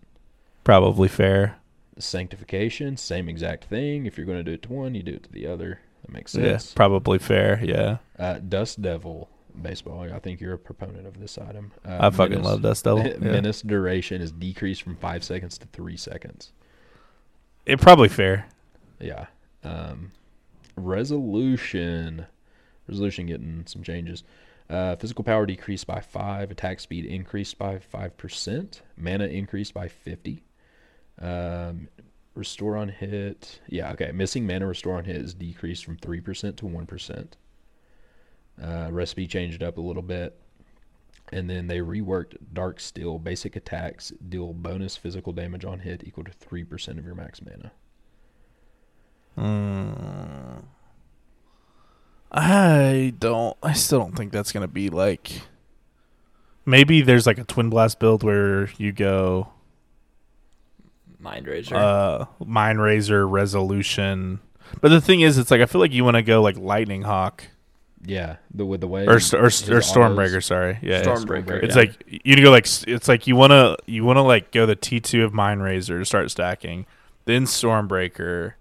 [0.64, 1.56] Probably fair.
[1.98, 4.06] Sanctification, same exact thing.
[4.06, 5.78] If you're going to do it to one, you do it to the other.
[6.04, 6.70] That makes sense.
[6.70, 7.60] Yeah, probably fair.
[7.64, 9.28] Yeah, Uh, Dust Devil
[9.60, 10.00] baseball.
[10.12, 11.70] I think you're a proponent of this item.
[11.86, 13.06] Uh, I fucking menace- love Dust Devil.
[13.06, 13.18] Yeah.
[13.18, 16.52] Menace duration is decreased from five seconds to three seconds.
[17.66, 18.46] It probably fair.
[18.98, 19.26] Yeah.
[19.62, 20.10] Um,
[20.76, 22.26] resolution.
[22.88, 24.24] Resolution getting some changes.
[24.72, 26.50] Uh, physical power decreased by five.
[26.50, 28.80] Attack speed increased by five percent.
[28.96, 30.44] Mana increased by fifty.
[31.20, 31.88] Um,
[32.34, 33.60] restore on hit.
[33.68, 33.92] Yeah.
[33.92, 34.12] Okay.
[34.12, 37.36] Missing mana restore on hit is decreased from three percent to one percent.
[38.60, 40.38] Uh, recipe changed up a little bit.
[41.30, 43.18] And then they reworked Dark Steel.
[43.18, 47.72] Basic attacks deal bonus physical damage on hit equal to 3% of your max mana.
[49.38, 50.64] Mm.
[52.32, 53.56] I don't.
[53.62, 55.42] I still don't think that's gonna be like.
[56.64, 59.48] Maybe there's like a twin blast build where you go
[61.18, 61.74] Mind Razor.
[61.76, 64.40] uh Mind Razor resolution.
[64.80, 67.02] But the thing is, it's like I feel like you want to go like lightning
[67.02, 67.44] hawk
[68.06, 70.42] Yeah, the with the way or st- or, his or autos- stormbreaker.
[70.42, 71.62] Sorry, yeah, Stormbreaker.
[71.62, 71.82] It's yeah.
[71.82, 75.24] like you go like it's like you wanna you wanna like go the T two
[75.24, 76.86] of Mind Razor to start stacking,
[77.26, 78.52] then Stormbreaker,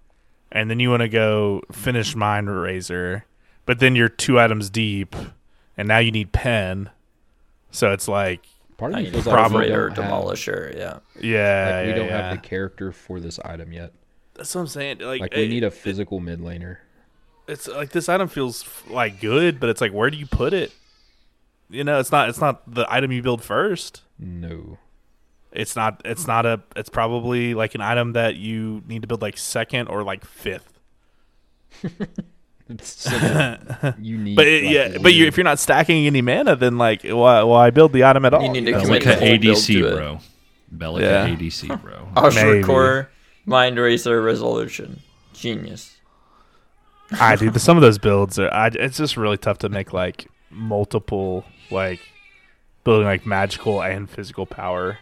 [0.50, 3.24] and then you wanna go finish Mind Razor,
[3.66, 5.14] but then you're two items deep,
[5.76, 6.90] and now you need pen,
[7.70, 8.44] so it's like
[8.76, 10.76] Part of I me feels to like probably- or don't have, Demolisher.
[10.76, 10.98] Yeah.
[11.20, 12.28] yeah, like we yeah, don't yeah.
[12.30, 13.92] have the character for this item yet.
[14.34, 14.98] That's what I'm saying.
[15.00, 16.78] Like, Like we it- need a physical mid laner.
[17.46, 20.72] it's like this item feels like good, but it's like where do you put it?
[21.70, 24.02] You know, it's not it's not the item you build first.
[24.18, 24.78] No.
[25.52, 29.20] It's not it's not a it's probably like an item that you need to build
[29.22, 30.78] like second or like fifth.
[32.72, 34.36] It's such unique.
[34.36, 37.42] But it, like, yeah, but you if you're not stacking any mana, then like why
[37.42, 38.42] why build the item at all?
[38.42, 38.80] You need to know?
[38.82, 40.18] commit Belica the whole build ADC, to bro.
[40.74, 41.28] Belica Yeah.
[41.28, 42.08] ADC, bro.
[42.16, 42.64] Usher Maybe.
[42.64, 43.10] Core,
[43.46, 45.00] Mind Razor, Resolution.
[45.34, 45.96] Genius.
[47.20, 48.52] I dude, some of those builds are.
[48.52, 52.00] I, it's just really tough to make like multiple like
[52.84, 54.98] building like magical and physical power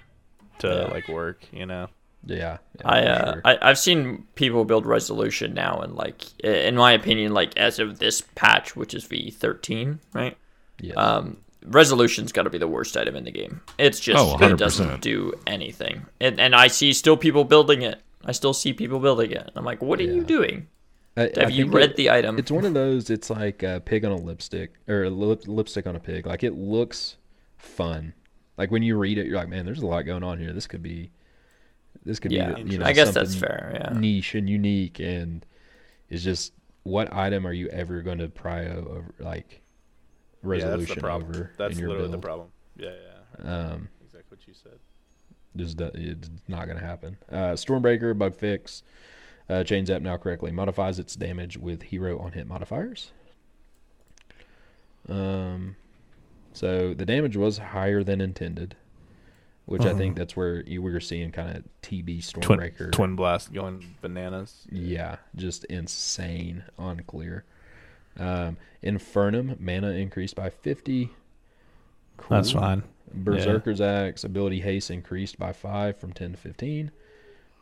[0.58, 0.92] to Yeah.
[0.94, 1.44] like work.
[1.52, 1.88] You know.
[2.24, 2.58] Yeah.
[2.78, 3.42] yeah, I, uh, sure.
[3.44, 7.98] I I've seen people build resolution now, and like in my opinion, like as of
[7.98, 10.36] this patch, which is V thirteen, right?
[10.80, 10.96] Yes.
[10.96, 13.60] Um, resolution's got to be the worst item in the game.
[13.78, 18.00] It's just Oh, it doesn't do anything, and and I see still people building it.
[18.24, 19.50] I still see people building it.
[19.56, 20.68] I'm like, what are you doing?
[21.16, 22.38] I- Have I you read it- the item?
[22.38, 23.08] It's one of those.
[23.10, 26.26] It's like a pig on a lipstick or a lip, lipstick on a pig.
[26.26, 27.16] Like it looks
[27.56, 28.12] fun.
[28.58, 30.52] Like when you read it, you're like, man, there's a lot going on here.
[30.52, 31.10] This could be,
[32.04, 33.72] this could yeah, be, you know, I guess that's fair.
[33.74, 33.98] Yeah.
[33.98, 35.44] niche and unique, and
[36.08, 36.52] it's just
[36.82, 39.60] what item are you ever going to prio over like
[40.42, 42.22] resolution over That's in your literally build?
[42.22, 42.48] the problem.
[42.76, 42.90] Yeah,
[43.44, 43.70] yeah.
[43.72, 44.78] Um, Exactly what you said.
[45.56, 47.16] just do- it's not going to happen.
[47.30, 48.82] Uh, Stormbreaker bug fix.
[49.48, 53.10] Uh, chains app now correctly modifies its damage with hero on hit modifiers.
[55.08, 55.74] Um,
[56.52, 58.76] so the damage was higher than intended,
[59.70, 62.90] which I think that's where you were seeing kind of TB Twin, Stormbreaker.
[62.92, 64.66] twin blast going bananas.
[64.70, 67.44] Yeah, just insane on clear.
[68.18, 71.10] Um, Infernum mana increased by fifty.
[72.28, 72.82] That's fine.
[73.14, 76.90] Berserker's Axe ability haste increased by five from ten to fifteen.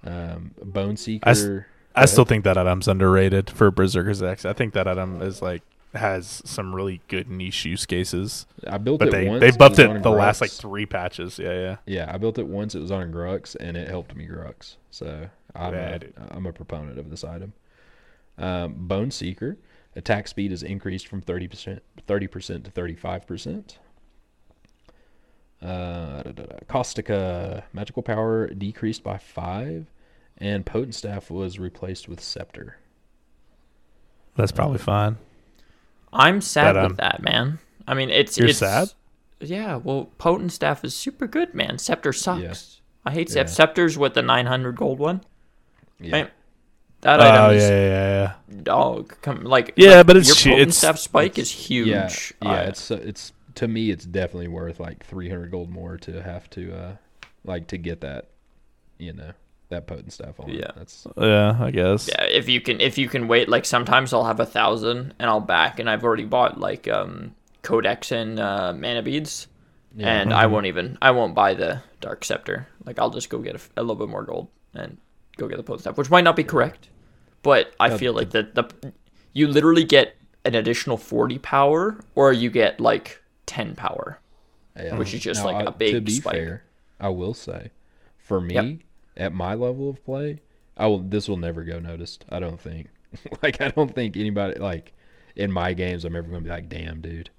[0.04, 1.28] Um, Bone Seeker.
[1.28, 1.48] I s-
[1.94, 4.44] I still think that item's underrated for Berserker's Axe.
[4.44, 5.62] I think that item is like
[5.94, 8.46] has some really good niche use cases.
[8.66, 9.40] I built But it they once.
[9.40, 11.38] they buffed it a the last like three patches.
[11.38, 11.76] Yeah, yeah.
[11.86, 12.74] Yeah, I built it once.
[12.74, 14.76] It was on a Grux, and it helped me Grux.
[14.90, 16.36] So I'm, Yeah, a.
[16.36, 17.52] I'm a proponent of this item.
[18.36, 19.56] Um, Bone Seeker
[19.96, 23.78] attack speed is increased from thirty percent thirty percent to thirty five percent.
[25.60, 26.56] Uh, da, da, da.
[26.68, 29.86] Caustica magical power decreased by five,
[30.36, 32.76] and Potent Staff was replaced with Scepter.
[34.36, 35.16] That's probably fine.
[36.12, 37.58] I'm sad But, um, with that, man.
[37.86, 38.92] I mean, it's You're it's, sad?
[39.40, 41.78] Yeah, well, potent staff is super good, man.
[41.78, 42.40] Scepter sucks.
[43.04, 43.10] Yeah.
[43.10, 43.44] I hate Yeah.
[43.46, 45.22] Scepter's with the 900 gold one.
[46.00, 46.30] Yeah, Man,
[47.00, 48.62] that Oh item yeah, is yeah, yeah, yeah.
[48.62, 49.14] dog.
[49.22, 51.88] Come like Yeah, like, but it's your potent it's- staff spike is huge.
[51.88, 52.08] yeah,
[52.42, 52.50] yeah.
[52.50, 56.48] Uh, it's it's to me, it's definitely worth like three hundred gold more to have
[56.50, 56.96] to uh,
[57.44, 58.26] like to get that,
[58.98, 59.32] you know,
[59.70, 60.48] that Potent Staff on.
[60.48, 60.70] Yeah.
[60.76, 62.08] that's Yeah, I guess.
[62.08, 65.28] yeah, if you can if you can wait like sometimes I'll have a thousand and
[65.30, 69.46] I'll back and I've already bought like um codex and uh, mana beads
[69.94, 70.08] Yeah.
[70.20, 72.66] and I won't even I won't buy the dark scepter.
[72.84, 74.96] Like I'll just go get a little bit more gold and
[75.36, 76.88] go get the potent staff, which might not be correct,
[77.42, 78.92] but I Yeah, feel like that the
[79.34, 84.18] you literally get an additional forty power or you get like ten power.
[84.76, 84.96] Yeah.
[84.96, 86.34] Which is just Now, like a I- big To be spike.
[86.34, 86.62] fair,
[87.00, 87.72] I will say,
[88.16, 88.64] for me, Yep.
[89.18, 90.40] At my level of play,
[90.76, 91.00] I will.
[91.00, 92.24] This will never go noticed.
[92.30, 92.86] I don't think.
[93.42, 94.92] like I don't think anybody like
[95.36, 97.30] in my games I'm ever gonna be like, damn, dude,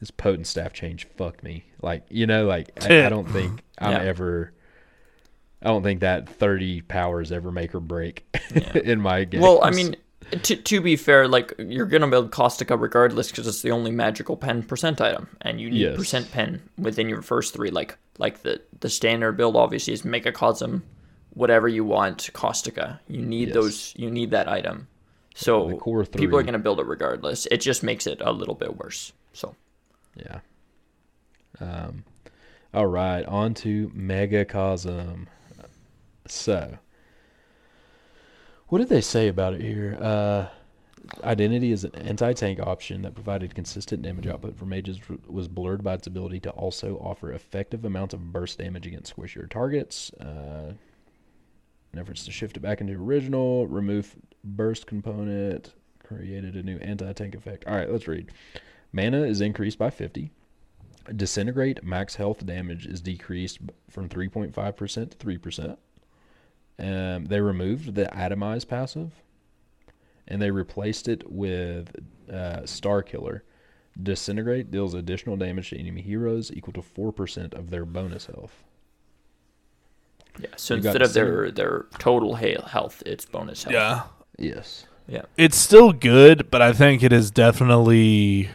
[0.00, 1.64] this potent staff change fuck me.
[1.82, 4.02] Like you know, like I, I don't think I'm Yeah.
[4.02, 4.52] ever.
[5.62, 8.72] I don't think that 30 powers ever make or break Yeah.
[8.84, 9.40] in my game.
[9.40, 9.96] Well, I mean,
[10.42, 14.36] to, to be fair, like you're gonna build Caustica regardless because it's the only magical
[14.36, 15.96] pen percent item, and you need Yes.
[15.96, 17.70] percent pen within your first three.
[17.70, 20.82] Like like the the standard build obviously is Megacosm,
[21.34, 23.00] whatever you want, Caustica.
[23.08, 23.54] You need Yes.
[23.54, 23.94] those.
[23.96, 24.88] You need that item.
[25.34, 27.46] So the core people are gonna build it regardless.
[27.50, 29.12] It just makes it a little bit worse.
[29.32, 29.54] So
[30.16, 30.40] Yeah.
[31.60, 32.04] Um,
[32.72, 35.26] all right, on to Megacosm.
[36.26, 36.78] So,
[38.68, 39.96] what did they say about it here?
[40.00, 40.46] Uh,
[41.22, 44.98] identity is an anti-tank option that provided consistent damage output for mages
[45.28, 49.48] was blurred by its ability to also offer effective amounts of burst damage against squishier
[49.48, 50.12] targets.
[50.14, 50.72] Uh,
[51.98, 57.64] efforts to shift it back into original, remove burst component, created a new anti-tank effect.
[57.66, 58.30] All right, let's read.
[58.92, 60.30] Mana is increased by 50.
[61.16, 63.58] Disintegrate max health damage is decreased
[63.90, 65.76] from 3.5% to 3%.
[66.76, 69.12] Um, they removed the atomize passive
[70.26, 71.94] and they replaced it with
[72.32, 73.44] uh, Star Killer.
[74.02, 78.64] Disintegrate deals additional damage to enemy heroes equal to 4% of their bonus health.
[80.38, 80.48] Yeah.
[80.56, 83.74] So You instead of their their total health, it's bonus health.
[83.74, 84.02] Yeah.
[84.38, 84.86] Yes.
[85.06, 85.22] Yeah.
[85.36, 88.50] It's still good, but I think it is definitely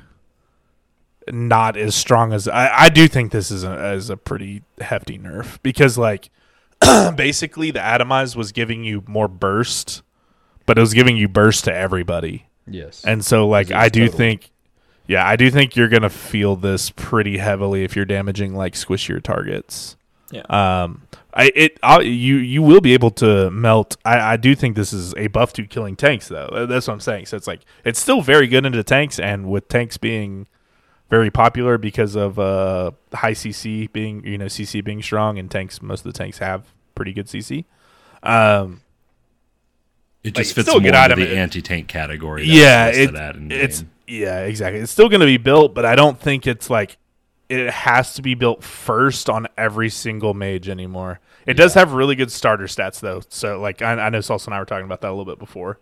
[1.31, 5.19] not as strong as I, I do think this is a, as a pretty hefty
[5.19, 6.29] nerf because like
[7.15, 10.01] basically the atomize was giving you more burst,
[10.65, 12.47] but it was giving you burst to everybody.
[12.67, 13.03] Yes.
[13.05, 14.17] And so like I do total.
[14.17, 14.51] think
[15.07, 18.75] yeah, I do think you're going to feel this pretty heavily if you're damaging like
[18.75, 19.97] squishier targets.
[20.31, 20.41] Yeah.
[20.49, 21.03] Um
[21.33, 24.91] I it i you you will be able to melt I I do think this
[24.93, 26.65] is a buff to killing tanks though.
[26.67, 27.27] That's what I'm saying.
[27.27, 30.47] So it's like it's still very good into tanks and with tanks being
[31.09, 35.81] very popular because of uh high CC being you know CC being strong and tanks
[35.81, 36.65] most of the tanks have
[36.95, 37.65] pretty good CC.
[38.23, 38.81] Um
[40.23, 42.43] It just it's fits still a more good into the anti-tank category.
[42.45, 43.91] yeah, it's it, listed it's game.
[44.07, 44.79] yeah, exactly.
[44.81, 46.97] It's still going to be built, but I don't think it's like
[47.49, 51.19] it has to be built first on every single mage anymore.
[51.45, 53.21] It does have really good starter stats though.
[53.29, 55.39] So like I, I know Salsa and I were talking about that a little bit
[55.39, 55.79] before.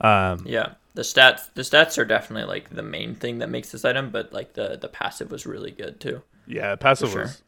[0.00, 3.84] Um, Yeah, the stats the stats are definitely like the main thing that makes this
[3.84, 6.22] item, but like the the passive was really good too.
[6.46, 7.22] yeah, passive sure.
[7.22, 7.42] was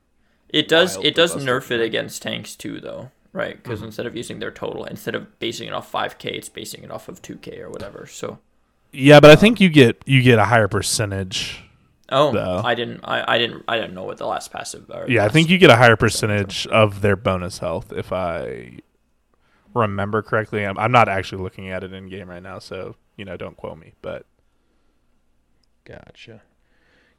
[0.49, 1.81] It does it does nerf it.
[1.81, 3.63] against tanks too though, right?
[3.63, 6.91] Because instead of using their total, instead of basing it off 5k, it's basing it
[6.91, 8.07] off of 2k or whatever.
[8.07, 8.39] So
[8.93, 11.63] yeah, but I think you get you get a higher percentage.
[12.11, 12.63] Oh, Though.
[12.65, 14.91] I didn't I, I didn't I didn't know what the last passive.
[14.91, 18.81] Or Yeah, I think you get a higher percentage of their bonus health if I
[19.75, 20.65] remember correctly.
[20.65, 23.57] I'm, I'm not actually looking at it in game right now, so you know, don't
[23.57, 23.95] quote me.
[24.03, 24.27] But
[25.85, 26.43] Gotcha.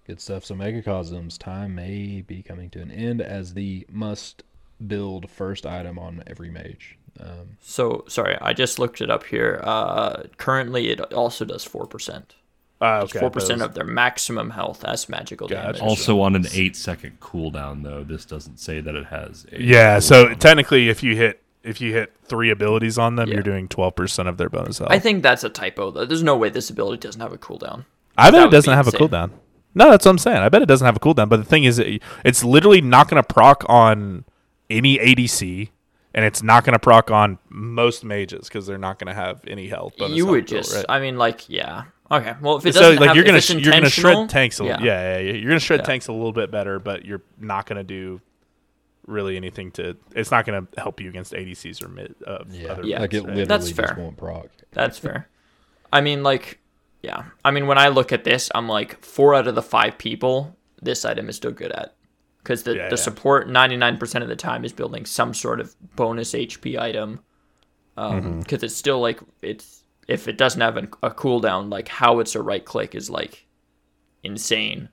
[0.08, 0.46] Good stuff.
[0.46, 4.44] So Megacosm's time may be coming to an end as the must
[4.86, 6.98] build first item on every mage.
[7.20, 9.60] Um, So sorry, I just looked it up here.
[9.64, 12.36] Uh, currently, it also does four percent.
[12.82, 15.74] Uh, okay, Four percent those- of their maximum health as magical Gotcha.
[15.74, 15.82] damage.
[15.82, 18.04] Also on an eight second cooldown though.
[18.04, 19.46] This doesn't say that it has.
[19.52, 20.40] A Yeah, so cooldown.
[20.40, 23.36] technically, if you hit if you hit three abilities on them, Yeah.
[23.36, 24.90] you're doing twelve percent of their bonus health.
[24.92, 25.92] I think that's a typo.
[25.92, 26.06] Though.
[26.06, 27.86] There's no way this ability doesn't have a cooldown.
[28.18, 29.30] I bet it doesn't have a cooldown.
[29.76, 30.38] No, that's what I'm saying.
[30.38, 31.30] I bet it doesn't have a cooldown.
[31.30, 34.26] But the thing is, it, it's literally not going to proc on
[34.70, 35.70] any ADC,
[36.14, 39.42] and it's not going to proc on most mages because they're not going to have
[39.48, 39.96] any health.
[39.98, 40.76] bonus you would to it, just.
[40.76, 40.86] right?
[40.90, 41.84] I mean, like, yeah.
[42.12, 42.36] Okay.
[42.42, 44.60] Well, if it so doesn't like have, you're gonna sh- you're gonna intentional- shred tanks
[44.60, 44.70] a yeah.
[44.72, 45.12] little, yeah.
[45.14, 45.86] yeah, yeah, you're gonna shred Yeah.
[45.86, 48.20] tanks a little bit better, but you're not gonna do
[49.08, 49.96] really anything to.
[50.16, 52.16] It's not gonna help you against ADCs or mid.
[52.28, 53.00] Uh, Yeah, other Yeah.
[53.00, 53.36] like it mids, right?
[53.36, 53.96] literally That's just fair.
[53.98, 54.48] won't proc.
[54.72, 55.30] That's fair.
[55.94, 56.60] I mean, like,
[57.02, 57.24] yeah.
[57.46, 60.56] I mean, when I look at this, I'm like, four out of the five people,
[60.82, 61.96] this item is still good at.
[62.44, 63.02] Because the, Yeah, the yeah.
[63.02, 67.20] support 99% of the time is building some sort of bonus HP item.
[67.96, 68.66] Because Mm-hmm.
[68.66, 72.42] it's still like, it's if it doesn't have a, a cooldown, like how it's a
[72.42, 73.46] right click is like
[74.24, 74.90] insane.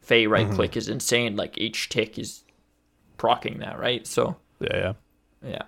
[0.00, 0.56] Fey right Mm-hmm.
[0.56, 1.36] click is insane.
[1.36, 2.44] Like each tick is
[3.16, 4.06] procking that, right?
[4.06, 4.92] So, Yeah, yeah.
[5.50, 5.62] yeah.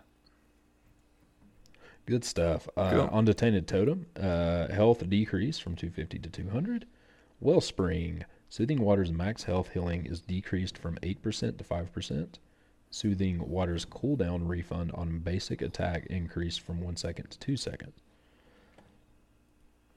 [2.06, 2.68] Good stuff.
[2.76, 3.08] Uh, Cool.
[3.12, 6.86] On Detained Totem, uh, health decreased from 250 to 200.
[7.40, 12.28] Wellspring, Soothing Water's max health healing is decreased from 8% to 5%.
[12.90, 17.94] Soothing Water's cooldown refund on basic attack increased from 1 second to 2 seconds.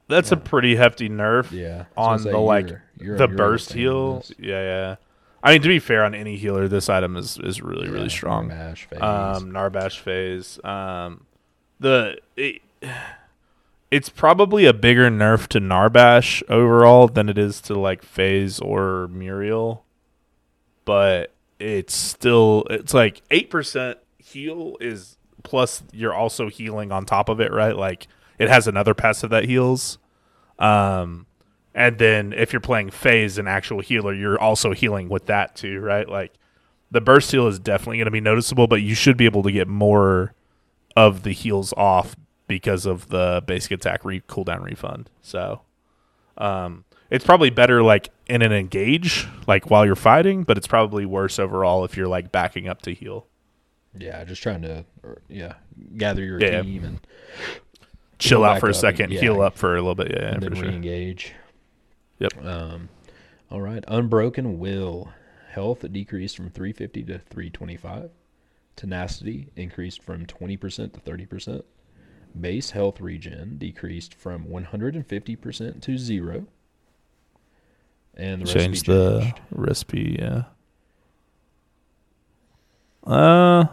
[0.08, 1.52] That's a pretty hefty nerf.
[1.52, 1.86] Yeah.
[1.98, 4.24] On the like you're- you're- the you're burst heal.
[4.38, 4.96] Yeah, yeah.
[5.42, 8.10] I mean, to be fair, on any healer, this item is is really really Yeah,
[8.10, 8.48] strong.
[8.48, 9.02] Mash phase.
[9.02, 10.64] Um, Narbash phase.
[10.64, 11.26] Um,
[11.80, 12.62] the it,
[13.92, 19.08] it's probably a bigger nerf to Narbash overall than it is to like Phase or
[19.10, 19.84] Muriel,
[20.86, 27.30] but it's still it's like eight percent heal is plus you're also healing on top
[27.30, 27.76] of it, right?
[27.76, 28.08] Like
[28.40, 29.98] it has another passive that heals.
[30.60, 31.26] Um,
[31.76, 35.80] and then if you're playing Phase, an actual healer, you're also healing with that too,
[35.80, 36.08] right?
[36.08, 36.34] Like
[36.92, 39.52] the burst heal is definitely going to be noticeable, but you should be able to
[39.52, 40.34] get more
[40.96, 42.16] of the heals off
[42.48, 45.10] because of the basic attack re- cooldown refund.
[45.22, 45.62] So,
[46.38, 51.06] um, it's probably better like in an engage, like while you're fighting, but it's probably
[51.06, 53.28] worse overall if you're like backing up to heal.
[53.98, 55.54] yeah, just trying to, or, yeah,
[55.98, 56.62] gather your Yeah.
[56.62, 57.00] team and,
[58.24, 59.20] Chill out for a second, yeah.
[59.20, 60.12] heal up for a little bit.
[60.12, 60.64] Yeah, and then sure.
[60.64, 61.34] re-engage.
[62.20, 62.46] Yep.
[62.46, 62.90] Um,
[63.52, 63.84] all right.
[63.88, 65.10] Unbroken Will.
[65.52, 68.10] Health decreased from 350 to 325.
[68.76, 71.64] Tenacity increased from 20% to 30%.
[72.40, 76.48] Base health regen decreased from 150% to zero.
[78.16, 80.18] And the recipe Change the recipe.
[80.20, 80.44] Yeah.
[83.06, 83.66] Uh,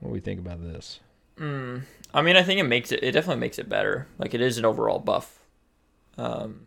[0.00, 1.00] What do we think about this?
[1.38, 1.82] Mm,
[2.14, 3.02] I mean, I think it makes it.
[3.02, 4.06] It definitely makes it better.
[4.18, 5.38] Like it is an overall buff.
[6.16, 6.66] Um,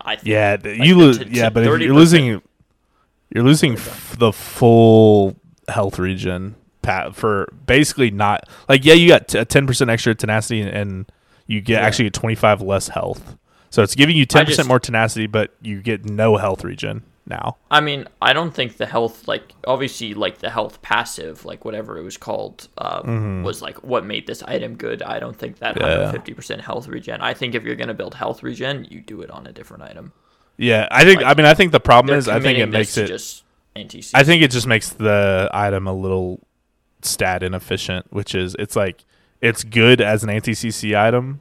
[0.00, 0.28] I think.
[0.28, 1.18] yeah, Like you lose.
[1.18, 2.26] t- Yeah, but if you're losing,
[3.30, 5.36] you're losing f- the full
[5.68, 10.14] health region pat for basically not like yeah, you got t- a ten percent extra
[10.14, 11.12] tenacity and, and
[11.46, 11.86] you get Yeah.
[11.86, 13.36] actually get twenty five less health.
[13.68, 17.02] So it's giving you ten percent just- more tenacity, but you get no health regen
[17.26, 17.56] now.
[17.70, 21.98] I mean, I don't think the health, like obviously, like the health passive, like whatever
[21.98, 25.02] it was called, um, was like what made this item good.
[25.02, 26.12] I don't think that Yeah.
[26.12, 27.20] 150% health regen.
[27.20, 30.12] I think if you're gonna build health regen, you do it on a different item.
[30.56, 31.22] Yeah, I think.
[31.22, 33.06] Like, I mean, I think the problem is, I think it makes it.
[33.06, 33.44] just.
[33.76, 36.40] I think it just makes the item a little
[37.02, 39.04] stat inefficient, which is it's like
[39.40, 41.40] it's good as an anti-CC item,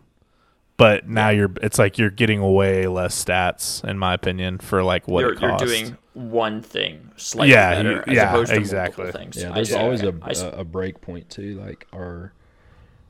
[0.79, 5.07] but now you're it's like you're getting away less stats in my opinion for like
[5.07, 8.59] what you're, it you're doing one thing slightly Yeah, better you- as yeah, opposed to
[8.59, 9.05] exactly.
[9.05, 9.37] multiple things.
[9.37, 9.79] Yeah, there's see.
[9.79, 11.55] always a, I a a break point too.
[11.59, 12.33] Like, are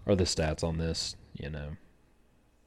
[0.08, 1.78] are the stats on this, you know,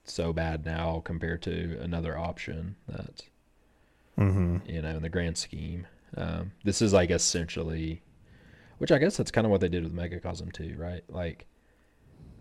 [0.05, 3.25] so bad now compared to another option that
[4.17, 5.87] hmm you know in the grand scheme.
[6.17, 8.03] Um, this is like essentially,
[8.79, 11.05] which I guess that's kind of what they did with Megacosm too, right?
[11.09, 11.47] Like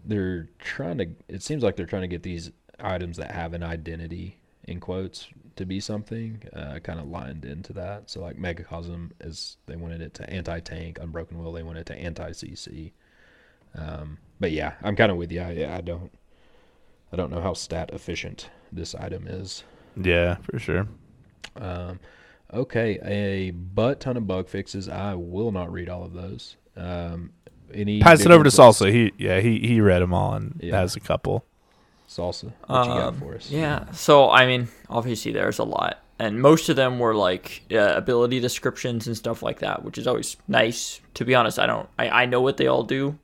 [0.05, 1.07] they're trying to.
[1.27, 5.27] It seems like they're trying to get these items that have an identity in quotes
[5.55, 8.09] to be something uh, kind of lined into that.
[8.09, 11.95] So like Megacosm is they wanted it to anti-tank, Unbroken Will they wanted it to
[11.95, 12.91] anti-CC.
[13.75, 15.41] Um, but yeah, I'm kind of with you.
[15.41, 16.11] I, I don't,
[17.11, 19.63] I don't know how stat efficient this item is.
[20.01, 20.87] Yeah, for sure.
[21.55, 21.99] Um,
[22.53, 24.87] okay, a butt ton of bug fixes.
[24.87, 26.55] I will not read all of those.
[26.77, 27.31] Um,
[27.73, 28.49] any Pass it over to?
[28.49, 28.91] Salsa.
[28.91, 30.77] He yeah he he read them all and Yeah.
[30.79, 31.45] has a couple.
[32.09, 33.49] Salsa, what you got Um, for us?
[33.49, 33.89] Yeah.
[33.91, 38.39] So I mean, obviously there's a lot, and most of them were like uh, ability
[38.41, 40.99] descriptions and stuff like that, which is always nice.
[41.13, 41.87] To be honest, I don't.
[41.97, 43.17] I, I know what they all do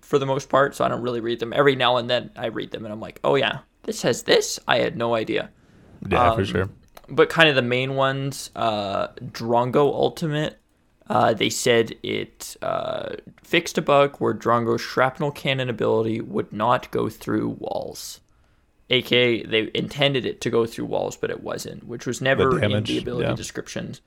[0.00, 1.52] for the most part, so I don't really read them.
[1.52, 4.58] Every now and then I read them and I'm like, oh yeah, this has this.
[4.66, 5.50] I had no idea.
[6.08, 6.68] Yeah, for Um, sure.
[7.08, 10.58] But kind of the main ones, uh, Drongo Ultimate,
[11.08, 16.90] uh, they said it uh, fixed a bug where Drongo's shrapnel cannon ability would not
[16.90, 18.20] go through walls.
[18.90, 22.70] AKA, they intended it to go through walls, but it wasn't, which was never in
[22.70, 23.34] damage, the ability yeah.
[23.34, 24.00] descriptions,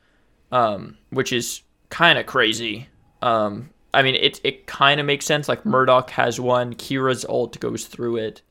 [0.51, 2.88] um, which is kind of crazy.
[3.21, 5.49] Um, I mean, it, it kind of makes sense.
[5.49, 8.41] Like, Murdock has one, Kira's ult goes through it.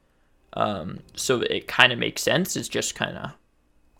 [0.54, 2.56] Um, so it kind of makes sense.
[2.56, 3.32] It's just kind of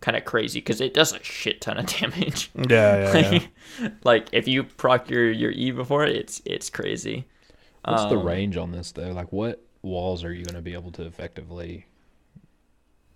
[0.01, 2.51] kind of crazy because it does a shit ton of damage.
[2.55, 3.39] Yeah, yeah, yeah.
[4.03, 7.25] like if you proc your your E before it, it's it's crazy.
[7.83, 9.11] What's the Um, range on this though?
[9.11, 11.87] Like, what walls are you going to be able to effectively?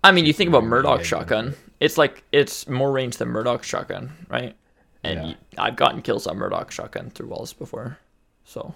[0.03, 1.03] I mean, you think about Yeah, Murdock yeah.
[1.03, 1.55] shotgun.
[1.79, 4.55] It's like it's more range than Murdock shotgun, right?
[5.03, 5.25] And Yeah.
[5.25, 7.99] you, I've gotten kills on Murdock shotgun through walls before,
[8.45, 8.75] so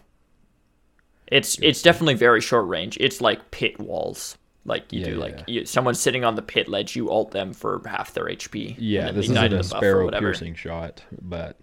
[1.27, 2.97] it's it's definitely very short range.
[2.99, 4.37] It's like pit walls.
[4.67, 7.31] Like you Yeah, do, yeah, like you, someone's sitting on the pit ledge, you ult
[7.31, 8.75] them for half their HP.
[8.77, 11.57] Yeah, this isn't a the buff or sparrow piercing shot, but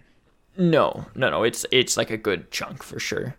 [0.57, 1.43] No, no, no.
[1.43, 3.37] It's it's like a good chunk for sure.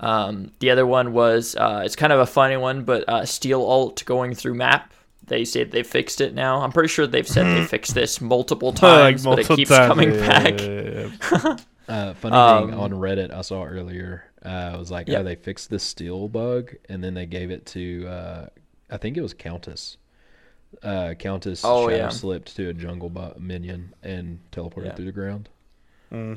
[0.00, 3.62] Um, the other one was uh, it's kind of a funny one, but uh, Steel
[3.62, 4.92] Alt going through map.
[5.26, 6.60] They said they fixed it now.
[6.60, 10.58] I'm pretty sure they've said they fixed this multiple times, but it keeps coming back.
[11.88, 15.18] Uh, funny Um, thing on Reddit I saw earlier uh, was like, Yeah.
[15.18, 18.46] oh, they fixed the steel bug, and then they gave it to, uh,
[18.90, 19.96] I think it was Countess.
[20.82, 22.08] Uh, Countess Oh, shadow yeah.
[22.10, 24.94] slipped to a jungle bu- minion and teleported Yeah.
[24.94, 25.48] through the ground.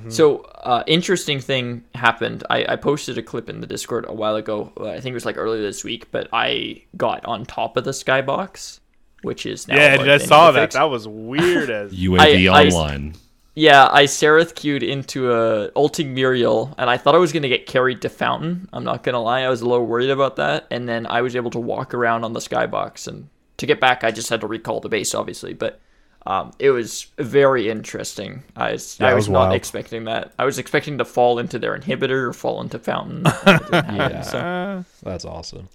[0.09, 2.43] So, uh, interesting thing happened.
[2.49, 4.73] I, I posted a clip in the Discord a while ago.
[4.77, 7.85] uh, I think it was like earlier this week, but I got on top of
[7.85, 8.80] the skybox,
[9.21, 9.76] which is now.
[9.76, 10.59] Yeah, dude, I saw that.
[10.61, 10.76] fix.
[10.76, 11.93] That was weird as.
[11.93, 12.19] UAV
[12.49, 13.13] I- I- online.
[13.60, 17.65] Yeah, I Serath queued into a ulting Muriel, and I thought I was gonna get
[17.65, 18.69] carried to Fountain.
[18.72, 20.65] I'm not gonna lie, I was a little worried about that.
[20.72, 23.27] And then I was able to walk around on the skybox, and
[23.57, 25.53] to get back, I just had to recall the base, obviously.
[25.53, 25.81] But
[26.26, 28.44] um, it was very interesting.
[28.56, 29.56] I was, Yeah, I was, was not wild.
[29.56, 30.31] expecting that.
[30.40, 33.23] I was expecting to fall into their inhibitor or fall into Fountain.
[33.45, 34.22] and happen, Yeah.
[34.22, 35.68] so Uh, That's awesome.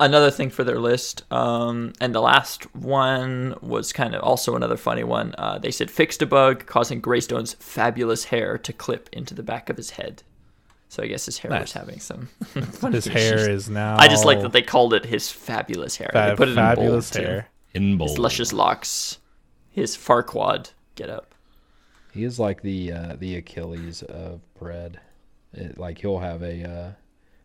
[0.00, 1.22] Another thing for their list.
[1.32, 5.34] Um, and the last one was kind of also another funny one.
[5.38, 9.70] Uh, they said fixed a bug causing Greystone's fabulous hair to clip into the back
[9.70, 10.22] of his head.
[10.88, 13.48] So I guess his hair was having some funny his hair issues.
[13.48, 13.96] is now.
[13.98, 16.10] I just like that they called it his fabulous hair.
[16.12, 17.48] they put it fabulous in bold hair.
[17.72, 17.96] In Too.
[17.96, 18.10] bold.
[18.10, 19.18] His luscious locks,
[19.70, 21.34] his Farquaad get up.
[22.12, 25.00] He is like the uh, the Achilles of bread.
[25.54, 26.90] It, like he'll have a uh,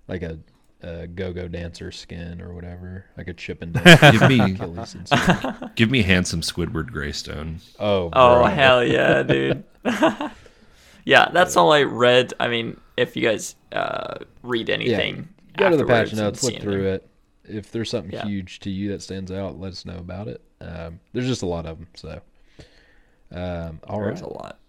[0.09, 0.39] like a,
[0.81, 3.73] a go-go dancer skin or whatever, like a chip and
[4.11, 4.95] Give me, Achilles.
[4.95, 5.71] inside.
[5.75, 7.59] give me handsome Squidward Greystone.
[7.79, 9.63] Oh, Oh hell yeah, dude.
[11.05, 12.33] yeah, that's all I read.
[12.39, 15.57] I mean, if you guys uh, read anything, yeah.
[15.57, 17.09] Go to the patch notes, see look through it.
[17.43, 18.25] If there's something Yeah.
[18.25, 20.41] huge to you that stands out, let us know about it.
[20.61, 22.21] Um, there's just a lot of them, so.
[23.31, 24.59] Um, all There's right, a lot.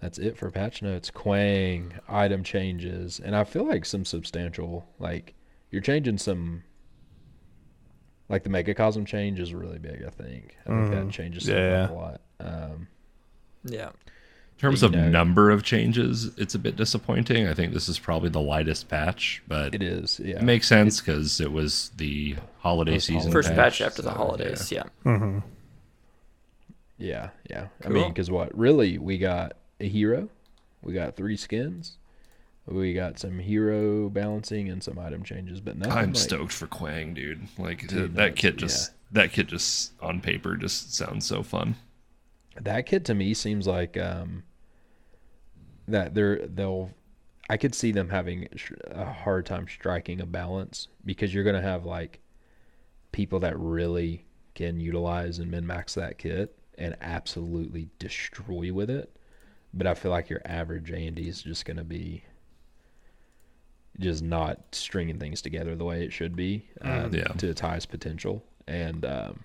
[0.00, 1.10] that's it for patch notes.
[1.10, 5.34] Kwang item changes, and I feel like some substantial, like
[5.70, 6.62] you're changing some.
[8.28, 10.04] Like the Megacosm change is really big.
[10.06, 10.56] I think.
[10.66, 11.90] I think that changes Yeah.
[11.90, 12.20] a lot.
[12.40, 12.88] Um,
[13.64, 13.88] Yeah.
[13.88, 15.08] In terms of know.
[15.08, 17.46] number of changes, it's a bit disappointing.
[17.46, 20.20] I think this is probably the lightest patch, but it is.
[20.22, 20.38] Yeah.
[20.38, 23.30] it makes sense because it was the holiday Those season.
[23.30, 24.72] First patch, patch after the holidays.
[24.72, 24.82] Yeah.
[25.04, 25.38] Mm-hmm.
[26.98, 27.68] Yeah, yeah.
[27.84, 28.56] I mean, because what?
[28.58, 30.28] Really, we got a hero,
[30.82, 31.96] we got three skins,
[32.70, 35.92] we got some hero balancing and some item changes, but nothing.
[35.92, 37.46] I'm like, stoked for Kwang, dude.
[37.58, 41.76] Like Dude, that kit just that kit just on paper just sounds so fun.
[42.60, 44.42] That kit to me seems like um,
[45.86, 46.90] that they're they'll.
[47.50, 48.48] I could see them having
[48.90, 52.20] a hard time striking a balance because you're gonna have like
[53.12, 59.16] people that really can utilize and min max that kit and absolutely destroy with it.
[59.72, 62.24] But I feel like your average Andy is just gonna be
[63.98, 67.24] just not stringing things together the way it should be uh, Yeah.
[67.24, 68.44] to its highest potential.
[68.66, 69.44] And um,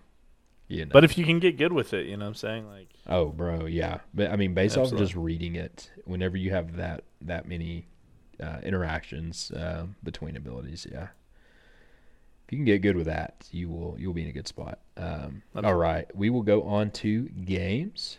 [0.67, 2.67] you know, But if you can get good with it, you know what I'm saying?
[2.67, 3.99] Like, Oh, bro, yeah.
[4.13, 7.87] But I mean, based off of just reading it, whenever you have that that many
[8.41, 11.07] uh, interactions uh, between abilities, yeah.
[12.45, 14.79] If you can get good with that, you will you'll be in a good spot.
[14.97, 15.73] Um, all Absolutely.
[15.81, 18.17] right, we will go on to games.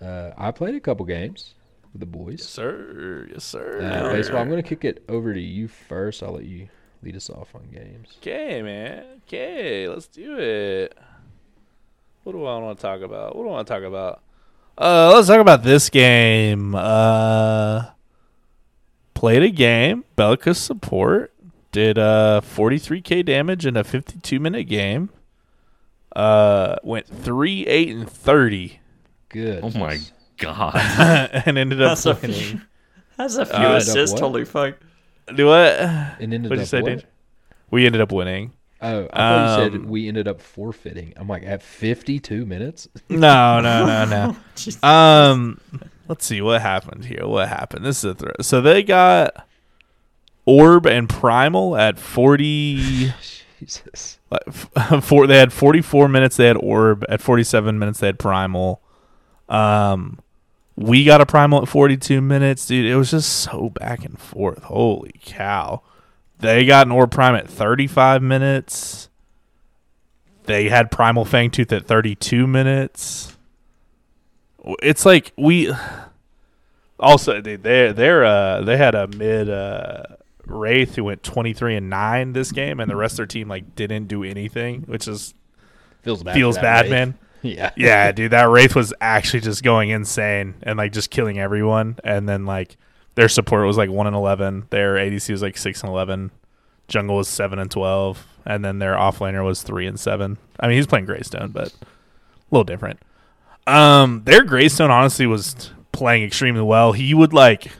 [0.00, 1.54] Uh, I played a couple games
[1.92, 2.48] with the yes, boys.
[2.48, 3.28] sir.
[3.32, 3.80] Yes, sir.
[3.82, 4.38] Uh, baseball.
[4.40, 6.22] I'm going to kick it over to you first.
[6.22, 6.68] I'll let you
[7.02, 8.16] lead us off on games.
[8.18, 9.04] Okay, man.
[9.26, 10.96] Okay, let's do it.
[12.24, 13.36] What do I want to talk about?
[13.36, 14.22] What do I want to talk about?
[14.78, 16.74] Uh, let's talk about this game.
[16.74, 17.86] Uh,
[19.14, 20.04] played a game.
[20.16, 21.32] Belica's support
[21.72, 25.10] did uh 43k damage in a 52 minute game.
[26.14, 28.80] Uh, went three, eight, and thirty,
[29.30, 29.60] Good.
[29.62, 29.98] Oh my
[30.42, 30.74] god.
[31.46, 32.34] and ended up That's a winning.
[32.40, 32.60] few,
[33.16, 34.12] that's a few Uh, assists.
[34.14, 34.20] what?
[34.22, 34.74] Holy fuck!
[35.34, 35.72] Do what?
[35.78, 36.88] And ended What'd you up say, what?
[36.88, 37.06] Danger?
[37.70, 38.52] We ended up winning.
[38.84, 41.12] Oh, I thought you said Um, we ended up forfeiting.
[41.16, 42.88] I'm like at 52 minutes.
[43.08, 44.36] No, no, no, no.
[44.56, 44.82] Jesus.
[44.82, 45.60] Um,
[46.08, 47.26] let's see what happened here.
[47.26, 47.84] What happened?
[47.84, 48.32] This is a throw.
[48.40, 49.46] So they got
[50.46, 53.12] Orb and Primal at forty.
[53.60, 54.18] Jesus.
[54.30, 55.28] like, f- four.
[55.28, 56.36] They had forty-four minutes.
[56.36, 58.00] They had Orb at forty-seven minutes.
[58.00, 58.82] They had Primal.
[59.48, 60.18] Um,
[60.82, 62.86] we got a Primal at forty-two minutes, dude.
[62.86, 64.64] It was just so back and forth.
[64.64, 65.82] Holy cow!
[66.38, 69.08] They got an Orb Prime at thirty-five minutes.
[70.44, 73.36] They had Primal Fangtooth at thirty-two minutes.
[74.82, 75.72] It's like we
[77.00, 80.02] also they they they're uh they had a mid uh
[80.44, 83.76] Wraith who went 23 and 9 this game and the rest of their team like
[83.76, 85.34] didn't do anything which is
[86.02, 86.34] Feels bad.
[86.34, 86.90] feels bad Wraith.
[86.90, 87.18] man
[87.56, 87.70] Yeah.
[87.76, 92.28] yeah dude that Wraith was actually just going insane and like just killing everyone and
[92.28, 92.76] then like
[93.16, 96.30] their support was like 1 and 11 their ADC was like 6 and 11
[96.88, 100.76] jungle was 7 and 12 and then their offlaner was 3 and 7 I mean
[100.76, 101.74] he's playing Greystone but a
[102.50, 103.00] little different
[103.66, 106.92] um, their Greystone honestly was playing extremely well.
[106.92, 107.70] He would like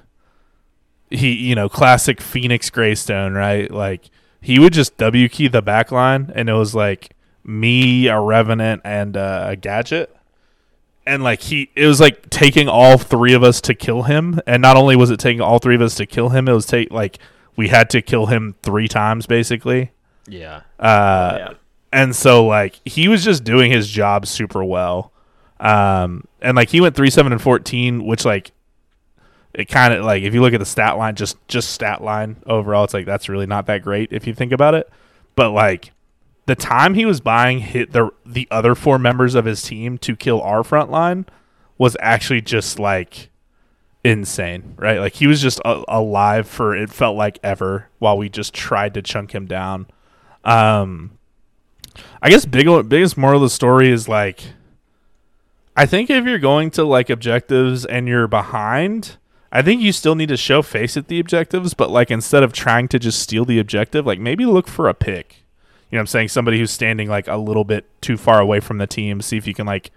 [1.11, 3.71] he you know classic Phoenix Greystone, right?
[3.71, 4.11] Like
[4.41, 7.11] he would just W key the back line, and it was like
[7.45, 10.15] me, a Revenant, and uh, a Gadget.
[11.05, 14.41] And like he, it was like taking all three of us to kill him.
[14.47, 16.67] And not only was it taking all three of us to kill him, it was
[16.67, 17.19] take like
[17.57, 19.91] we had to kill him three times basically.
[20.29, 20.63] Yeah.
[20.79, 21.53] Uh, yeah.
[21.93, 25.13] and so like he was just doing his job super well
[25.61, 28.51] um and like he went 3 7 and 14 which like
[29.55, 32.37] it kind of like if you look at the stat line just just stat line
[32.47, 34.91] overall it's like that's really not that great if you think about it
[35.37, 35.93] but like
[36.47, 40.17] the time he was buying hit the the other four members of his team to
[40.17, 41.27] kill our front line
[41.79, 43.31] was actually just like
[44.05, 48.29] insane right like he was just a- alive for it felt like ever while we
[48.29, 49.87] just tried to chunk him down
[50.45, 51.17] um
[52.21, 54.43] I guess big biggest moral of the story is like
[55.77, 59.17] I think if you're going to like objectives and you're behind,
[59.51, 62.53] I think you still need to show face at the objectives, but like instead of
[62.53, 65.42] trying to just steal the objective, like maybe look for a pick.
[65.93, 66.29] You know what I'm saying?
[66.29, 69.47] Somebody who's standing like a little bit too far away from the team, see if
[69.47, 69.91] you can like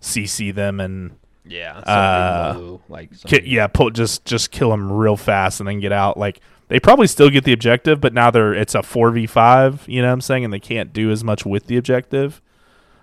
[0.00, 1.78] CC them and Yeah.
[1.78, 5.90] Uh, low, like ki- yeah, pull just just kill them real fast and then get
[5.90, 6.16] out.
[6.16, 9.84] Like they probably still get the objective, but now they're it's a four v five.
[9.88, 10.44] You know what I'm saying?
[10.44, 12.40] And they can't do as much with the objective.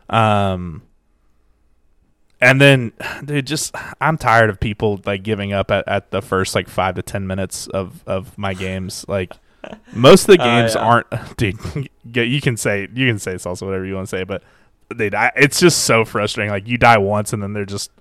[0.09, 0.83] Um,
[2.39, 2.93] and then,
[3.25, 6.95] dude, just I'm tired of people like giving up at, at the first like five
[6.95, 9.03] to ten minutes of of my games.
[9.09, 9.33] Like
[9.93, 10.81] most of the Oh, games yeah.
[10.81, 11.07] aren't,
[11.37, 11.57] dude.
[12.13, 14.43] you can say you can say it's also whatever you want to say, but
[14.95, 16.51] dude, I, it's just so frustrating.
[16.51, 17.91] Like you die once and then they're just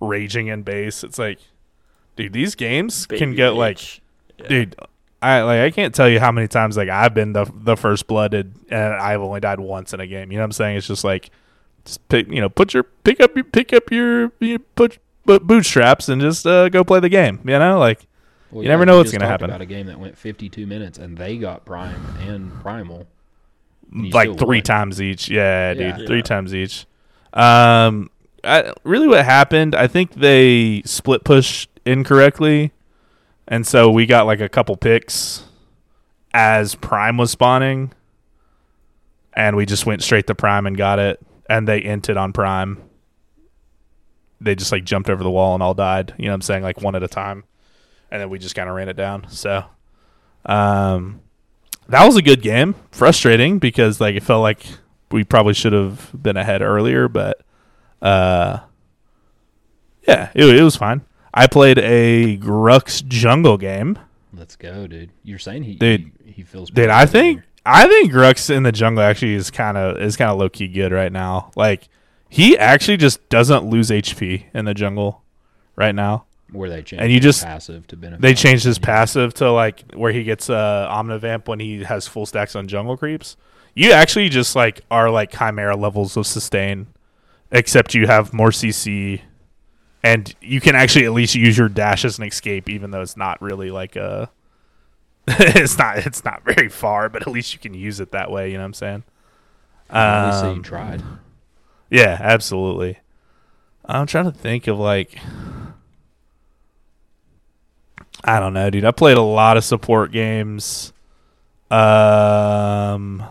[0.00, 1.02] raging in base.
[1.04, 1.38] It's like,
[2.16, 4.00] dude, these games can Baby get like.
[4.38, 4.48] Yeah.
[4.48, 4.76] dude.
[5.22, 8.06] I like I can't tell you how many times like I've been the the first
[8.06, 10.30] blooded and I've only died once in a game.
[10.30, 10.76] You know what I'm saying?
[10.76, 11.30] It's just like
[11.86, 15.44] just pick you know put your pick up your pick up your, your put, put
[15.46, 17.40] bootstraps and just uh, go play the game.
[17.44, 18.06] You know like
[18.50, 19.50] Well, you never know what's gonna happen.
[19.50, 23.06] About a game that went 52 minutes and they got prime and primal.
[23.92, 24.62] You like three won.
[24.64, 25.28] times each.
[25.28, 25.96] Yeah, Yeah.
[25.96, 26.86] dude, three times each.
[27.32, 28.10] Um,
[28.44, 29.74] I, really, what happened?
[29.74, 32.72] I think they split push incorrectly,
[33.48, 35.44] and so we got like a couple picks
[36.32, 37.92] as Prime was spawning,
[39.34, 42.82] and we just went straight to Prime and got it, and they inted on Prime.
[44.40, 46.14] They just like jumped over the wall and all died.
[46.18, 46.62] You know what I'm saying?
[46.62, 47.44] Like one at a time,
[48.10, 49.26] and then we just kind of ran it down.
[49.28, 49.64] So,
[50.44, 51.20] um,
[51.88, 52.74] that was a good game.
[52.90, 54.64] Frustrating because like it felt like
[55.10, 57.40] we probably should have been ahead earlier, but
[58.02, 58.60] uh,
[60.06, 61.02] yeah, it, it was fine.
[61.32, 63.98] I played a Grux jungle game.
[64.32, 65.10] Let's go, dude.
[65.22, 66.10] You're saying he Dude.
[66.24, 67.46] he, he feels Dude, I think here.
[67.64, 70.68] I think Grux in the jungle actually is kind of is kind of low key
[70.68, 71.50] good right now.
[71.56, 71.88] Like
[72.28, 75.22] he actually just doesn't lose HP in the jungle
[75.74, 76.26] right now.
[76.52, 78.20] Where they change and you his just- passive to benefit.
[78.22, 82.24] They changed his passive to like where he gets uh Omnivamp when he has full
[82.26, 83.36] stacks on jungle creeps.
[83.74, 86.86] You actually just like are like Khaimera levels of sustain,
[87.50, 89.20] except you have more CC,
[90.02, 93.16] and you can actually at least use your dash as an escape, even though it's
[93.16, 94.30] not really like a.
[95.28, 95.98] it's not.
[95.98, 98.48] It's not very far, but at least you can use it that way.
[98.52, 99.02] You know what I'm saying?
[99.90, 101.02] At least you Um, tried.
[101.90, 102.98] yeah, absolutely.
[103.84, 105.18] I'm trying to think of like
[108.24, 108.84] I don't know, dude.
[108.84, 110.92] I played a lot of support games.
[111.70, 113.24] Um,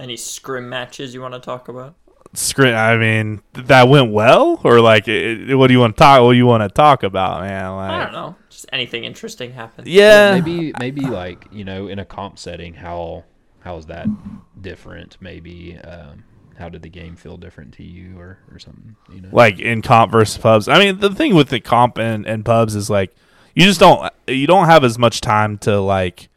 [0.00, 1.94] Any scrim matches you want to talk about?
[2.34, 2.74] Scrim.
[2.74, 6.22] I mean, that went well, or like, it, it- what do you want to talk?
[6.22, 7.76] What do you want to talk about, man?
[7.76, 8.36] Like, I don't know.
[8.48, 9.86] Just anything interesting happened.
[9.86, 13.24] Yeah, maybe maybe like you know in a comp setting how
[13.60, 14.06] how is that
[14.60, 16.24] different maybe um,
[16.58, 19.82] how did the game feel different to you or or something you know like in
[19.82, 20.68] comp versus pubs.
[20.68, 23.14] I mean, the thing with the comp and, and pubs is like
[23.54, 26.28] you just don't you don't have as much time to like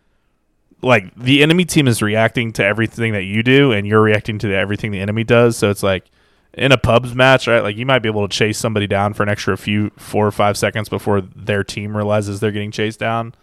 [0.81, 4.53] like the enemy team is reacting to everything that you do and you're reacting to
[4.53, 5.57] everything the enemy does.
[5.57, 6.05] So it's like
[6.53, 7.61] in a pubs match, right?
[7.61, 10.31] Like you might be able to chase somebody down for an extra few four or
[10.31, 13.33] five seconds before their team realizes they're getting chased down.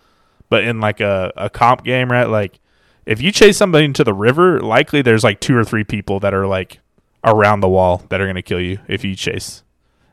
[0.49, 2.29] But in like a, a comp game, right?
[2.29, 2.61] Like
[3.07, 6.35] if you chase somebody into the river, likely there's like two or three people that
[6.35, 6.79] are like
[7.25, 9.63] around the wall that are going to kill you if you chase.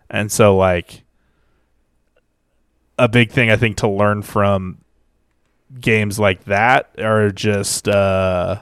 [0.10, 1.03] And so like
[3.00, 4.80] a big thing I think to learn from
[5.80, 8.60] games like that are just uh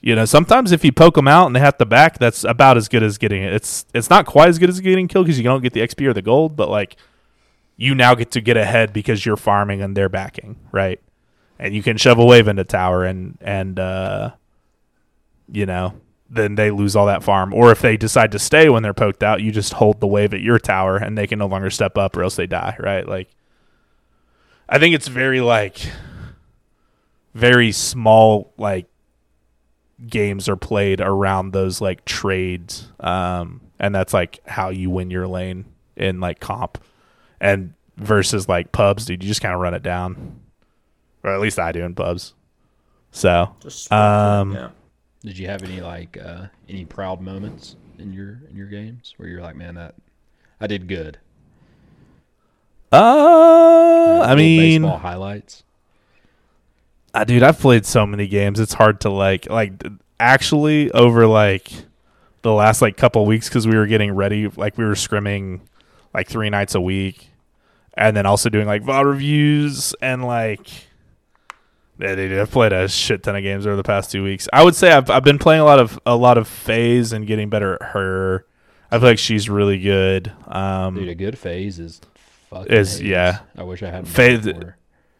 [0.00, 2.76] you know sometimes if you poke them out and they have the back that's about
[2.76, 3.52] as good as getting it.
[3.52, 6.06] It's it's not quite as good as getting killed because you don't get the xp
[6.06, 6.96] or the gold but like
[7.76, 11.00] you now get to get ahead because you're farming and they're backing right?
[11.58, 14.32] And you can shove a wave into tower and and uh
[15.50, 15.94] you know
[16.32, 17.52] then they lose all that farm.
[17.52, 20.34] Or if they decide to stay when they're poked out you just hold the wave
[20.34, 23.08] at your tower and they can no longer step up or else they die right?
[23.08, 23.28] Like
[24.70, 25.80] i think it's very like
[27.34, 28.86] very small like
[30.06, 35.26] games are played around those like trades um and that's like how you win your
[35.26, 35.64] lane
[35.96, 36.78] in like comp.
[37.40, 40.40] And versus like pubs dude you just kind of run it down.
[41.22, 42.34] Or at least i do in pubs.
[43.10, 44.70] So Just Um, yeah.
[45.22, 49.28] did you have any like uh, any proud moments in your in your games where
[49.28, 49.94] you're like man that
[50.60, 51.18] I did good
[52.92, 55.62] uh i mean baseball highlights
[57.12, 58.60] Uh, dude, I've played so many games.
[58.60, 59.72] It's hard to like like
[60.20, 61.72] actually over like
[62.42, 64.46] the last like couple weeks because we were getting ready.
[64.46, 65.60] Like we were scrimming
[66.14, 67.30] like three nights a week,
[67.94, 70.68] and then also doing like VOD reviews and like.
[71.98, 74.48] Yeah, dude, I've played a shit ton of games over the past two weeks.
[74.52, 77.26] I would say I've I've been playing a lot of a lot of phase and
[77.26, 78.46] getting better at her.
[78.90, 80.32] I feel like she's really good.
[80.46, 82.00] Um, dude a good phase is
[82.50, 83.40] fucking Is- yeah.
[83.56, 84.46] I wish I had more Phase-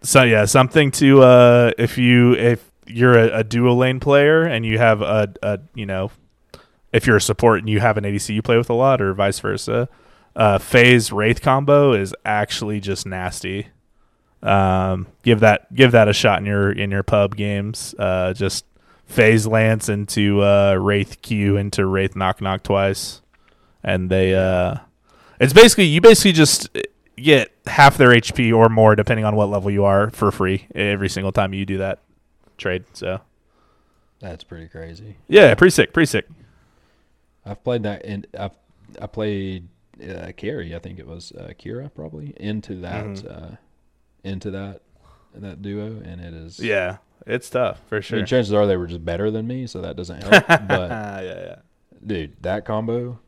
[0.02, 4.66] So yeah, something to uh if you if you're a, a dual lane player and
[4.66, 6.11] you have a, a you know
[6.93, 9.15] if you're a support and you have an ADC you play with a lot or
[9.15, 9.89] vice versa,
[10.36, 13.69] uh phase wraith combo is actually just nasty.
[14.43, 17.94] Um give that give that a shot in your in your pub games.
[17.98, 18.65] Uh just
[19.05, 23.20] phase lance into uh wraith q into wraith knock knock twice.
[23.85, 24.77] And they uh
[25.39, 26.70] it's basically you basically just
[27.16, 31.09] get half their HP or more, depending on what level you are, for free every
[31.09, 31.99] single time you do that
[32.59, 32.85] trade.
[32.95, 33.20] So
[34.20, 35.16] That's pretty crazy.
[35.28, 36.27] yeah, pretty sick, pretty sick.
[37.45, 38.53] I've played that, and I've
[39.01, 39.69] I played
[40.07, 40.74] uh, Carrie.
[40.74, 43.45] I think it was uh, Kira probably into that Mm-hmm.
[43.45, 43.57] uh,
[44.24, 44.82] into that
[45.35, 46.59] that duo, and it is.
[46.61, 48.19] Yeah, it's tough for I sure.
[48.19, 50.47] mean, chances are they were just better than me, so that doesn't help.
[50.47, 51.57] but Ah, yeah, yeah.
[52.07, 53.19] dude, that combo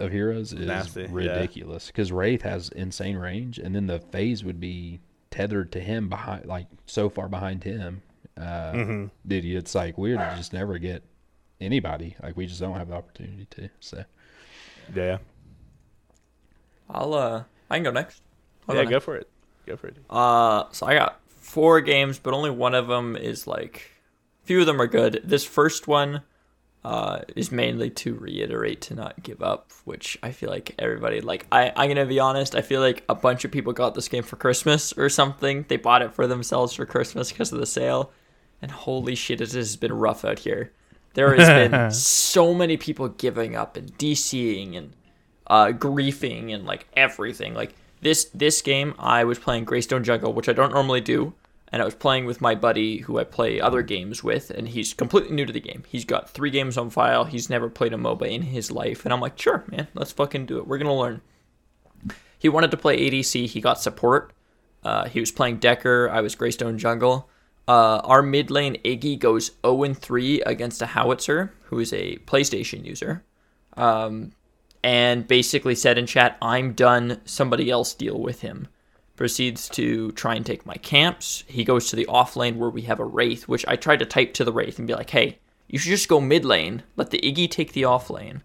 [0.00, 4.58] of heroes is Nasty, ridiculous because Wraith has insane range, and then the phase would
[4.58, 5.00] be
[5.30, 8.02] tethered to him behind, like so far behind him.
[8.36, 9.06] Uh, Mm-hmm.
[9.26, 11.02] Dude, it's like weird to just never get
[11.60, 12.16] anybody.
[12.22, 13.68] Like we just don't have the opportunity to.
[13.80, 14.04] So
[14.94, 15.18] Yeah,
[16.88, 18.22] I'll uh, I can go next.
[18.68, 18.82] I'll yeah.
[18.82, 18.90] next.
[18.90, 19.28] Go for it.
[19.66, 19.96] Go for it.
[20.08, 23.90] Uh, so I got four games, but only one of them is like,
[24.44, 25.20] few of them are good.
[25.24, 26.22] This first one,
[26.84, 31.46] uh, is mainly to reiterate to not give up, which I feel like everybody like.
[31.52, 32.54] I I'm gonna be honest.
[32.54, 35.66] I feel like a bunch of people got this game for Christmas or something.
[35.68, 38.12] They bought it for themselves for Christmas because of the sale,
[38.62, 40.72] and holy shit, it has been rough out here.
[41.14, 44.92] There has been so many people giving up and DCing and
[45.46, 47.52] uh, griefing and like everything.
[47.52, 51.34] Like this this game, I was playing Greystone Jungle, which I don't normally do,
[51.72, 54.92] and I was playing with my buddy who I play other games with, and he's
[54.94, 55.84] completely new to the game.
[55.88, 57.24] He's got three games on file.
[57.24, 60.46] He's never played a MOBA in his life, and I'm like, sure, man, let's fucking
[60.46, 60.66] do it.
[60.66, 61.20] We're gonna learn.
[62.38, 63.46] He wanted to play ADC.
[63.46, 64.32] He got support.
[64.82, 66.10] Uh, he was playing Dekker.
[66.10, 67.28] I was Greystone Jungle.
[67.68, 72.84] Uh, our mid lane Iggy goes 0 3 against a Howitzer, who is a PlayStation
[72.84, 73.24] user
[73.76, 74.32] Um,
[74.82, 78.66] and basically said in chat, I'm done, somebody else deal with him.
[79.20, 81.44] Proceeds to try and take my camps.
[81.46, 84.06] He goes to the off lane where we have a Wraith, which I tried to
[84.06, 85.36] type to the Wraith and be like, hey,
[85.68, 88.42] you should just go mid lane, let the Iggy take the off lane,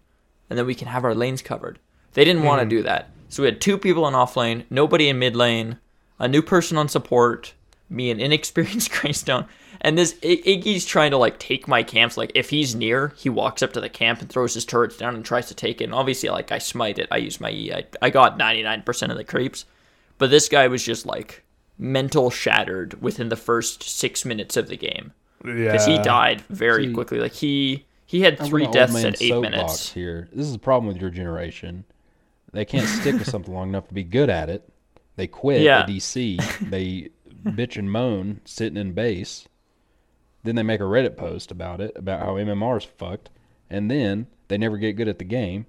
[0.50, 1.78] and then we can have our lanes covered.
[2.12, 2.68] They didn't want to hmm.
[2.68, 3.08] do that.
[3.30, 5.78] So we had two people in off lane, nobody in mid lane.
[6.18, 7.54] a new person on support,
[7.88, 9.46] me an inexperienced Greystone,
[9.80, 12.18] and this I- Iggy's trying to like take my camps.
[12.18, 15.14] Like if he's near, he walks up to the camp and throws his turrets down
[15.14, 15.84] and tries to take it.
[15.84, 17.08] And obviously, like I smite it.
[17.10, 17.72] I use my E.
[17.72, 19.64] I, I got 99% of the creeps.
[20.18, 21.44] But this guy was just like
[21.78, 25.12] mental shattered within the first six minutes of the game
[25.44, 25.52] Yeah.
[25.72, 27.18] because he died very See, quickly.
[27.18, 29.92] Like he he had three deaths in at eight minutes.
[29.92, 31.84] Here, this is the problem with your generation.
[32.52, 34.66] They can't stick with something long enough to be good at it.
[35.16, 35.80] They quit Yeah.
[35.80, 36.38] at DC.
[36.70, 37.10] They
[37.44, 39.46] bitch and moan sitting in base.
[40.44, 43.30] Then they make a Reddit post about it, about how MMR is fucked,
[43.68, 45.66] and then they never get good at the game.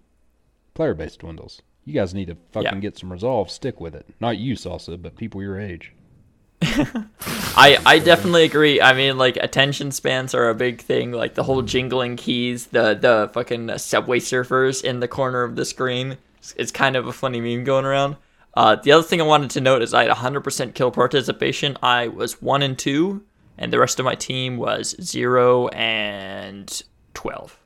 [0.75, 1.61] Player base dwindles.
[1.87, 2.79] You guys need to fucking Yeah.
[2.79, 3.49] get some resolve.
[3.49, 4.05] Stick with it.
[4.19, 5.93] Not you, Salsa, but people your age.
[6.61, 8.81] I I definitely agree.
[8.81, 11.11] I mean, like attention spans are a big thing.
[11.11, 15.63] Like the whole jingling keys, the the fucking subway surfers in the corner of the
[15.65, 16.17] screen.
[16.39, 18.17] It's, it's kind of a funny meme going around.
[18.53, 21.77] Uh, the other thing I wanted to note is I had 100% kill participation.
[21.83, 23.23] I was one and two,
[23.57, 26.81] and the rest of my team was zero and
[27.13, 27.57] twelve.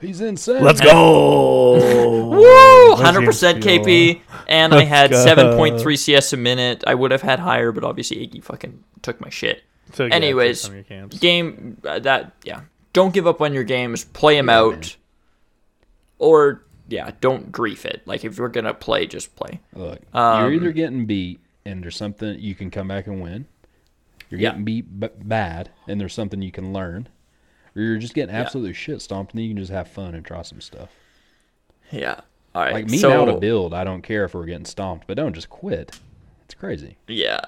[0.00, 0.62] He's insane.
[0.62, 1.74] Let's go.
[2.30, 2.94] Woo!
[2.96, 5.24] 100% KP, and I Let's had go.
[5.24, 6.84] 7.3 CS a minute.
[6.86, 9.62] I would have had higher, but obviously Iggy fucking took my shit.
[9.92, 12.62] So, yeah, Anyways, take some of your game uh, that yeah
[12.92, 14.96] don't give up on your games play them out
[16.18, 20.52] or yeah don't grief it like if you're gonna play just play Look, Um, you're
[20.54, 23.46] either getting beat and there's something you can come back and win.
[24.30, 24.50] You're Yeah.
[24.50, 27.08] getting beat b- bad and there's something you can learn.
[27.76, 30.24] Or you're just getting absolutely shit stomped and then you can just have fun and
[30.24, 30.90] try some stuff.
[31.90, 32.20] yeah
[32.54, 35.06] all right Like me so now to build, I don't care if we're getting stomped,
[35.06, 35.98] but don't just quit.
[36.44, 36.96] It's crazy.
[37.08, 37.40] yeah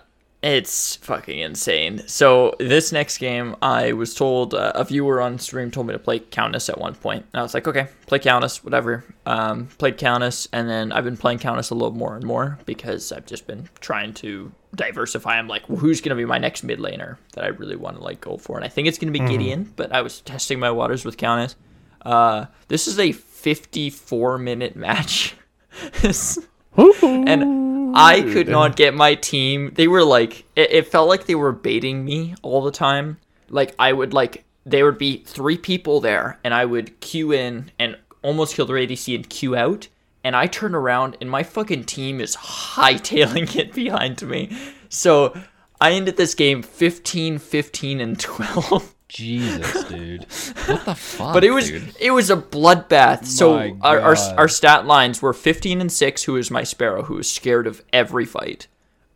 [0.46, 2.02] it's fucking insane.
[2.06, 5.98] So this next game i was told uh, a viewer on stream told me to
[5.98, 9.04] play countess at one point and i was like okay play countess whatever.
[9.26, 13.10] Um, played countess and then i've been playing countess a little more and more because
[13.12, 15.38] i've just been trying to diversify.
[15.38, 17.96] I'm like well, who's going to be my next mid laner that i really want
[17.96, 18.56] to like go for?
[18.56, 21.16] And i think it's going to be gideon but i was testing my waters with
[21.16, 21.56] countess.
[22.02, 25.34] Uh, this is a 54 minute match.
[26.78, 29.72] And I could not get my team.
[29.74, 33.18] They were like, it, it felt like they were baiting me all the time.
[33.48, 37.70] Like I would like, there would be three people there, and I would queue in
[37.78, 39.88] and almost kill their ADC and queue out.
[40.24, 44.56] And I turn around, and my fucking team is hightailing it behind me.
[44.88, 45.40] So
[45.80, 48.92] I ended this game 15, 15, and 12.
[49.08, 50.22] Jesus, dude.
[50.66, 51.32] What the fuck?
[51.34, 51.94] But it was dude?
[52.00, 53.24] it was a bloodbath.
[53.26, 57.04] So My our, our our stat lines were 15 and 6 who is my sparrow
[57.04, 58.66] who is scared of every fight.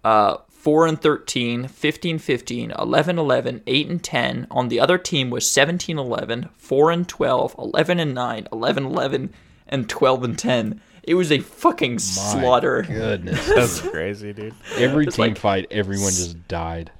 [0.04, 4.46] Uh 4 and 13, 15 15, 11 11, 8 and 10.
[4.50, 9.34] On the other team was 17 11, 4 and 12, 11 and 9, 11 11
[9.68, 10.80] and 12 and 10.
[11.02, 12.82] It was a fucking My slaughter.
[12.82, 13.44] Goodness.
[13.54, 14.54] That's crazy, dude.
[14.76, 16.92] Every team like- fight, everyone just died.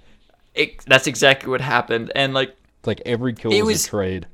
[0.53, 4.27] It, that's exactly what happened and like It's like every kill It was, a trade.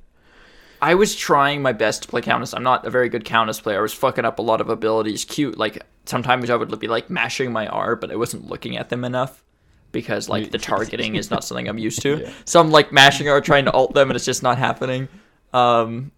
[0.80, 2.54] I was trying my best to play Countess.
[2.54, 3.78] I'm not a very good Countess player.
[3.78, 5.24] I was fucking up a lot of abilities.
[5.24, 8.88] Cute, like sometimes I would be like mashing my R, but I wasn't looking at
[8.88, 9.42] them enough
[9.90, 12.30] because like the targeting is not something I'm used to.
[12.44, 15.08] So I'm like mashing R, trying to alt them, and it's just not happening.
[15.52, 16.12] Um,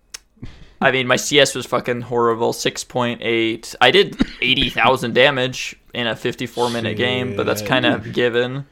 [0.82, 2.52] I mean, my CS was fucking horrible.
[2.52, 3.74] Six point eight.
[3.80, 8.66] I did eighty thousand damage in a fifty-four minute game, but that's kind of given.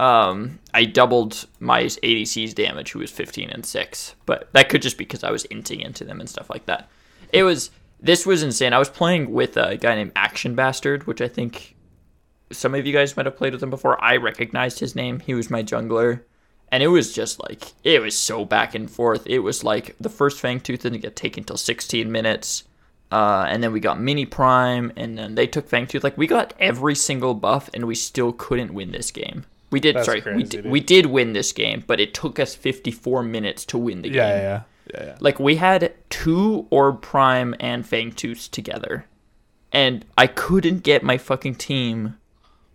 [0.00, 4.96] Um, I doubled my ADC's damage, who was 15 and 6, but that could just
[4.96, 6.88] be because I was inting into them and stuff like that.
[7.34, 7.70] It was,
[8.00, 8.72] this was insane.
[8.72, 11.76] I was playing with a guy named Action Bastard, which I think
[12.50, 14.02] some of you guys might have played with him before.
[14.02, 15.20] I recognized his name.
[15.20, 16.22] He was my jungler.
[16.72, 19.26] And it was just like, it was so back and forth.
[19.26, 22.64] It was like the first Fang Tooth didn't get taken until 16 minutes.
[23.12, 26.04] Uh, and then we got Mini Prime, and then they took Fang Tooth.
[26.04, 29.44] Like, we got every single buff, and we still couldn't win this game.
[29.70, 32.54] We did, That's sorry, we, did, we did win this game, but it took us
[32.54, 34.16] 54 minutes to win the game.
[34.16, 34.62] Yeah, yeah, yeah.
[34.94, 35.16] yeah, yeah.
[35.20, 39.06] Like, we had two Orb Prime and Fang Tooths together,
[39.72, 42.16] and I couldn't get my fucking team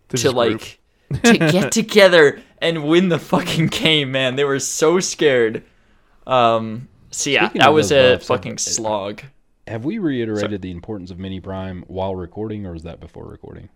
[0.08, 0.80] to, like,
[1.22, 4.36] to get together and win the fucking game, man.
[4.36, 5.62] They were so scared.
[6.26, 9.22] Um, so yeah, Speaking that was a buffs, fucking uh, slog.
[9.66, 13.68] Have we reiterated the importance of mini prime while recording, or was that before recording?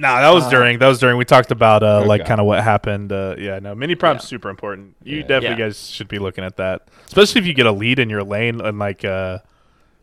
[0.00, 0.78] Nah, that was during.
[0.78, 1.16] That was during.
[1.16, 3.10] We talked about uh, like kind of what happened.
[3.12, 4.28] Uh, yeah, no, mini prime's Yeah.
[4.28, 4.94] super important.
[5.02, 5.22] You Yeah.
[5.22, 5.66] definitely Yeah.
[5.68, 8.60] guys should be looking at that, especially if you get a lead in your lane
[8.60, 9.38] and like uh,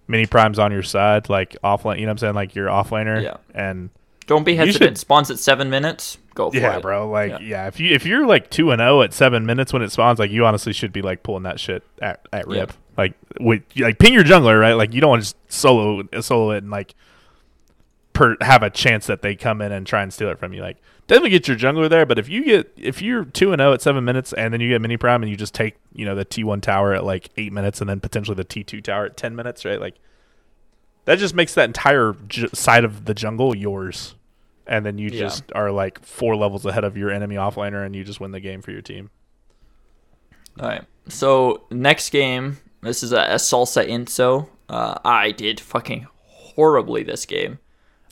[0.09, 1.95] mini primes on your side, like offlane.
[1.99, 2.35] You know what I'm saying?
[2.35, 3.23] Like your offlaner.
[3.23, 3.37] Yeah.
[3.53, 3.89] And
[4.27, 4.83] Don't be hesitant.
[4.91, 6.17] should- Spawns at seven minutes.
[6.33, 6.81] Go for yeah, it.
[6.81, 7.09] bro.
[7.09, 7.37] Like Yeah.
[7.41, 7.67] yeah.
[7.67, 10.29] if you if you're like two and zero at seven minutes when it spawns, like
[10.31, 12.71] you honestly should be like pulling that shit at at rip.
[12.71, 12.75] Yeah.
[12.97, 14.73] Like with like ping your jungler, right?
[14.73, 16.93] Like you don't want to just solo solo it and like
[18.15, 20.61] per have a chance that they come in and try and steal it from you.
[20.61, 23.73] Like definitely get your jungler there, but if you get if you're two and zero
[23.73, 26.15] at seven minutes and then you get mini prime and you just take you know
[26.15, 29.05] the T one tower at like eight minutes and then potentially the T two tower
[29.05, 29.79] at ten minutes, right?
[29.79, 29.95] Like
[31.05, 34.15] that just makes that entire j- side of the jungle yours,
[34.65, 35.19] and then you Yeah.
[35.19, 38.39] just are like four levels ahead of your enemy offlaner and you just win the
[38.39, 39.11] game for your team.
[40.59, 40.83] All right.
[41.09, 44.47] So next game, this is a, a salsa inso.
[44.67, 47.59] Uh, I did fucking horribly this game.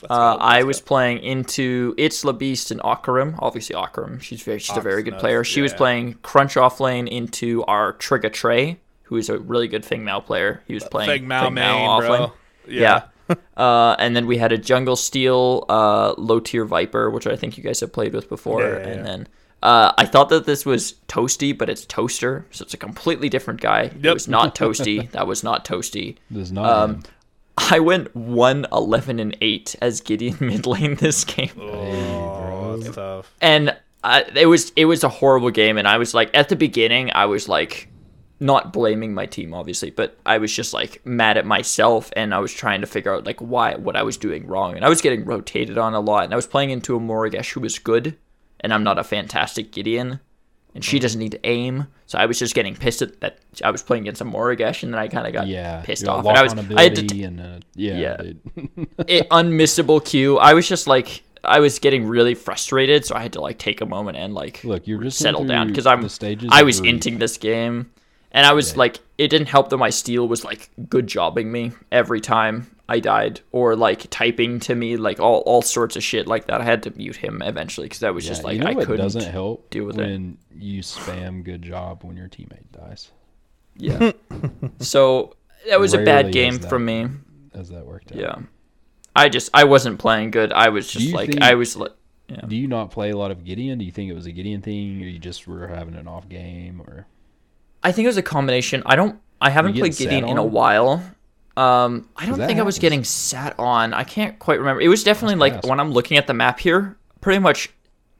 [0.10, 3.36] Uh, I was playing into It's La Beast and Akarim.
[3.40, 4.22] Obviously, Akarim.
[4.22, 5.44] She's very, she's a very good player.
[5.44, 9.86] She was playing Crunch off lane into our Trigger Trey, who is a really good
[9.86, 10.64] Feng Mao player.
[10.68, 12.12] He was playing Feng Mao main, off bro.
[12.12, 12.32] lane.
[12.68, 13.04] Yeah.
[13.58, 17.58] uh, and then we had a Jungle Steel uh, low tier Viper, which I think
[17.58, 18.62] you guys have played with before.
[18.62, 19.04] Yeah, yeah, and yeah.
[19.04, 19.28] then
[19.64, 23.62] uh, I thought that this was Toasty, but it's Toaster, so it's a completely different
[23.62, 23.84] guy.
[23.84, 24.06] Yep.
[24.06, 25.10] It was not Toasty.
[25.12, 26.18] that was not Toasty.
[26.32, 26.70] Does not.
[26.70, 27.04] Um, him.
[27.58, 31.52] I went 1 11 and 8 as Gideon mid lane this game.
[31.60, 33.34] Oh, that's tough.
[33.42, 36.56] And I, it was it was a horrible game and I was like at the
[36.56, 37.88] beginning I was like
[38.40, 42.40] not blaming my team obviously, but I was just like mad at myself and I
[42.40, 44.76] was trying to figure out like why what I was doing wrong.
[44.76, 47.54] And I was getting rotated on a lot and I was playing into a Morigesh
[47.54, 48.18] who was good
[48.60, 50.20] and I'm not a fantastic Gideon
[50.76, 51.88] and she doesn't need to aim.
[52.06, 54.94] So I was just getting pissed at that I was playing against a Morigesh and
[54.94, 56.26] then I kind of got yeah, pissed off.
[56.26, 58.22] And I was I had to ability and uh, yeah, Yeah.
[59.08, 60.38] it, unmissable Q.
[60.38, 63.82] I was just like I was getting really frustrated, so I had to like take
[63.82, 66.82] a moment and like Look, you're just settle down because I'm the stages I was
[66.82, 67.91] inting this game,
[68.32, 71.72] and I was like it didn't help that my steel was like good jobbing me
[71.91, 76.28] every time I died or like typing to me like all all sorts of shit
[76.28, 76.60] like that.
[76.62, 78.98] I had to mute him eventually because I was just like you know I couldn't
[78.98, 80.02] doesn't help deal with it.
[80.02, 83.12] when you spam good job when your teammate dies.
[83.76, 84.12] Yeah.
[84.80, 85.36] so
[85.70, 87.08] that was a bad game that from me.
[87.54, 88.18] As that worked out.
[88.18, 88.36] Yeah.
[89.16, 90.52] I just I wasn't playing good.
[90.52, 91.94] I was just like think- I was like
[92.48, 93.80] Do you not play a lot of Gideon?
[93.80, 96.28] Do you think it was a Gideon thing, or you just were having an off
[96.28, 97.08] game, or
[97.84, 98.84] I think it was a combination.
[98.86, 99.20] I don't.
[99.40, 101.04] I haven't played Gideon in a while.
[101.56, 103.94] Um, I don't think I was getting sat on.
[103.94, 104.82] I can't quite remember.
[104.82, 107.70] It was definitely like when I'm looking at the map here, pretty much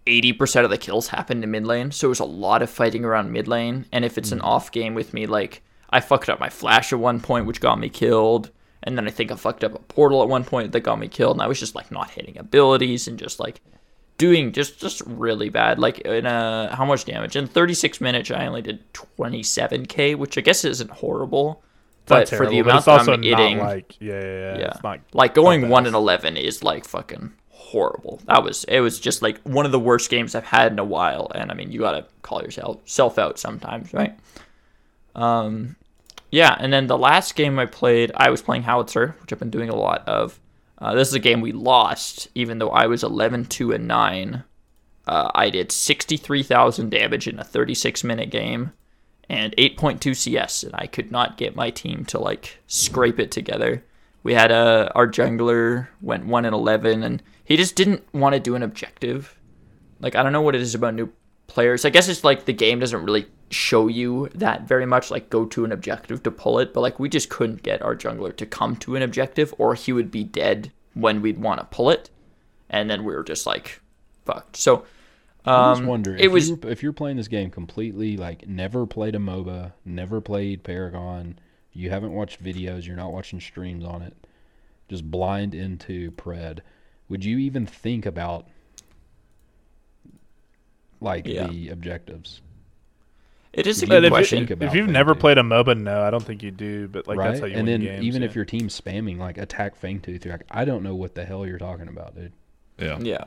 [0.06, 1.92] eighty percent of the kills happened in mid lane.
[1.92, 3.86] So it was a lot of fighting around mid lane.
[3.92, 4.44] And if it's an Mm.
[4.46, 7.80] off game with me, like I fucked up my flash at one point, which got
[7.80, 8.52] me killed.
[8.84, 11.08] And then I think I fucked up a portal at one point that got me
[11.08, 11.38] killed.
[11.38, 13.62] And I was just like not hitting abilities and just like
[14.18, 15.80] doing just just really bad.
[15.80, 18.30] Like in a how much damage in 36 minutes?
[18.30, 21.64] I only did 27k, which I guess isn't horrible,
[22.06, 24.58] But for the terrible, amount it's also I'm not like yeah, yeah, yeah.
[24.58, 28.22] yeah, It's not like going one and 11 is like fucking horrible.
[28.26, 30.84] That was it was just like one of the worst games I've had in a
[30.84, 31.32] while.
[31.34, 34.18] And I mean, you gotta call yourself self out sometimes, right?
[35.16, 35.76] Um,
[36.32, 36.56] yeah.
[36.60, 39.70] And then the last game I played, I was playing Howitzer, which I've been doing
[39.70, 40.40] a lot of.
[40.80, 44.44] Uh, this is a game we lost, even though I was 11, 2, and 9.
[45.08, 48.74] Uh, I did 63,000 damage in a 36 minute game
[49.30, 53.84] and 8.2 CS, and I could not get my team to like scrape it together.
[54.24, 58.40] We had a our jungler went 1 and 11, and he just didn't want to
[58.40, 59.38] do an objective.
[60.00, 61.12] Like, I don't know what it is about new
[61.48, 61.86] players.
[61.86, 65.46] I guess it's like the game doesn't really show you that very much, like go
[65.46, 68.46] to an objective to pull it, but like we just couldn't get our jungler to
[68.46, 72.10] come to an objective, or he would be dead when we'd want to pull it,
[72.70, 73.82] and then we were just like
[74.26, 74.56] fucked.
[74.58, 74.86] So,
[75.46, 78.48] I just um, wonder it if was you, if you're playing this game completely like
[78.48, 81.38] never played a MOBA, never played Paragon,
[81.74, 84.16] you haven't watched videos, you're not watching streams on it,
[84.90, 86.60] just blind into Pred.
[87.10, 88.48] Would you even think about
[91.02, 91.48] like Yeah.
[91.48, 92.42] the objectives?
[93.52, 94.40] it is a good But if, question.
[94.40, 96.88] think you, about if you've never played a MOBA, no, I don't think you do.
[96.88, 97.28] But like right?
[97.30, 98.04] that's how you and win then games.
[98.06, 98.28] even yeah.
[98.30, 101.46] if your team's spamming like attack Fangtooth, you're like, I don't know what the hell
[101.46, 102.32] you're talking about, dude.
[102.80, 102.98] Yeah.
[103.00, 103.26] yeah.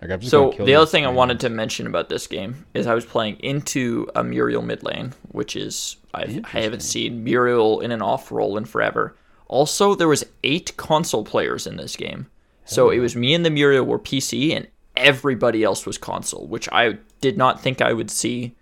[0.00, 3.06] Like, So the other thing I wanted to mention about this game is I was
[3.06, 8.02] playing into a Muriel mid lane, which is I've, I haven't seen Muriel in an
[8.02, 9.16] off role in forever.
[9.48, 12.26] Also, there was eight console players in this game,
[12.64, 14.66] so it was me and the Muriel were PC, and
[14.96, 18.54] everybody else was console, which I did not think I would see.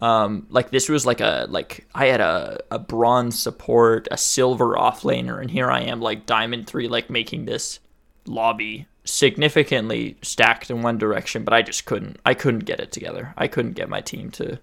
[0.00, 4.74] Um, like this was like a like I had a, a bronze support, a silver
[4.74, 7.80] offlaner, and here I am like diamond three, like making this
[8.26, 12.18] lobby significantly stacked in one direction, but I just couldn't.
[12.24, 13.34] I couldn't get it together.
[13.36, 14.58] I couldn't get my team to.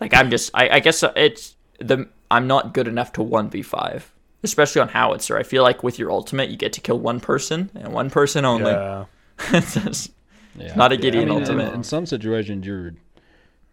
[0.00, 0.50] Like I'm just.
[0.54, 2.08] I, I guess uh, it's the.
[2.30, 4.12] I'm not good enough to one v five,
[4.42, 5.36] especially on howitzer.
[5.36, 8.44] I feel like with your ultimate, you get to kill one person and one person
[8.44, 8.70] only.
[8.72, 9.06] yeah.
[9.52, 10.12] It's just
[10.56, 10.74] Yeah.
[10.74, 11.74] not a Yeah, Gideon I mean, in- ultimate.
[11.74, 12.94] In, some situations, you're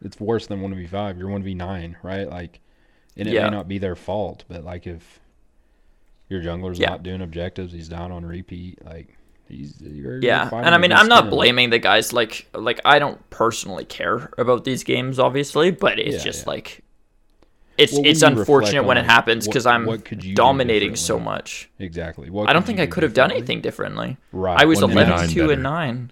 [0.01, 1.17] it's worse than one v five.
[1.17, 2.29] You're one v nine, right?
[2.29, 2.59] Like,
[3.15, 3.45] and it Yeah.
[3.49, 5.19] may not be their fault, but like if
[6.29, 6.89] your jungler's Yeah.
[6.89, 8.83] not doing objectives, he's down on repeat.
[8.85, 9.16] Like, He's
[9.49, 12.13] you're, Yeah, you're and I mean, I'm not blaming the guys.
[12.13, 16.49] Like, like I don't personally care about these games, obviously, but it's Yeah, just yeah.
[16.51, 16.83] like,
[17.77, 21.69] it's it's unfortunate when it happens because I'm what could you dominating so much.
[21.79, 22.29] Exactly.
[22.29, 24.17] What I don't think I could have done anything differently.
[24.31, 24.59] Right.
[24.59, 25.53] I was 1v9 11 2 better.
[25.53, 26.11] and 9.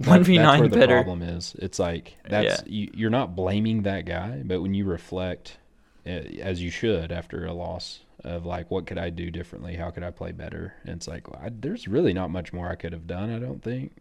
[0.00, 0.94] 1v9 that's where the better.
[1.02, 1.54] problem is.
[1.58, 5.58] It's like that's you, you're not blaming that guy, but when you reflect,
[6.06, 9.74] uh, as you should after a loss, of like what could I do differently?
[9.76, 10.74] How could I play better?
[10.84, 13.34] And it's like I, there's really not much more I could have done.
[13.34, 13.92] I don't think.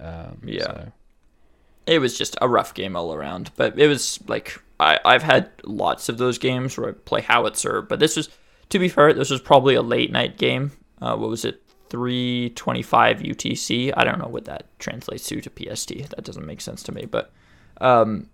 [0.00, 0.64] Um, Yeah.
[0.64, 0.92] so,
[1.86, 5.50] It was just a rough game all around, but it was like I, I've had
[5.64, 8.28] lots of those games where I play howitzer, but this was,
[8.70, 10.72] to be fair, this was probably a late night game.
[11.00, 11.60] Uh, what was it?
[11.90, 13.92] 325 UTC.
[13.96, 16.10] I don't know what that translates to to PST.
[16.10, 17.30] That doesn't make sense to me, but
[17.80, 18.28] um,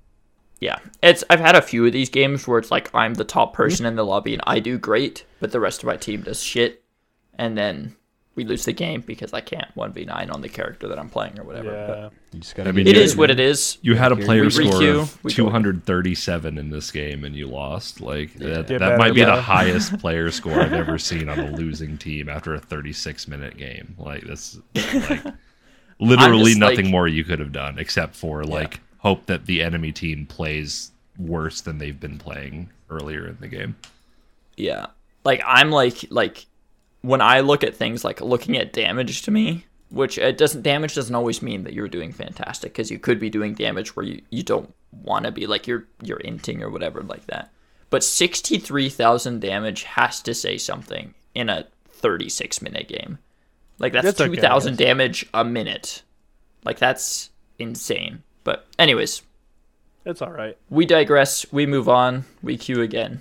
[0.60, 3.54] yeah, it's I've had a few of these games where it's like I'm the top
[3.54, 6.42] person in the lobby and I do great, but the rest of my team does
[6.42, 6.82] shit,
[7.38, 7.96] and then
[8.36, 11.42] we lose the game because I can't 1v9 on the character that I'm playing or
[11.44, 11.70] whatever.
[11.70, 12.08] But Yeah.
[12.32, 12.68] you just gotta.
[12.68, 13.78] I get mean, it what it is.
[13.82, 18.00] You had a player We score requeue, of 237 in this game, and you lost.
[18.00, 19.34] Like that, that might be bro.
[19.36, 23.56] the highest player score I've ever seen on a losing team after a 36 minute
[23.56, 23.96] game.
[23.98, 25.22] Like that's like
[25.98, 29.92] literally nothing like- more you could have done except for like hope that the enemy
[29.92, 33.76] team plays worse than they've been playing earlier in the game.
[34.56, 34.86] Yeah.
[35.24, 36.46] Like I'm like like
[37.02, 40.94] when I look at things like looking at damage to me, which it doesn't damage
[40.94, 44.22] doesn't always mean that you're doing fantastic because you could be doing damage where you,
[44.30, 44.72] you don't
[45.02, 47.50] want to be like you're you're inting or whatever like that.
[47.90, 53.18] But 63,000 damage has to say something in a 36 minute game.
[53.78, 54.78] Like that's That's 2,000 yes.
[54.78, 56.02] damage a minute.
[56.64, 58.22] Like that's insane.
[58.44, 59.22] But anyways,
[60.04, 60.56] It's all right.
[60.68, 61.50] we digress.
[61.52, 62.24] We move on.
[62.42, 63.20] We queue again.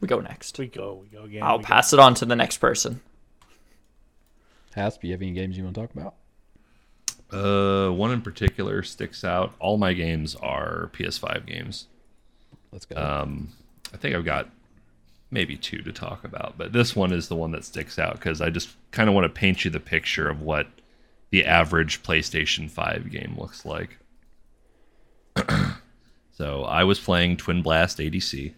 [0.00, 0.58] We go next.
[0.58, 0.94] We go.
[1.02, 1.42] We go again.
[1.42, 1.68] I'll we go.
[1.68, 3.00] pass it on to the next person.
[4.74, 6.14] Hasp, you have any games you want to talk about?
[7.30, 9.52] Uh, one in particular sticks out.
[9.58, 11.86] All my games are PS5 games.
[12.72, 12.96] Let's go.
[12.96, 13.48] Um,
[13.92, 14.48] I think I've got
[15.30, 18.40] maybe two to talk about, but this one is the one that sticks out because
[18.40, 20.68] I just kind of want to paint you the picture of what
[21.30, 23.98] the average PlayStation 5 game looks like.
[26.38, 28.52] So I was playing Twin Blast ADC,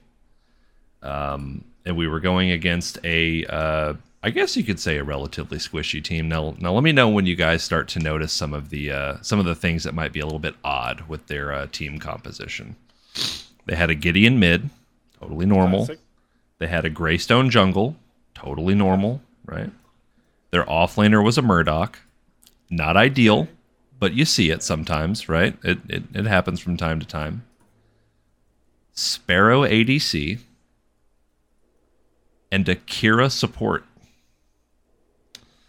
[1.03, 5.57] um, and we were going against a, uh, I guess you could say a relatively
[5.57, 6.29] squishy team.
[6.29, 9.17] Now, now let me know when you guys start to notice some of the uh,
[9.23, 11.99] some of the things that might be a little bit odd with their uh, team
[11.99, 12.77] composition.
[13.65, 14.69] They had a Gideon mid,
[15.19, 15.87] totally normal.
[15.87, 16.01] Classic.
[16.59, 17.97] They had a Greystone jungle,
[18.35, 19.71] totally normal, right?
[20.51, 22.01] Their offlaner was a Murdock.
[22.69, 23.49] Not ideal,
[23.99, 25.57] but you see it sometimes, right?
[25.65, 27.43] It, it, it happens from time to time.
[28.93, 30.39] Sparrow ADC
[32.53, 33.85] and Akira support.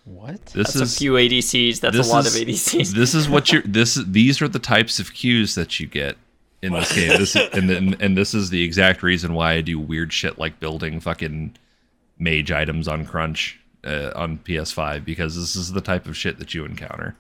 [0.06, 0.44] what?
[0.48, 1.80] This That's is a few ADCs.
[1.80, 2.94] That's this a lot is- of ADCs.
[2.94, 3.62] This is what you're.
[3.66, 6.18] This these are the types of cues that you get
[6.62, 7.10] in this game.
[7.18, 10.38] This is, and then and this is the exact reason why I do weird shit
[10.38, 11.56] like building fucking
[12.20, 16.54] mage items on Crunch uh, on PS5 because this is the type of shit that
[16.54, 17.16] you encounter.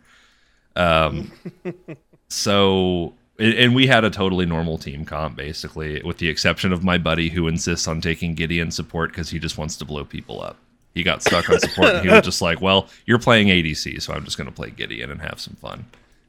[0.75, 1.31] Um,
[2.29, 6.97] so and we had a totally normal team comp basically, with the exception of my
[6.97, 10.57] buddy who insists on taking Gideon support because he just wants to blow people up.
[10.93, 14.13] He got stuck on support and he was just like, "Well, you're playing ADC, so
[14.13, 15.85] I'm just going to play Gideon and have some fun."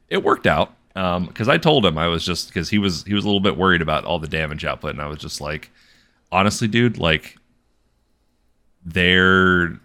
[0.09, 3.13] It worked out um, because I told him I was just because he was he
[3.13, 5.69] was a little bit worried about all the damage output, and I was just like,
[6.31, 7.37] "Honestly, dude, like,
[8.85, 9.79] they're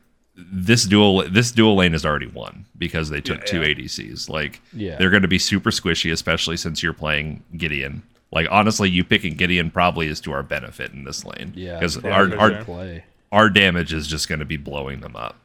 [0.53, 3.75] this dual this dual lane is already won because they took Yeah, two yeah.
[3.75, 4.29] ADCs.
[4.29, 4.97] Like, Yeah.
[4.97, 9.35] they're going to be super squishy, especially since you're playing Gideon." Like honestly, you picking
[9.35, 11.53] Gideon probably is to our benefit in this lane.
[11.57, 13.05] Yeah, because our, our play.
[13.33, 15.37] our damage is just going to be blowing them up.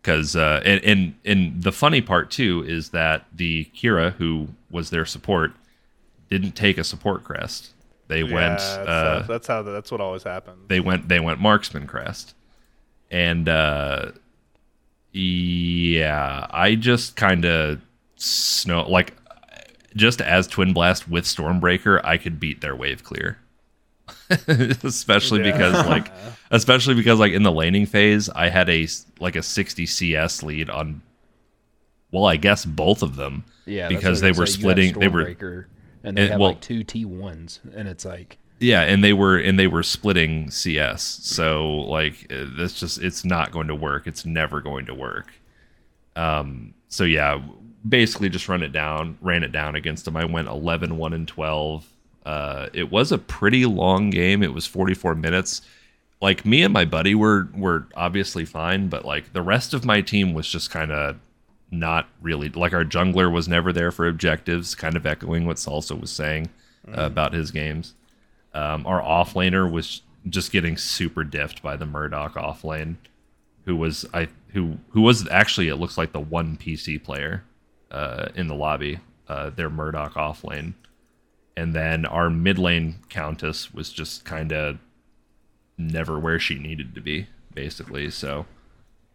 [0.00, 4.90] Because uh, and, and and the funny part too is that the Kira who was
[4.90, 5.52] their support
[6.30, 7.70] didn't take a support crest.
[8.06, 10.68] They Yeah, went that's, uh, that's how that's what always happens.
[10.68, 12.34] they went they went marksman crest,
[13.10, 14.12] and uh,
[15.12, 17.80] yeah, I just kind of
[18.16, 19.14] snow like
[19.96, 23.38] just as Twin Blast with Stormbreaker, I could beat their wave clear.
[24.48, 25.52] especially Yeah.
[25.52, 26.10] because like
[26.50, 28.86] especially because like in the laning phase i had a
[29.20, 31.02] like a 60 cs lead on
[32.10, 34.60] well i guess both of them Yeah, because they were gonna say.
[34.62, 35.68] You have splitting they were
[36.04, 39.12] and they and- have well- like two T ones, and it's like yeah and they
[39.12, 43.74] were and they were splitting cs so like uh, that's just it's not going to
[43.74, 44.06] work.
[44.06, 45.32] It's never going to work.
[46.16, 47.40] Um so yeah
[47.88, 50.16] basically just run it down ran it down against them.
[50.16, 51.86] I went 11 1 and 12
[52.26, 54.42] uh it was a pretty long game.
[54.42, 55.62] It was 44 minutes.
[56.20, 60.00] Like me and my buddy were were obviously fine but like the rest of my
[60.00, 61.16] team was just kind of
[61.70, 65.98] not really like our jungler was never there for objectives, kind of echoing what Salsa
[65.98, 66.48] was saying
[66.88, 67.94] uh, about his games.
[68.54, 72.96] Um, our offlaner was just getting super diffed by the Murdock offlane,
[73.64, 77.44] who was I who who was actually it looks like the one PC player
[77.90, 80.74] uh, in the lobby, uh, their Murdock offlane,
[81.56, 84.78] and then our mid lane Countess was just kind of
[85.76, 88.10] never where she needed to be, basically.
[88.10, 88.46] So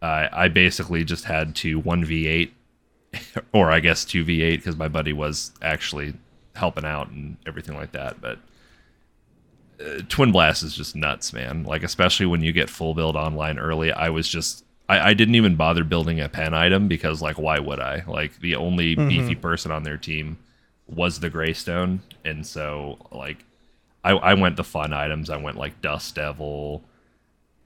[0.00, 2.54] I I basically just had to one v eight,
[3.52, 6.14] or I guess two v eight because my buddy was actually
[6.54, 8.38] helping out and everything like that, but.
[9.80, 11.64] Uh, Twin Blast is just nuts, man.
[11.64, 13.92] Like especially when you get full build online early.
[13.92, 17.58] I was just I, I didn't even bother building a pen item because like why
[17.58, 18.04] would I?
[18.06, 20.38] Like the only beefy person on their team
[20.86, 23.44] was the Greystone, and so like
[24.02, 25.30] I, I went the fun items.
[25.30, 26.84] I went like Dust Devil,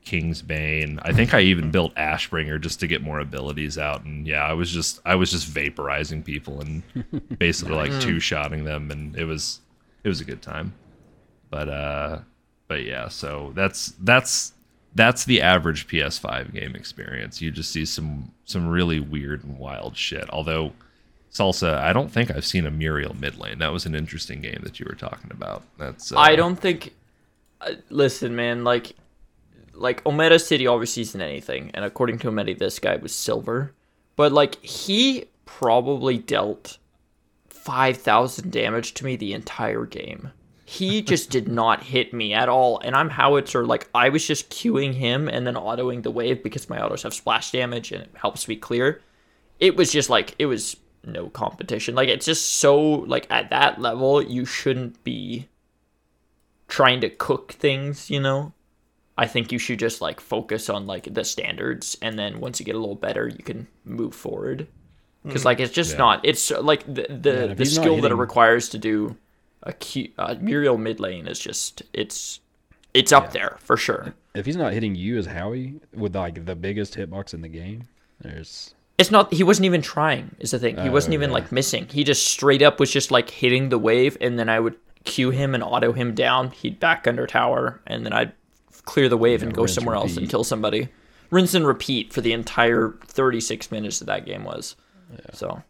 [0.05, 1.01] King's Bane.
[1.03, 4.05] I think I even built Ashbringer just to get more abilities out.
[4.05, 6.83] And yeah, I was just I was just vaporizing people and
[7.39, 9.61] basically like two shotting them, and it was
[10.05, 10.73] it was a good time.
[11.51, 12.19] But uh,
[12.67, 14.53] but yeah, so that's that's
[14.95, 17.41] that's the average PS5 game experience.
[17.41, 20.29] You just see some some really weird and wild shit.
[20.31, 20.73] Although
[21.33, 23.59] Salsa, I don't think I've seen a Muriel mid lane.
[23.59, 25.63] That was an interesting game that you were talking about.
[25.79, 26.95] That's uh, I don't think.
[27.61, 28.65] Uh, listen, man.
[28.65, 28.93] Like,
[29.75, 33.73] like Omeda City obviously isn't anything, and according to Omeda, this guy was silver,
[34.17, 36.79] but like he probably dealt
[37.49, 40.33] five thousand damage to me the entire game.
[40.71, 43.65] He just did not hit me at all, and I'm howitzer.
[43.65, 47.15] Like I was just queuing him and then autoing the wave because my autos have
[47.15, 49.01] splash damage and it helps me clear.
[49.59, 51.95] It was just like it was no competition.
[51.95, 55.49] Like it's just so like at that level you shouldn't be
[56.69, 58.53] trying to cook things, you know?
[59.17, 62.67] I think you should just like focus on like the standards and then once you
[62.67, 64.69] get a little better, you can move forward.
[65.31, 65.47] Cuz hmm.
[65.47, 65.99] like it's just Yeah.
[65.99, 69.17] not it's like the the, if the he's not skill that it requires to do
[69.63, 72.41] a Q, uh, Muriel mid lane is just it's
[72.95, 74.15] it's up there for sure.
[74.35, 77.85] If he's not hitting you as Howie with like the biggest hitbox in the game,
[78.21, 80.77] there's It's not he wasn't even trying is the thing.
[80.79, 81.35] He wasn't even yeah.
[81.35, 81.87] like missing.
[81.89, 85.31] He just straight up was just like hitting the wave and then I would cue
[85.31, 86.51] him and auto him down.
[86.51, 88.33] He'd back under tower and then I'd
[88.85, 90.89] clear the wave and go somewhere else and kill somebody.
[91.31, 94.77] Rinse and repeat for the entire 36 minutes that that game was.
[95.35, 95.63] So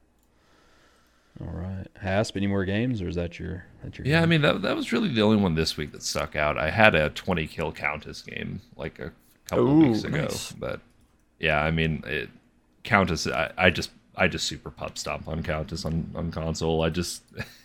[1.40, 1.86] all right.
[2.00, 4.06] Hasp, any more games, or is that your that your?
[4.06, 6.58] Yeah, I mean that that was really the only one this week that stuck out.
[6.58, 9.12] I had a 20 kill Countess game like a
[9.46, 10.52] couple Ooh, of weeks ago, nice.
[10.52, 10.80] but
[11.38, 12.30] yeah, I mean it,
[12.82, 13.26] Countess.
[13.26, 16.82] I, I just I just super pub stomp on Countess on on console.
[16.82, 17.22] I just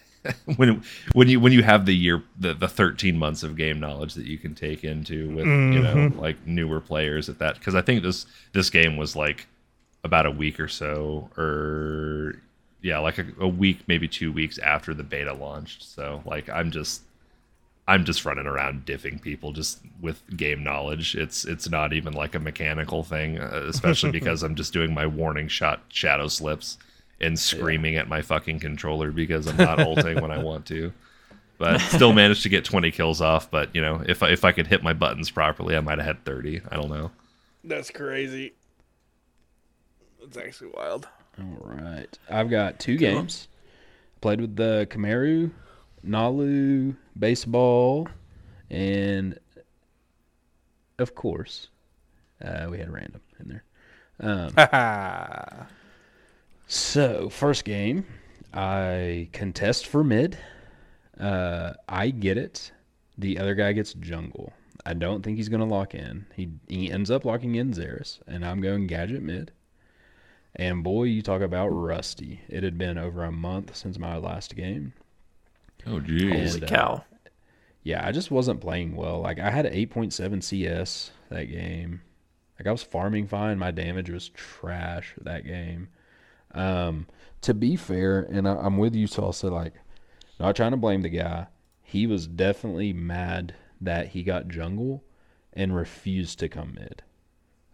[0.56, 0.84] when
[1.14, 4.26] when you when you have the year the, the 13 months of game knowledge that
[4.26, 6.20] you can take into with you know mm-hmm.
[6.20, 9.48] like newer players at that because I think this this game was like
[10.04, 12.36] about a week or so or
[12.84, 15.82] yeah like a, a week maybe two weeks after the beta launched.
[15.82, 17.02] So like i'm just
[17.88, 21.16] i'm just running around diffing people just with game knowledge.
[21.16, 25.08] It's it's not even like a mechanical thing uh, especially because i'm just doing my
[25.08, 26.78] warning shot shadow slips
[27.22, 30.94] and screaming at my fucking controller because i'm not ulting when i want to.
[31.60, 34.52] But still managed to get 20 kills off but you know if I, if i
[34.52, 37.12] could hit my buttons properly i might have had 30 i don't know.
[37.64, 38.54] That's crazy.
[40.22, 41.08] That's actually wild.
[41.40, 42.18] All right.
[42.30, 43.48] I've got two games.
[44.22, 45.52] Played with the Kamaru,
[46.06, 48.08] Nalu, baseball,
[48.70, 49.38] and
[51.00, 51.68] of course,
[52.44, 53.64] uh, we had random in there.
[54.20, 55.68] Um,
[56.68, 58.06] so first game,
[58.54, 60.38] I contest for mid.
[61.20, 62.72] Uh, I get it.
[63.18, 64.54] The other guy gets jungle.
[64.86, 66.26] I don't think he's gonna lock in.
[66.36, 69.52] He he ends up locking in Zarus, and I'm going gadget mid.
[70.56, 72.42] And boy, you talk about rusty.
[72.48, 74.94] It had been over a month since my last game.
[75.88, 77.04] oh geez holy And, uh, cow.
[77.82, 79.20] Yeah, I just wasn't playing well.
[79.20, 82.02] Like I had an 8.7 CS that game.
[82.58, 83.58] Like I was farming fine.
[83.58, 85.90] My damage was trash that game.
[86.54, 87.08] Um,
[87.42, 89.52] to be fair, and I, I'm with you, Salsa.
[89.52, 89.74] Like,
[90.40, 91.48] not trying to blame the guy.
[91.82, 95.04] He was definitely mad that he got jungle
[95.52, 97.04] and refused to come mid.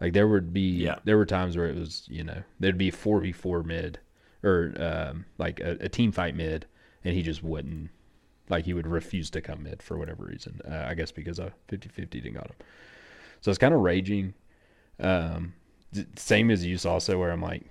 [0.00, 0.98] Like there would be Yeah.
[1.04, 3.98] there were times where it was you know there'd be four v four mid
[4.42, 6.66] or um, like a, a team fight mid,
[7.04, 7.90] and he just wouldn't
[8.48, 10.60] like he would refuse to come mid for whatever reason.
[10.68, 12.56] Uh, I guess because I 50-50 didn't got him.
[13.42, 14.34] So it's kind of raging.
[14.98, 15.52] Um,
[16.16, 17.64] same as you also where I'm like,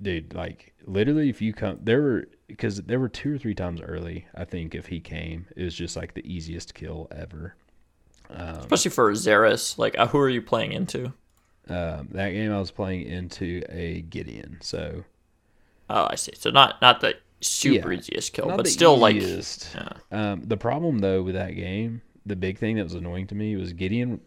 [0.00, 3.80] dude, like literally if you come there were because there were two or three times
[3.82, 4.26] early.
[4.34, 7.54] I think if he came, it was just like the easiest kill ever.
[8.30, 9.76] Especially for Zarus.
[9.78, 11.12] Like uh, who are you playing into?
[11.68, 15.04] Um, that game I was playing into a Gideon, so
[15.90, 16.32] Oh, I see.
[16.36, 17.98] So not not the super Yeah.
[17.98, 19.16] easiest kill, but still like
[19.74, 19.88] yeah.
[20.10, 23.56] Um, the problem though with that game, the big thing that was annoying to me
[23.56, 24.20] was Gideon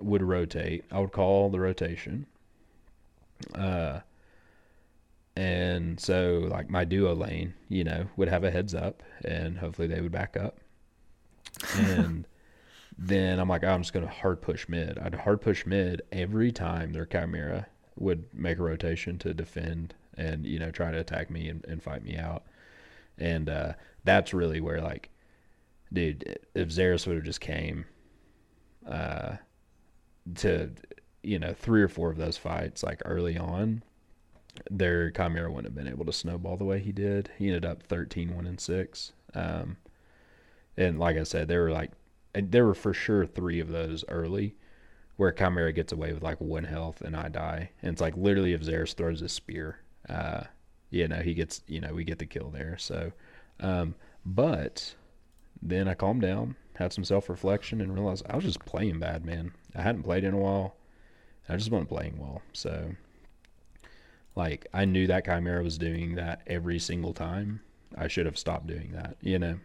[0.00, 0.84] would rotate.
[0.92, 2.26] I would call the rotation.
[3.54, 4.00] Uh,
[5.36, 9.88] and so like my duo lane, you know, would have a heads up, and hopefully
[9.88, 10.58] they would back up.
[11.72, 12.26] And
[12.96, 14.98] then I'm like, oh, I'm just gonna hard push mid.
[14.98, 17.66] I'd hard push mid every time their Khaimera
[17.96, 21.82] would make a rotation to defend and you know try to attack me and, and
[21.82, 22.44] fight me out.
[23.18, 23.72] And uh,
[24.04, 25.10] that's really where like,
[25.92, 27.84] dude, if Zarus would have just came,
[28.88, 29.36] uh,
[30.36, 30.70] to
[31.22, 33.82] you know three or four of those fights like early on,
[34.70, 37.30] their Khaimera wouldn't have been able to snowball the way he did.
[37.38, 39.12] He ended up 13, 1 and 6.
[39.34, 39.76] Um,
[40.76, 41.92] and like I said, there were like,
[42.34, 44.56] there were for sure three of those early
[45.16, 47.70] where Khaimera gets away with like one health and I die.
[47.82, 49.78] And it's like literally if Zarus throws a spear,
[50.08, 50.44] uh,
[50.90, 52.76] you know, he gets, you know, we get the kill there.
[52.78, 53.12] So,
[53.60, 53.94] um,
[54.26, 54.94] but
[55.62, 59.24] then I calmed down, had some self reflection, and realized I was just playing bad,
[59.24, 59.52] man.
[59.74, 60.76] I hadn't played in a while.
[61.48, 62.42] I just wasn't playing well.
[62.52, 62.92] So,
[64.34, 67.60] like, I knew that Khaimera was doing that every single time.
[67.96, 69.58] I should have stopped doing that, you know?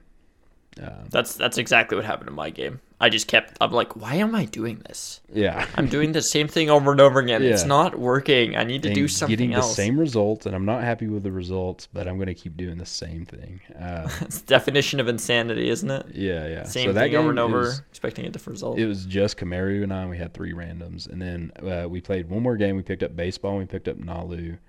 [0.81, 2.79] Um, That's that's exactly what happened in my game.
[3.01, 3.57] I just kept.
[3.59, 5.19] I'm like, why am I doing this?
[5.33, 5.65] yeah.
[5.75, 7.41] I'm doing the same thing over and over again.
[7.43, 8.55] It's not working.
[8.55, 9.39] I need to and do something else.
[9.39, 9.67] getting else.
[9.69, 12.55] the same results, and I'm not happy with the results, but I'm going to keep
[12.55, 13.59] doing the same thing.
[13.77, 16.05] Uh, It's the definition of insanity, isn't it?
[16.13, 16.63] yeah, yeah.
[16.63, 18.77] Same so that thing over and over, was- expecting a different result.
[18.79, 20.01] It was just Kamaru and I.
[20.01, 22.75] And we had three randoms, and then uh, we played one more game.
[22.77, 23.51] We picked up baseball.
[23.51, 24.59] and We picked up Nalu.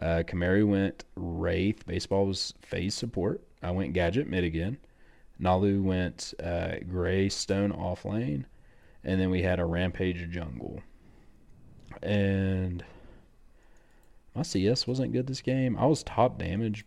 [0.00, 1.86] Uh, Kamaru went Wraith.
[1.86, 3.40] Baseball was phase support.
[3.62, 4.78] I went Gadget mid again.
[5.40, 8.46] Nalu went uh, Greystone off lane,
[9.02, 10.82] and then we had a Rampage jungle.
[12.02, 12.84] And
[14.34, 15.76] my CS wasn't good this game.
[15.76, 16.84] I was top damage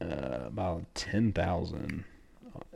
[0.00, 2.04] uh, about ten thousand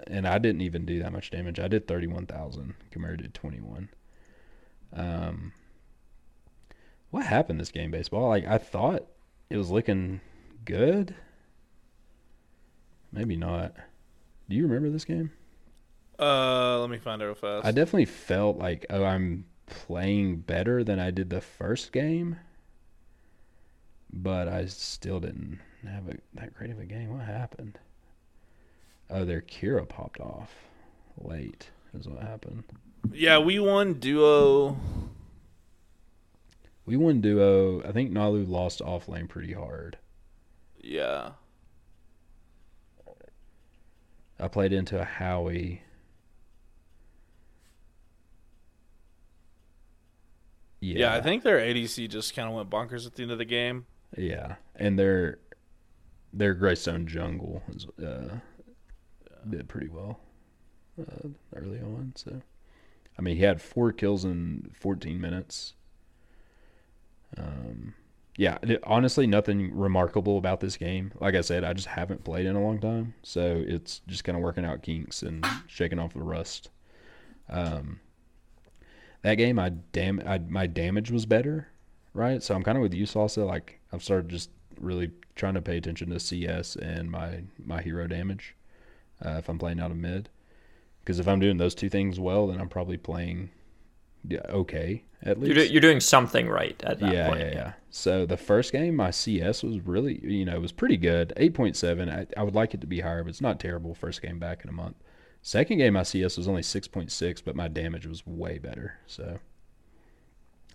[0.07, 1.59] and I didn't even do that much damage.
[1.59, 2.75] I did thirty one thousand.
[2.91, 3.89] Kamaru did twenty one.
[4.93, 5.53] Um,
[7.11, 8.29] what happened this game, baseball?
[8.29, 9.07] Like I thought
[9.51, 10.21] it was looking
[10.65, 11.15] good.
[13.13, 13.75] Maybe not.
[14.53, 15.31] Do you remember this game?
[16.19, 17.65] Uh, let me find it real fast.
[17.65, 22.37] I definitely felt like oh, I'm playing better than I did the first game,
[24.13, 25.59] but I still didn't
[25.89, 27.17] have a, that great of a game.
[27.17, 27.79] What happened?
[29.09, 30.53] Oh, their Kira popped off
[31.17, 31.71] late.
[31.95, 32.65] Is what happened.
[33.11, 34.77] yeah, we won duo.
[36.85, 37.83] We won duo.
[37.89, 39.97] I think Nalu lost off lane pretty hard.
[40.79, 41.31] Yeah.
[44.43, 45.83] I played into a Howie.
[50.81, 53.39] Yeah, Yeah, I think their ADC just kind of went bonkers at the end of
[53.39, 53.87] the game.
[54.19, 55.39] Yeah, and their
[56.33, 58.39] their Greystone Jungle is, uh,
[59.49, 60.19] did pretty well
[61.01, 62.13] uh, early on.
[62.17, 62.43] So,
[63.17, 65.75] I mean, he had four kills in 14 minutes.
[67.39, 67.95] Um,
[68.37, 71.13] yeah, honestly, nothing remarkable about this game.
[71.21, 74.37] Like I said, I just haven't played in a long time, so it's just kind
[74.37, 76.71] of working out kinks and shaking off the rust.
[77.51, 78.01] Um,
[79.23, 81.69] that game, I dam, I, my damage was better,
[82.15, 82.43] right?
[82.43, 83.47] So I'm kind of with you, Salsa.
[83.47, 84.51] Like I've started just
[84.81, 88.55] really trying to pay attention to CS and my my hero damage
[89.25, 90.31] uh, if I'm playing out of mid.
[91.01, 93.51] Because if I'm doing those two things well, then I'm probably playing
[94.31, 95.55] okay at least.
[95.55, 97.41] You're, do, you're doing something right at that yeah, point.
[97.41, 97.73] yeah, yeah.
[97.91, 101.33] So the first game, my CS was really, you know, it was pretty good.
[101.37, 102.11] 8.7.
[102.11, 103.95] I, I would like it to be higher, but it's not terrible.
[103.95, 104.97] First game back in a month.
[105.43, 108.99] Second game, my CS was only 6.6, but my damage was way better.
[109.07, 109.39] So,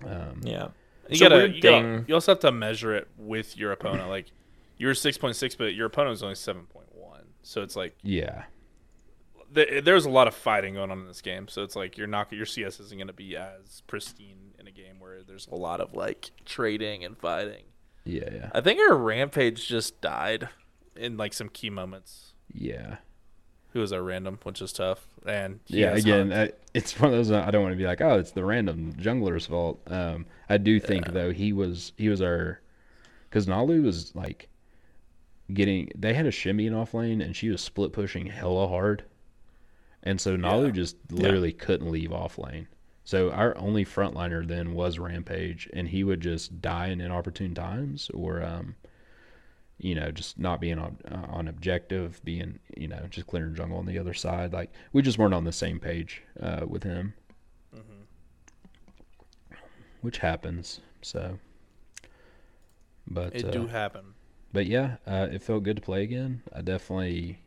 [0.06, 0.68] um, Yeah.
[1.10, 3.72] You It's a gotta, weird you, gotta you also have to measure it with your
[3.72, 4.10] opponent.
[4.10, 4.26] Like
[4.78, 7.24] you were six point six, but your opponent was only seven point one.
[7.44, 8.44] So it's like yeah,
[9.54, 11.48] th- there's a lot of fighting going on in this game.
[11.48, 14.72] So it's like you're not your CS isn't going to be as pristine in a
[14.72, 17.64] game where there's a lot of like trading and fighting.
[18.06, 20.50] yeah, yeah, I think our rampage just died
[20.96, 22.34] in like some key moments.
[22.54, 22.98] yeah.
[23.72, 25.06] Who was our random, which is tough.
[25.26, 27.32] And Yeah, again, I, it's one of those.
[27.32, 29.80] I don't want to be like, oh, it's the random jungler's fault.
[29.88, 31.12] Um, I do think Yeah.
[31.12, 32.62] though he was he was our
[33.30, 34.48] because Nalu was like
[35.54, 35.92] getting.
[35.96, 39.04] They had a Shinbi in off lane, and she was split pushing hella hard,
[40.08, 40.72] and so Nalu Yeah.
[40.72, 42.68] just literally couldn't leave off lane.
[43.04, 48.10] So our only frontliner then was Rampage, and he would just die in inopportune times,
[48.14, 48.76] or um,
[49.78, 53.78] you know, just not being on uh, on objective, being you know, just clearing jungle
[53.78, 54.52] on the other side.
[54.54, 57.14] Like we just weren't on the same page uh, with him,
[60.02, 60.82] which happens.
[61.02, 61.40] So,
[63.08, 64.16] but it uh, do happen.
[64.52, 66.42] but yeah, uh, it felt good to play again.
[66.54, 67.40] I definitely,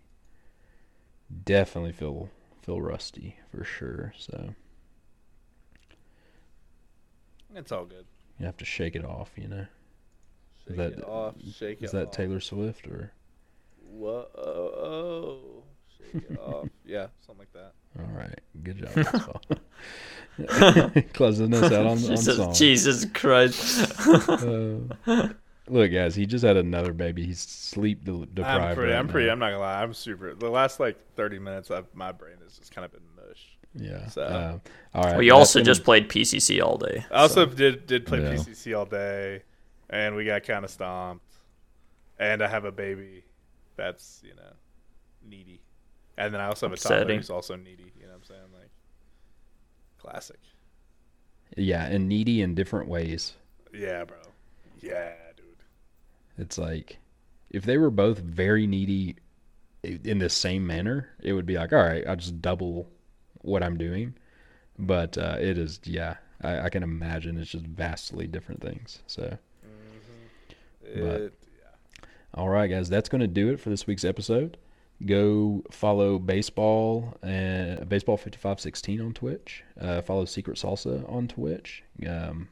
[1.44, 2.30] definitely feel
[2.62, 4.12] feel rusty for sure.
[4.18, 4.54] So
[7.54, 8.06] It's all good.
[8.38, 9.66] you have to shake it off, you know.
[10.66, 11.34] Shake that- it off.
[11.54, 12.12] Shake Is it that off.
[12.12, 13.12] Taylor Swift or?
[13.90, 15.64] Whoa.
[15.98, 16.68] Shake it off.
[16.84, 17.72] Yeah, something like that.
[18.00, 19.06] All right, good job.
[19.06, 21.02] Paul.
[21.12, 22.52] Closing us out on, on Jesus, song.
[22.54, 24.00] Jesus Christ.
[24.28, 25.28] Uh,
[25.70, 27.24] look, guys, he just had another baby.
[27.26, 28.62] He's sleep de- deprived.
[28.64, 28.92] I'm pretty.
[28.92, 29.26] right I'm pretty.
[29.26, 29.32] now.
[29.32, 29.82] I'm not gonna lie.
[29.82, 30.34] I'm super.
[30.34, 33.56] The last like 30 minutes, I've, my brain has just kind of been mush.
[33.74, 34.06] Yeah.
[34.08, 34.58] So- uh,
[34.94, 35.18] all right.
[35.18, 37.04] We that's also gonna- just played PCC all day.
[37.10, 38.34] I also so- did did play Yeah.
[38.34, 39.42] PCC all day,
[39.88, 41.24] and we got kind of stomped.
[42.18, 43.24] And I have a baby
[43.76, 44.52] that's you know
[45.26, 45.62] needy,
[46.18, 47.16] and then I also have a toddler Upsetting.
[47.18, 47.92] who's also needy.
[47.98, 48.40] You know what I'm saying?
[48.52, 48.70] Like
[49.98, 50.38] classic.
[51.56, 53.34] Yeah, and needy in different ways.
[53.74, 54.16] Yeah, bro.
[54.80, 55.19] Yeah, dude.
[56.40, 56.98] It's like
[57.50, 59.16] if they were both very needy
[59.82, 62.88] in the same manner, it would be like, all right, I'll just double
[63.42, 64.14] what I'm doing.
[64.78, 69.02] But uh, it is, yeah, I, I can imagine it's just vastly different things.
[69.06, 69.36] So,
[70.82, 71.34] But- It,
[72.32, 74.56] all right, guys, that's going to do it for this week's episode.
[75.04, 79.64] Go follow baseball and baseball fifty five sixteen on Twitch.
[79.80, 81.82] Uh, follow Secret Salsa on Twitch.
[82.06, 82.48] Um,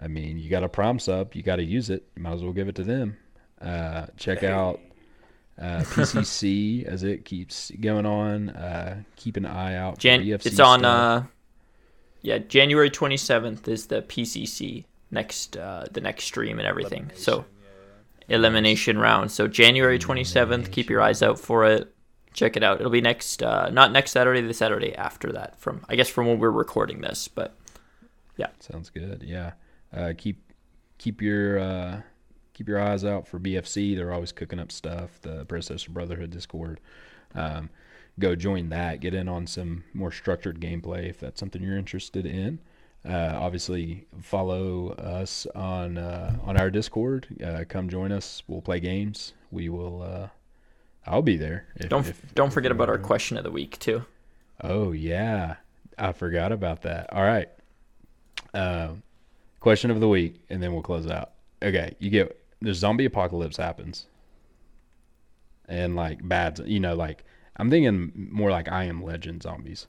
[0.00, 2.06] I mean, you got a prom sub, you got to use it.
[2.16, 3.16] You might as well give it to them.
[3.60, 4.80] Uh, check out
[5.60, 8.50] uh, PCC as it keeps going on.
[8.50, 9.98] Uh, keep an eye out.
[9.98, 10.84] Jan- EFC it's on.
[10.84, 11.26] Uh,
[12.22, 17.10] yeah, January 27th is the PCC next, uh, the next stream and everything.
[17.14, 17.44] So
[18.28, 19.30] elimination round.
[19.32, 20.70] So January 27th.
[20.70, 21.94] Keep your eyes out for it.
[22.34, 22.78] Check it out.
[22.78, 25.58] It'll be next, uh, not next Saturday, the Saturday after that.
[25.58, 27.56] From I guess from when we're recording this, but
[28.36, 28.48] yeah.
[28.60, 29.24] Sounds good.
[29.26, 29.52] Yeah.
[29.92, 30.42] Uh, keep
[30.98, 32.00] keep your uh,
[32.54, 33.96] keep your eyes out for BFC.
[33.96, 35.20] They're always cooking up stuff.
[35.22, 36.80] The Predecessor Brotherhood Discord.
[37.34, 37.70] Um,
[38.18, 39.00] go join that.
[39.00, 42.58] Get in on some more structured gameplay if that's something you're interested in.
[43.08, 47.28] Uh, obviously, follow us on uh, on our Discord.
[47.42, 48.42] Uh, come join us.
[48.48, 49.34] We'll play games.
[49.50, 50.02] We will.
[50.02, 50.28] Uh,
[51.06, 51.66] I'll be there.
[51.76, 54.04] If, don't if- don't if forget about our question of the week too.
[54.62, 55.56] Oh yeah,
[55.96, 57.10] I forgot about that.
[57.12, 57.48] All right.
[58.52, 59.02] Um,
[59.60, 61.32] question of the week, and then we'll close out.
[61.62, 64.06] Okay, you get the zombie apocalypse happens,
[65.68, 67.24] and like bad, you know, like
[67.56, 69.86] I'm thinking more like I am Legend zombies.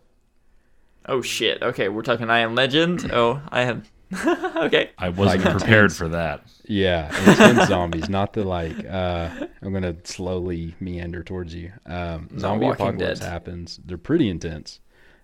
[1.05, 1.61] Oh shit.
[1.61, 3.11] Okay, we're talking I Am Legend.
[3.13, 3.83] Oh, I am.
[4.55, 4.89] okay.
[4.97, 5.97] I wasn't Like prepared intense.
[5.97, 6.43] for that.
[6.65, 8.83] Yeah, intense zombies, not the like.
[8.85, 9.29] Uh,
[9.61, 11.71] I'm gonna slowly meander towards you.
[11.85, 13.29] Um, Not zombie apocalypse Dead.
[13.29, 13.79] happens.
[13.85, 14.79] They're pretty intense,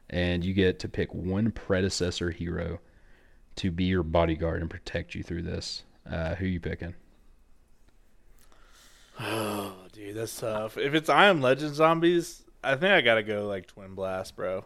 [0.09, 2.79] and you get to pick one predecessor hero
[3.57, 5.83] to be your bodyguard and protect you through this.
[6.09, 6.95] Uh, who you picking?
[9.19, 10.77] Oh, dude, that's tough.
[10.77, 14.65] If it's I Am Legend zombies, I think I gotta go like Twin Blast, bro.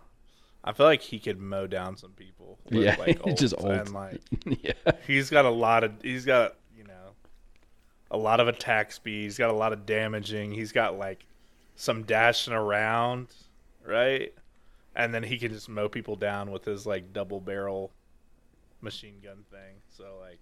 [0.63, 2.57] I feel like he could mow down some people.
[2.65, 3.81] With, Yeah, like, just ults.
[3.81, 4.21] and like
[4.63, 4.73] yeah,
[5.05, 7.11] he's got a lot of he's got you know
[8.09, 9.23] a lot of attack speed.
[9.23, 10.51] He's got a lot of damaging.
[10.51, 11.25] He's got like
[11.75, 13.27] some dashing around,
[13.85, 14.33] right?
[14.95, 17.91] And then he can just mow people down with his like double barrel
[18.81, 19.81] machine gun thing.
[19.89, 20.39] So like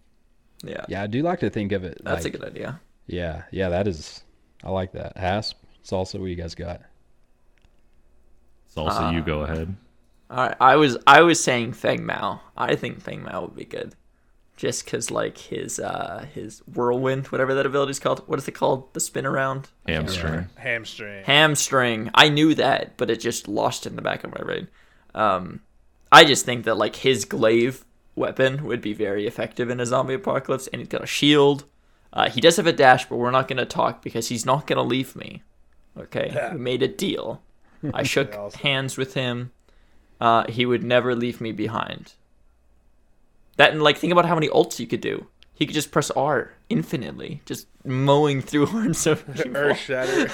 [0.63, 0.85] Yeah.
[0.87, 1.03] yeah.
[1.03, 2.01] I do like to think of it.
[2.03, 2.79] That's like, a good idea.
[3.07, 3.69] Yeah, yeah.
[3.69, 4.23] That is.
[4.63, 5.15] I like that.
[5.17, 6.19] Hasp, salsa.
[6.19, 6.81] What you guys got?
[8.75, 9.75] Salsa, you Uh, go ahead.
[10.29, 12.41] All right, I was I was saying Feng Mao.
[12.55, 13.95] I think Feng Mao would be good,
[14.57, 18.27] just cause like his uh his whirlwind, whatever that ability is called.
[18.27, 18.93] What is it called?
[18.93, 20.49] The spin around Hamstring.
[20.55, 21.23] hamstring.
[21.23, 22.11] hamstring.
[22.13, 24.67] I knew that, but it just lost in the back of my brain.
[25.15, 25.61] Um,
[26.11, 27.85] I just think that like his glaive
[28.17, 31.65] weapon would be very effective in a zombie apocalypse, and he's got a shield.
[32.11, 34.83] Uh, he does have a dash, but we're not gonna talk because he's not gonna
[34.83, 35.43] leave me.
[35.97, 37.41] Okay, we made a deal.
[37.93, 38.59] I shook awesome.
[38.61, 39.51] hands with him.
[40.19, 42.13] Uh, he would never leave me behind.
[43.57, 45.27] That and like think about how many ults you could do.
[45.53, 49.57] He could just press R infinitely, just mowing through horns of people.
[49.57, 50.27] Earth shatter.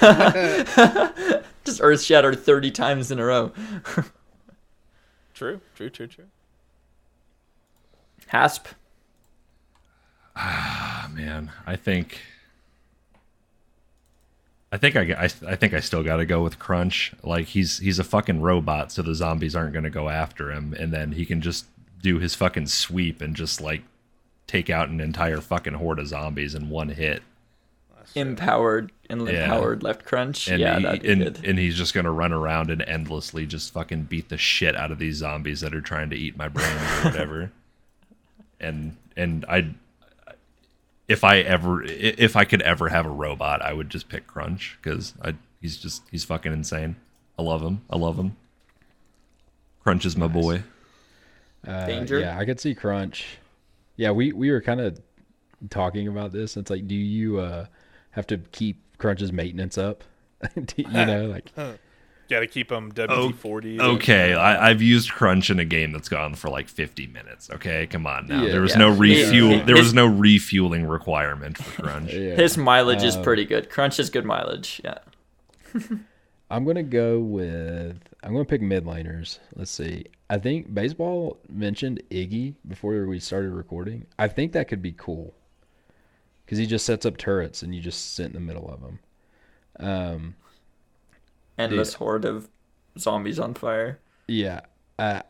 [1.63, 3.51] just earth shatter 30 times in a row.
[5.33, 6.25] true, true, true, true.
[8.33, 8.67] Hasp.
[10.35, 12.19] Ah, man, I think.
[14.71, 17.13] I think I, I, I think I still got to go with Crunch.
[17.23, 20.73] Like he's he's a fucking robot, so the zombies aren't going to go after him,
[20.79, 21.65] and then he can just
[22.01, 23.83] do his fucking sweep and just like
[24.47, 27.21] take out an entire fucking horde of zombies in one hit.
[28.15, 29.43] Empowered and Yeah.
[29.45, 30.47] empowered left crunch.
[30.47, 31.45] And yeah, he- that'd be and, good.
[31.45, 34.91] and he's just going to run around and endlessly just fucking beat the shit out
[34.91, 37.51] of these zombies that are trying to eat my brain or whatever.
[38.63, 39.73] and and I
[41.07, 44.77] if I ever, if I could ever have a robot, I would just pick Crunch
[44.81, 46.95] because I he's just he's fucking insane.
[47.37, 47.81] I love him.
[47.89, 48.35] I love him.
[49.83, 50.63] Crunch is my boy.
[51.67, 52.19] Uh, Danger?
[52.19, 53.37] Yeah, I could see Crunch.
[53.95, 54.99] Yeah, we we were kind of
[55.69, 56.57] talking about this.
[56.57, 57.65] It's like, do you uh,
[58.11, 60.03] have to keep Crunch's maintenance up?
[60.55, 61.51] Do- you know, like
[62.33, 63.79] Got to keep them WD forty.
[63.79, 67.51] Okay, I, I've used Crunch in a game that's gone for like 50 minutes.
[67.51, 68.41] Okay, come on now.
[68.43, 68.51] Yeah.
[68.53, 68.77] there was Yeah.
[68.79, 68.97] no Yeah.
[68.99, 69.65] refuel.
[69.65, 72.11] There was no refueling requirement for Crunch.
[72.13, 72.33] yeah.
[72.35, 73.69] His mileage is Um, pretty good.
[73.69, 74.81] Crunch is good mileage.
[74.83, 74.97] Yeah.
[76.49, 79.37] I'm gonna go with I'm gonna pick mid laners.
[79.55, 80.05] Let's see.
[80.29, 84.07] I think baseball mentioned Iggy before we started recording.
[84.17, 85.35] I think that could be cool
[86.45, 88.99] because he just sets up turrets and you just sit in the middle of them.
[89.79, 90.35] Um,
[91.57, 92.49] Endless horde of
[92.97, 93.99] zombies on fire.
[94.27, 94.61] yeah,
[94.97, 95.21] uh,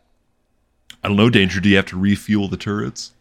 [1.04, 1.60] I don't know, Danger.
[1.60, 3.14] Do you have to refuel the turrets?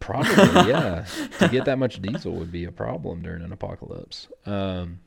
[0.00, 0.34] probably
[0.70, 1.04] yeah.
[1.38, 4.28] to get that much diesel would be a problem during an apocalypse.
[4.46, 5.00] Um,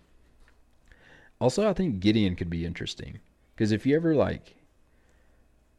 [1.40, 3.20] also, I think Gideon could be interesting
[3.56, 4.56] because if you ever like,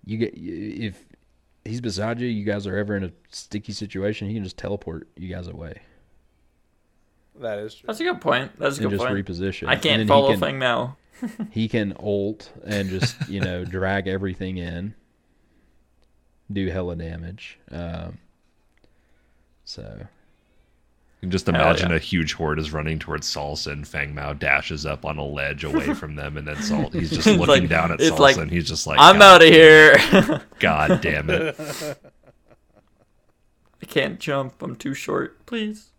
[0.04, 1.04] you get if
[1.64, 5.08] he's beside you, you guys are ever in a sticky situation, he can just teleport
[5.16, 5.80] you guys away
[7.40, 7.86] That is true.
[7.88, 8.52] That's a good point.
[8.58, 9.02] That's a good point.
[9.08, 9.64] and just point.
[9.64, 9.68] reposition.
[9.68, 10.96] I can't follow can, Feng Mao.
[11.50, 14.94] He can ult and just you know drag everything in,
[16.52, 17.58] do hella damage.
[17.70, 18.18] Um,
[19.64, 20.06] so You
[21.22, 21.96] can just Hell imagine yeah.
[21.96, 25.64] a huge horde is running towards Salsa and Feng Mao dashes up on a ledge
[25.64, 28.50] away from them, and then Sal he's just looking like- down at Salsa like, and
[28.50, 29.96] he's just like, I'm out of here.
[30.58, 31.56] God damn it!
[33.82, 34.60] I can't jump.
[34.62, 35.44] I'm too short.
[35.46, 35.90] Please.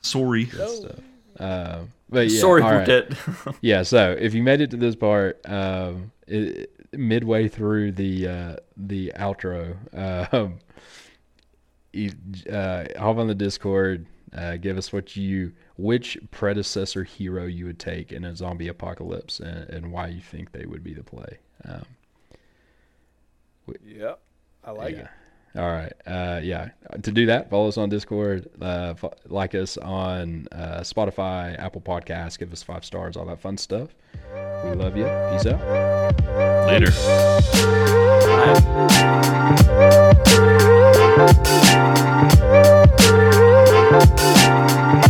[0.00, 0.46] Sorry.
[0.46, 0.96] stuff.
[1.38, 2.86] Uh, but yeah, Sorry, all right.
[2.86, 3.18] Burdett.
[3.60, 8.56] Yeah, so if you made it to this part, um, it, midway through the uh,
[8.76, 9.76] the outro,
[10.32, 10.58] um,
[11.92, 12.12] you,
[12.50, 14.06] uh, hop on the Discord.
[14.36, 19.40] Uh, give us what you which predecessor hero you would take in a zombie apocalypse
[19.40, 21.38] and, and why you think they would be the play.
[21.64, 21.84] Um,
[23.84, 24.20] Yep.
[24.64, 25.00] I like yeah.
[25.02, 25.08] it.
[25.58, 25.92] All right.
[26.06, 26.68] Uh, yeah.
[27.02, 31.80] To do that, follow us on Discord, uh, f- like us on uh, Spotify, Apple
[31.80, 33.88] Podcasts, give us five stars, all that fun stuff.
[34.64, 35.04] We love you.
[35.32, 35.60] Peace out.
[36.68, 36.92] Later.
[44.90, 45.04] Bye.